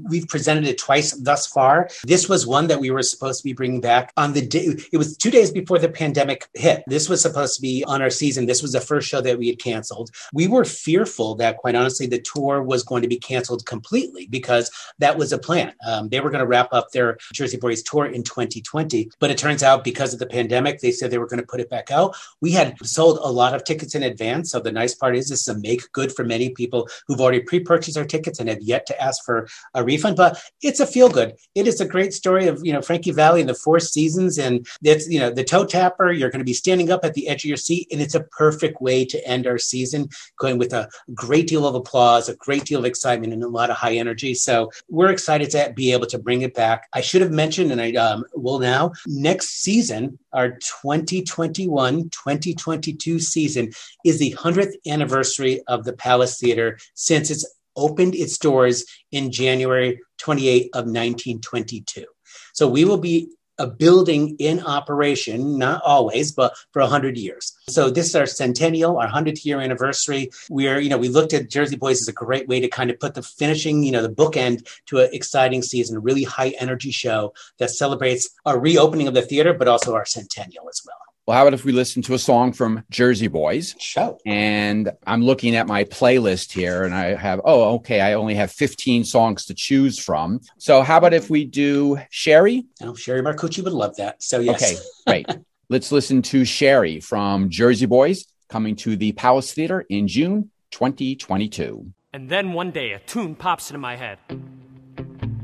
we've 0.09 0.27
presented 0.27 0.65
it 0.65 0.77
twice 0.77 1.11
thus 1.13 1.47
far. 1.47 1.89
This 2.03 2.27
was 2.27 2.47
one 2.47 2.67
that 2.67 2.79
we 2.79 2.91
were 2.91 3.01
supposed 3.01 3.39
to 3.39 3.43
be 3.43 3.53
bringing 3.53 3.81
back 3.81 4.11
on 4.17 4.33
the 4.33 4.45
day. 4.45 4.75
It 4.91 4.97
was 4.97 5.17
two 5.17 5.31
days 5.31 5.51
before 5.51 5.79
the 5.79 5.89
pandemic 5.89 6.47
hit. 6.53 6.83
This 6.87 7.09
was 7.09 7.21
supposed 7.21 7.55
to 7.55 7.61
be 7.61 7.83
on 7.85 8.01
our 8.01 8.09
season. 8.09 8.45
This 8.45 8.61
was 8.61 8.71
the 8.71 8.81
first 8.81 9.07
show 9.07 9.21
that 9.21 9.37
we 9.37 9.47
had 9.47 9.59
canceled. 9.59 10.09
We 10.33 10.47
were 10.47 10.65
fearful 10.65 11.35
that, 11.35 11.57
quite 11.57 11.75
honestly, 11.75 12.07
the 12.07 12.21
tour 12.21 12.63
was 12.63 12.83
going 12.83 13.01
to 13.01 13.07
be 13.07 13.17
canceled 13.17 13.65
completely 13.65 14.27
because 14.27 14.71
that 14.99 15.17
was 15.17 15.31
a 15.31 15.37
plan. 15.37 15.73
Um, 15.85 16.09
they 16.09 16.19
were 16.19 16.29
going 16.29 16.39
to 16.39 16.47
wrap 16.47 16.69
up 16.73 16.91
their 16.91 17.17
Jersey 17.33 17.57
Boys 17.57 17.83
tour 17.83 18.05
in 18.05 18.23
2020, 18.23 19.11
but 19.19 19.31
it 19.31 19.37
turns 19.37 19.63
out 19.63 19.83
because 19.83 20.13
of 20.13 20.19
the 20.19 20.25
pandemic, 20.25 20.79
they 20.79 20.91
said 20.91 21.11
they 21.11 21.17
were 21.17 21.27
going 21.27 21.39
to 21.39 21.45
put 21.45 21.59
it 21.59 21.69
back 21.69 21.91
out. 21.91 22.15
We 22.41 22.51
had 22.51 22.77
sold 22.85 23.19
a 23.21 23.31
lot 23.31 23.53
of 23.53 23.63
tickets 23.63 23.95
in 23.95 24.03
advance, 24.03 24.51
so 24.51 24.59
the 24.59 24.71
nice 24.71 24.95
part 24.95 25.15
is 25.15 25.29
this 25.29 25.41
is 25.41 25.47
a 25.47 25.59
make 25.59 25.91
good 25.91 26.11
for 26.11 26.23
many 26.23 26.42
many 26.43 26.53
people 26.53 26.89
who've 27.07 27.21
already 27.21 27.39
pre-purchased 27.39 27.97
our 27.97 28.05
tickets 28.05 28.39
and 28.39 28.49
have 28.49 28.61
yet 28.61 28.85
to 28.87 29.01
ask 29.01 29.23
for 29.23 29.47
a 29.73 29.83
refund. 29.83 30.15
But 30.15 30.41
it's 30.61 30.79
a 30.79 30.87
feel 30.87 31.09
good. 31.09 31.33
It 31.55 31.67
is 31.67 31.79
a 31.81 31.85
great 31.85 32.13
story 32.13 32.47
of 32.47 32.59
you 32.63 32.73
know 32.73 32.81
Frankie 32.81 33.11
Valli 33.11 33.41
and 33.41 33.49
the 33.49 33.53
Four 33.53 33.79
Seasons, 33.79 34.37
and 34.37 34.65
it's 34.83 35.07
you 35.07 35.19
know 35.19 35.29
the 35.29 35.43
toe 35.43 35.65
tapper. 35.65 36.11
You're 36.11 36.29
going 36.29 36.39
to 36.39 36.45
be 36.45 36.53
standing 36.53 36.91
up 36.91 37.03
at 37.03 37.13
the 37.13 37.27
edge 37.27 37.43
of 37.43 37.49
your 37.49 37.57
seat, 37.57 37.87
and 37.91 38.01
it's 38.01 38.15
a 38.15 38.23
perfect 38.23 38.81
way 38.81 39.05
to 39.05 39.27
end 39.27 39.47
our 39.47 39.57
season, 39.57 40.09
going 40.39 40.57
with 40.57 40.73
a 40.73 40.89
great 41.13 41.47
deal 41.47 41.67
of 41.67 41.75
applause, 41.75 42.29
a 42.29 42.35
great 42.35 42.65
deal 42.65 42.79
of 42.79 42.85
excitement, 42.85 43.33
and 43.33 43.43
a 43.43 43.47
lot 43.47 43.69
of 43.69 43.77
high 43.77 43.95
energy. 43.95 44.33
So 44.33 44.71
we're 44.89 45.11
excited 45.11 45.49
to 45.51 45.73
be 45.75 45.91
able 45.93 46.07
to 46.07 46.19
bring 46.19 46.41
it 46.41 46.53
back. 46.53 46.87
I 46.93 47.01
should 47.01 47.21
have 47.21 47.31
mentioned, 47.31 47.71
and 47.71 47.81
I 47.81 47.93
um, 47.93 48.25
will 48.33 48.59
now. 48.59 48.91
Next 49.07 49.61
season, 49.61 50.19
our 50.33 50.51
2021 50.81 52.09
2022 52.09 53.19
season 53.19 53.71
is 54.03 54.19
the 54.19 54.33
100th 54.33 54.73
anniversary 54.87 55.61
of 55.67 55.83
the 55.83 55.93
Palace 55.93 56.22
Theater 56.25 56.77
since 56.93 57.29
it's 57.31 57.45
opened 57.75 58.15
its 58.15 58.37
doors 58.37 58.85
in 59.11 59.31
January 59.31 59.99
28 60.19 60.65
of 60.73 60.85
1922. 60.85 62.05
So 62.53 62.67
we 62.67 62.85
will 62.85 62.97
be 62.97 63.29
a 63.59 63.67
building 63.67 64.35
in 64.39 64.59
operation, 64.61 65.59
not 65.59 65.81
always, 65.83 66.31
but 66.31 66.55
for 66.71 66.81
100 66.81 67.17
years. 67.17 67.55
So 67.69 67.89
this 67.89 68.07
is 68.07 68.15
our 68.15 68.25
centennial, 68.25 68.97
our 68.97 69.07
100th 69.07 69.45
year 69.45 69.61
anniversary. 69.61 70.31
We're, 70.49 70.79
you 70.79 70.89
know, 70.89 70.97
we 70.97 71.09
looked 71.09 71.33
at 71.33 71.49
Jersey 71.49 71.75
Boys 71.75 72.01
as 72.01 72.07
a 72.07 72.13
great 72.13 72.47
way 72.47 72.59
to 72.59 72.67
kind 72.67 72.89
of 72.89 72.99
put 72.99 73.13
the 73.13 73.21
finishing, 73.21 73.83
you 73.83 73.91
know, 73.91 74.01
the 74.01 74.09
bookend 74.09 74.67
to 74.87 74.99
an 74.99 75.09
exciting 75.13 75.61
season, 75.61 75.97
a 75.97 75.99
really 75.99 76.23
high 76.23 76.53
energy 76.59 76.91
show 76.91 77.33
that 77.59 77.69
celebrates 77.69 78.29
our 78.45 78.59
reopening 78.59 79.07
of 79.07 79.13
the 79.13 79.21
theater, 79.21 79.53
but 79.53 79.67
also 79.67 79.93
our 79.93 80.05
centennial 80.05 80.67
as 80.67 80.81
well. 80.85 80.97
Well, 81.25 81.37
how 81.37 81.43
about 81.43 81.53
if 81.53 81.63
we 81.63 81.71
listen 81.71 82.01
to 82.03 82.15
a 82.15 82.19
song 82.19 82.51
from 82.51 82.83
Jersey 82.89 83.29
Boys? 83.29 83.75
Show. 83.79 84.19
And 84.25 84.91
I'm 85.07 85.23
looking 85.23 85.55
at 85.55 85.67
my 85.67 85.85
playlist 85.85 86.51
here 86.51 86.83
and 86.83 86.93
I 86.93 87.15
have, 87.15 87.39
oh, 87.45 87.75
okay, 87.75 88.01
I 88.01 88.13
only 88.15 88.35
have 88.35 88.51
15 88.51 89.05
songs 89.05 89.45
to 89.45 89.53
choose 89.53 89.97
from. 89.97 90.41
So 90.57 90.81
how 90.81 90.97
about 90.97 91.13
if 91.13 91.29
we 91.29 91.45
do 91.45 91.97
Sherry? 92.09 92.65
Oh, 92.81 92.93
Sherry 92.93 93.21
Marcucci 93.21 93.63
would 93.63 93.71
love 93.71 93.95
that. 93.95 94.21
So, 94.21 94.41
yes. 94.41 94.61
Okay, 94.61 94.81
great. 95.07 95.37
Let's 95.69 95.93
listen 95.93 96.21
to 96.23 96.43
Sherry 96.43 96.99
from 96.99 97.49
Jersey 97.49 97.85
Boys 97.85 98.25
coming 98.49 98.75
to 98.77 98.97
the 98.97 99.13
Palace 99.13 99.53
Theater 99.53 99.85
in 99.89 100.09
June 100.09 100.51
2022. 100.71 101.93
And 102.11 102.29
then 102.29 102.51
one 102.51 102.71
day 102.71 102.91
a 102.91 102.99
tune 102.99 103.35
pops 103.35 103.69
into 103.69 103.79
my 103.79 103.95
head. 103.95 104.19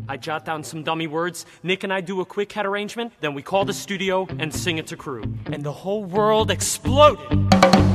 I 0.09 0.17
jot 0.17 0.43
down 0.43 0.63
some 0.63 0.81
dummy 0.81 1.05
words. 1.05 1.45
Nick 1.61 1.83
and 1.83 1.93
I 1.93 2.01
do 2.01 2.19
a 2.19 2.25
quick 2.25 2.51
head 2.51 2.65
arrangement. 2.65 3.13
Then 3.21 3.35
we 3.35 3.43
call 3.43 3.63
the 3.63 3.73
studio 3.73 4.27
and 4.39 4.51
sing 4.51 4.79
it 4.79 4.87
to 4.87 4.97
Crewe. 4.97 5.21
And 5.45 5.63
the 5.63 5.71
whole 5.71 6.03
world 6.03 6.49
exploded. 6.49 7.88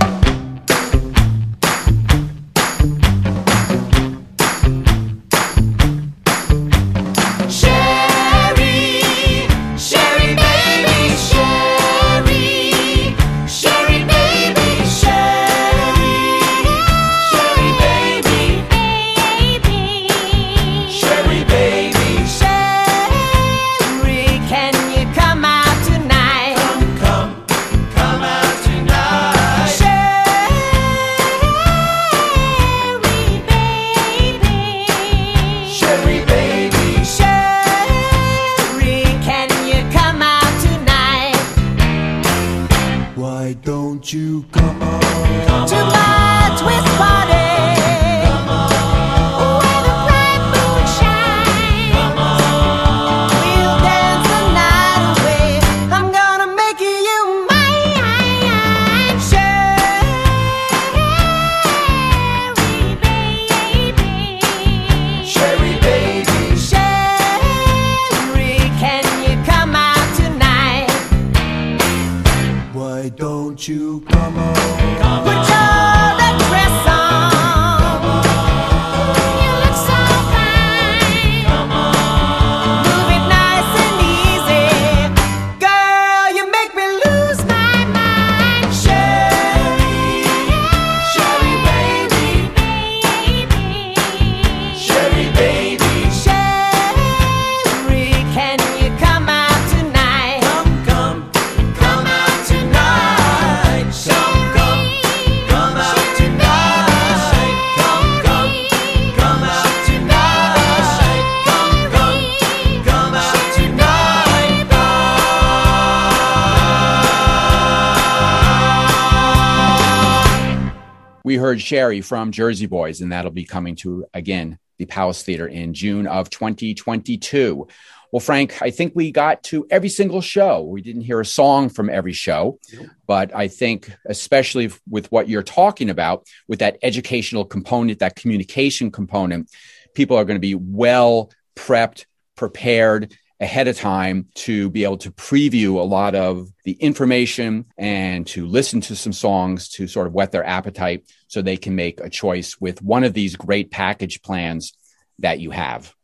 We 121.25 121.37
heard 121.37 121.59
Sherry 121.59 122.03
from 122.03 122.33
Jersey 122.33 122.67
Boys, 122.67 123.01
and 123.01 123.11
that'll 123.11 123.31
be 123.31 123.47
coming 123.47 123.77
to 123.77 124.05
again 124.13 124.59
the 124.77 124.85
Palace 124.85 125.23
Theater 125.23 125.47
in 125.47 125.73
June 125.73 126.07
of 126.07 126.29
2022. 126.29 127.67
Well, 128.13 128.21
Frank, 128.21 128.61
I 128.61 128.71
think 128.71 128.93
we 128.95 129.11
got 129.11 129.43
to 129.45 129.67
every 129.71 129.89
single 129.89 130.21
show. 130.21 130.63
We 130.63 130.83
didn't 130.83 131.01
hear 131.01 131.21
a 131.21 131.25
song 131.25 131.71
from 131.71 131.89
every 131.89 132.13
show, 132.13 132.59
but 133.07 133.35
I 133.35 133.49
think, 133.49 133.91
especially 134.05 134.71
with 134.87 135.11
what 135.11 135.27
you're 135.27 135.43
talking 135.43 135.89
about, 135.89 136.27
with 136.47 136.59
that 136.59 136.77
educational 136.83 137.47
component, 137.47 138.01
that 138.01 138.17
communication 138.17 138.91
component, 138.91 139.51
people 139.95 140.19
are 140.19 140.27
going 140.27 140.37
to 140.37 140.41
be 140.41 140.55
well 140.55 141.31
prepped, 141.57 142.05
prepared 142.37 143.17
ahead 143.41 143.69
of 143.69 143.77
time 143.77 144.29
to 144.35 144.71
be 144.71 144.85
able 144.85 144.97
to 144.99 145.11
preview 145.11 145.79
a 145.79 145.83
lot 145.83 146.15
of 146.15 146.49
the 146.65 146.73
information 146.73 147.65
and 147.77 148.27
to 148.27 148.47
listen 148.47 148.81
to 148.81 148.95
some 148.95 149.13
songs 149.13 149.69
to 149.69 149.87
sort 149.87 150.07
of 150.07 150.13
whet 150.13 150.33
their 150.33 150.47
appetite 150.47 151.05
so 151.27 151.43
they 151.43 151.57
can 151.57 151.75
make 151.75 152.01
a 152.01 152.09
choice 152.09 152.61
with 152.61 152.81
one 152.81 153.05
of 153.05 153.13
these 153.13 153.37
great 153.37 153.71
package 153.71 154.23
plans 154.23 154.73
that 155.19 155.41
you 155.41 155.51
have. 155.51 155.95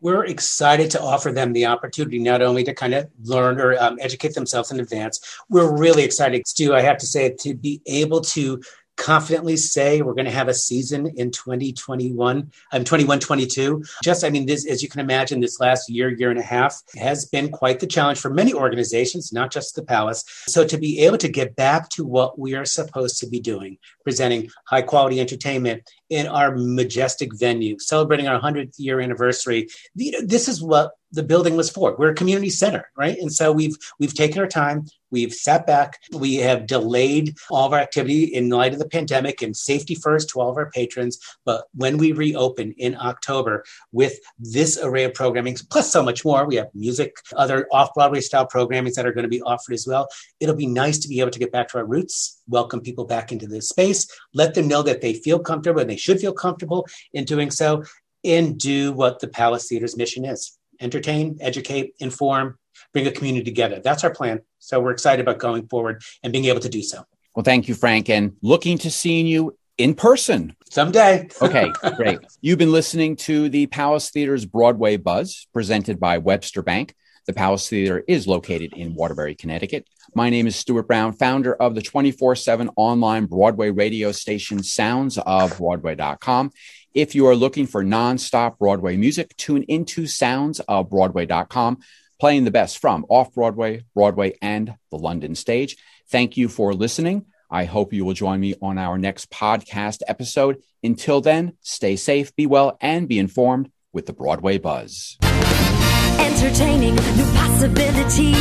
We're 0.00 0.24
excited 0.24 0.92
to 0.92 1.02
offer 1.02 1.32
them 1.32 1.52
the 1.52 1.66
opportunity 1.66 2.20
not 2.20 2.40
only 2.40 2.62
to 2.64 2.72
kind 2.72 2.94
of 2.94 3.10
learn 3.24 3.60
or 3.60 3.76
um, 3.82 3.98
educate 4.00 4.34
themselves 4.34 4.70
in 4.70 4.78
advance. 4.78 5.20
We're 5.48 5.76
really 5.76 6.04
excited, 6.04 6.46
Stu. 6.46 6.72
I 6.74 6.82
have 6.82 6.98
to 6.98 7.06
say, 7.06 7.34
to 7.40 7.54
be 7.54 7.82
able 7.84 8.20
to 8.20 8.62
confidently 8.98 9.56
say 9.56 10.02
we're 10.02 10.12
going 10.12 10.26
to 10.26 10.30
have 10.30 10.48
a 10.48 10.54
season 10.54 11.06
in 11.16 11.30
2021 11.30 12.50
i'm 12.72 12.78
um, 12.80 12.84
21 12.84 13.20
22 13.20 13.82
just 14.02 14.24
i 14.24 14.30
mean 14.30 14.44
this 14.44 14.66
as 14.66 14.82
you 14.82 14.88
can 14.88 15.00
imagine 15.00 15.40
this 15.40 15.60
last 15.60 15.88
year 15.88 16.10
year 16.10 16.30
and 16.30 16.38
a 16.38 16.42
half 16.42 16.82
has 16.96 17.24
been 17.24 17.48
quite 17.50 17.80
the 17.80 17.86
challenge 17.86 18.18
for 18.18 18.30
many 18.30 18.52
organizations 18.52 19.32
not 19.32 19.52
just 19.52 19.74
the 19.74 19.82
palace. 19.82 20.24
So 20.46 20.66
to 20.66 20.76
be 20.76 21.00
able 21.00 21.18
to 21.18 21.28
get 21.28 21.56
back 21.56 21.88
to 21.90 22.04
what 22.04 22.38
we 22.38 22.54
are 22.54 22.64
supposed 22.64 23.18
to 23.20 23.28
be 23.28 23.40
doing 23.40 23.78
presenting 24.02 24.50
high 24.66 24.82
quality 24.82 25.20
entertainment 25.20 25.88
in 26.10 26.26
our 26.26 26.56
majestic 26.56 27.30
venue 27.38 27.78
celebrating 27.78 28.26
our 28.26 28.40
100th 28.40 28.74
year 28.78 29.00
anniversary 29.00 29.68
this 29.94 30.48
is 30.48 30.62
what 30.62 30.92
the 31.12 31.22
building 31.22 31.56
was 31.56 31.70
for. 31.70 31.96
We're 31.96 32.10
a 32.10 32.14
community 32.14 32.50
center, 32.50 32.90
right? 32.96 33.16
And 33.18 33.32
so 33.32 33.52
we've 33.52 33.76
we've 33.98 34.14
taken 34.14 34.40
our 34.40 34.46
time, 34.46 34.86
we've 35.10 35.32
sat 35.32 35.66
back, 35.66 35.98
we 36.12 36.36
have 36.36 36.66
delayed 36.66 37.36
all 37.50 37.66
of 37.66 37.72
our 37.72 37.78
activity 37.78 38.24
in 38.24 38.50
light 38.50 38.72
of 38.72 38.78
the 38.78 38.88
pandemic 38.88 39.40
and 39.40 39.56
safety 39.56 39.94
first 39.94 40.28
to 40.30 40.40
all 40.40 40.50
of 40.50 40.56
our 40.56 40.70
patrons. 40.70 41.18
But 41.44 41.64
when 41.74 41.96
we 41.96 42.12
reopen 42.12 42.74
in 42.76 42.94
October 42.94 43.64
with 43.92 44.18
this 44.38 44.78
array 44.82 45.04
of 45.04 45.14
programming, 45.14 45.56
plus 45.70 45.90
so 45.90 46.02
much 46.02 46.24
more, 46.24 46.46
we 46.46 46.56
have 46.56 46.68
music, 46.74 47.16
other 47.36 47.66
off-Broadway 47.72 48.20
style 48.20 48.46
programming 48.46 48.92
that 48.96 49.06
are 49.06 49.12
going 49.12 49.24
to 49.24 49.28
be 49.28 49.42
offered 49.42 49.72
as 49.72 49.86
well. 49.86 50.08
It'll 50.40 50.54
be 50.54 50.66
nice 50.66 50.98
to 50.98 51.08
be 51.08 51.20
able 51.20 51.30
to 51.30 51.38
get 51.38 51.52
back 51.52 51.68
to 51.68 51.78
our 51.78 51.86
roots, 51.86 52.42
welcome 52.48 52.80
people 52.80 53.04
back 53.06 53.32
into 53.32 53.46
this 53.46 53.68
space, 53.68 54.06
let 54.34 54.54
them 54.54 54.68
know 54.68 54.82
that 54.82 55.00
they 55.00 55.14
feel 55.14 55.38
comfortable 55.38 55.80
and 55.80 55.90
they 55.90 55.96
should 55.96 56.20
feel 56.20 56.32
comfortable 56.32 56.86
in 57.12 57.24
doing 57.24 57.50
so, 57.50 57.82
and 58.24 58.58
do 58.58 58.92
what 58.92 59.20
the 59.20 59.28
Palace 59.28 59.68
Theater's 59.68 59.96
mission 59.96 60.24
is 60.24 60.57
entertain, 60.80 61.38
educate, 61.40 61.94
inform, 61.98 62.58
bring 62.92 63.06
a 63.06 63.12
community 63.12 63.44
together. 63.44 63.80
That's 63.82 64.04
our 64.04 64.10
plan. 64.12 64.40
So 64.58 64.80
we're 64.80 64.92
excited 64.92 65.22
about 65.22 65.38
going 65.38 65.66
forward 65.68 66.02
and 66.22 66.32
being 66.32 66.46
able 66.46 66.60
to 66.60 66.68
do 66.68 66.82
so. 66.82 67.04
Well, 67.34 67.44
thank 67.44 67.68
you, 67.68 67.74
Frank, 67.74 68.10
and 68.10 68.32
looking 68.42 68.78
to 68.78 68.90
seeing 68.90 69.26
you 69.26 69.56
in 69.76 69.94
person 69.94 70.56
someday. 70.70 71.28
okay, 71.42 71.70
great. 71.96 72.18
You've 72.40 72.58
been 72.58 72.72
listening 72.72 73.16
to 73.16 73.48
the 73.48 73.66
Palace 73.66 74.10
Theater's 74.10 74.44
Broadway 74.44 74.96
Buzz 74.96 75.46
presented 75.52 76.00
by 76.00 76.18
Webster 76.18 76.62
Bank. 76.62 76.94
The 77.26 77.32
Palace 77.34 77.68
Theater 77.68 78.02
is 78.08 78.26
located 78.26 78.72
in 78.72 78.94
Waterbury, 78.94 79.34
Connecticut. 79.34 79.86
My 80.14 80.30
name 80.30 80.46
is 80.46 80.56
Stuart 80.56 80.88
Brown, 80.88 81.12
founder 81.12 81.54
of 81.54 81.74
the 81.74 81.82
24 81.82 82.36
7 82.36 82.70
online 82.76 83.26
Broadway 83.26 83.70
radio 83.70 84.12
station 84.12 84.62
Sounds 84.62 85.18
of 85.18 85.58
Broadway.com. 85.58 86.50
If 86.94 87.14
you 87.14 87.26
are 87.26 87.36
looking 87.36 87.66
for 87.66 87.84
nonstop 87.84 88.58
Broadway 88.58 88.96
music, 88.96 89.36
tune 89.36 89.64
into 89.64 90.06
Sounds 90.06 90.60
of 90.60 90.88
Broadway.com, 90.88 91.78
playing 92.18 92.44
the 92.44 92.50
best 92.50 92.78
from 92.78 93.04
off 93.08 93.34
Broadway, 93.34 93.84
Broadway, 93.94 94.34
and 94.40 94.74
the 94.90 94.96
London 94.96 95.34
stage. 95.34 95.76
Thank 96.10 96.36
you 96.36 96.48
for 96.48 96.72
listening. 96.72 97.26
I 97.50 97.64
hope 97.64 97.92
you 97.92 98.04
will 98.04 98.14
join 98.14 98.40
me 98.40 98.54
on 98.60 98.78
our 98.78 98.98
next 98.98 99.30
podcast 99.30 100.02
episode. 100.08 100.62
Until 100.82 101.20
then, 101.20 101.54
stay 101.60 101.96
safe, 101.96 102.34
be 102.36 102.46
well, 102.46 102.78
and 102.80 103.06
be 103.06 103.18
informed 103.18 103.70
with 103.92 104.06
the 104.06 104.12
Broadway 104.12 104.58
Buzz. 104.58 105.18
Entertaining 105.22 106.94
new 106.94 107.32
possibilities. 107.34 108.34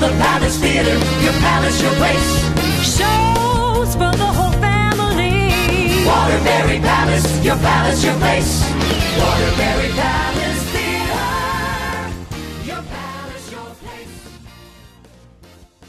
The 0.00 0.08
Palace 0.18 0.58
Theater, 0.58 0.94
your 1.22 1.32
palace, 1.32 1.82
your 1.82 1.94
place. 1.94 2.96
Shows 2.96 3.29
Waterbury 6.10 6.80
Palace, 6.80 7.44
your 7.44 7.56
palace, 7.56 8.04
your 8.04 8.14
place. 8.14 8.68
Waterbury 9.16 9.90
Palace. 9.94 10.09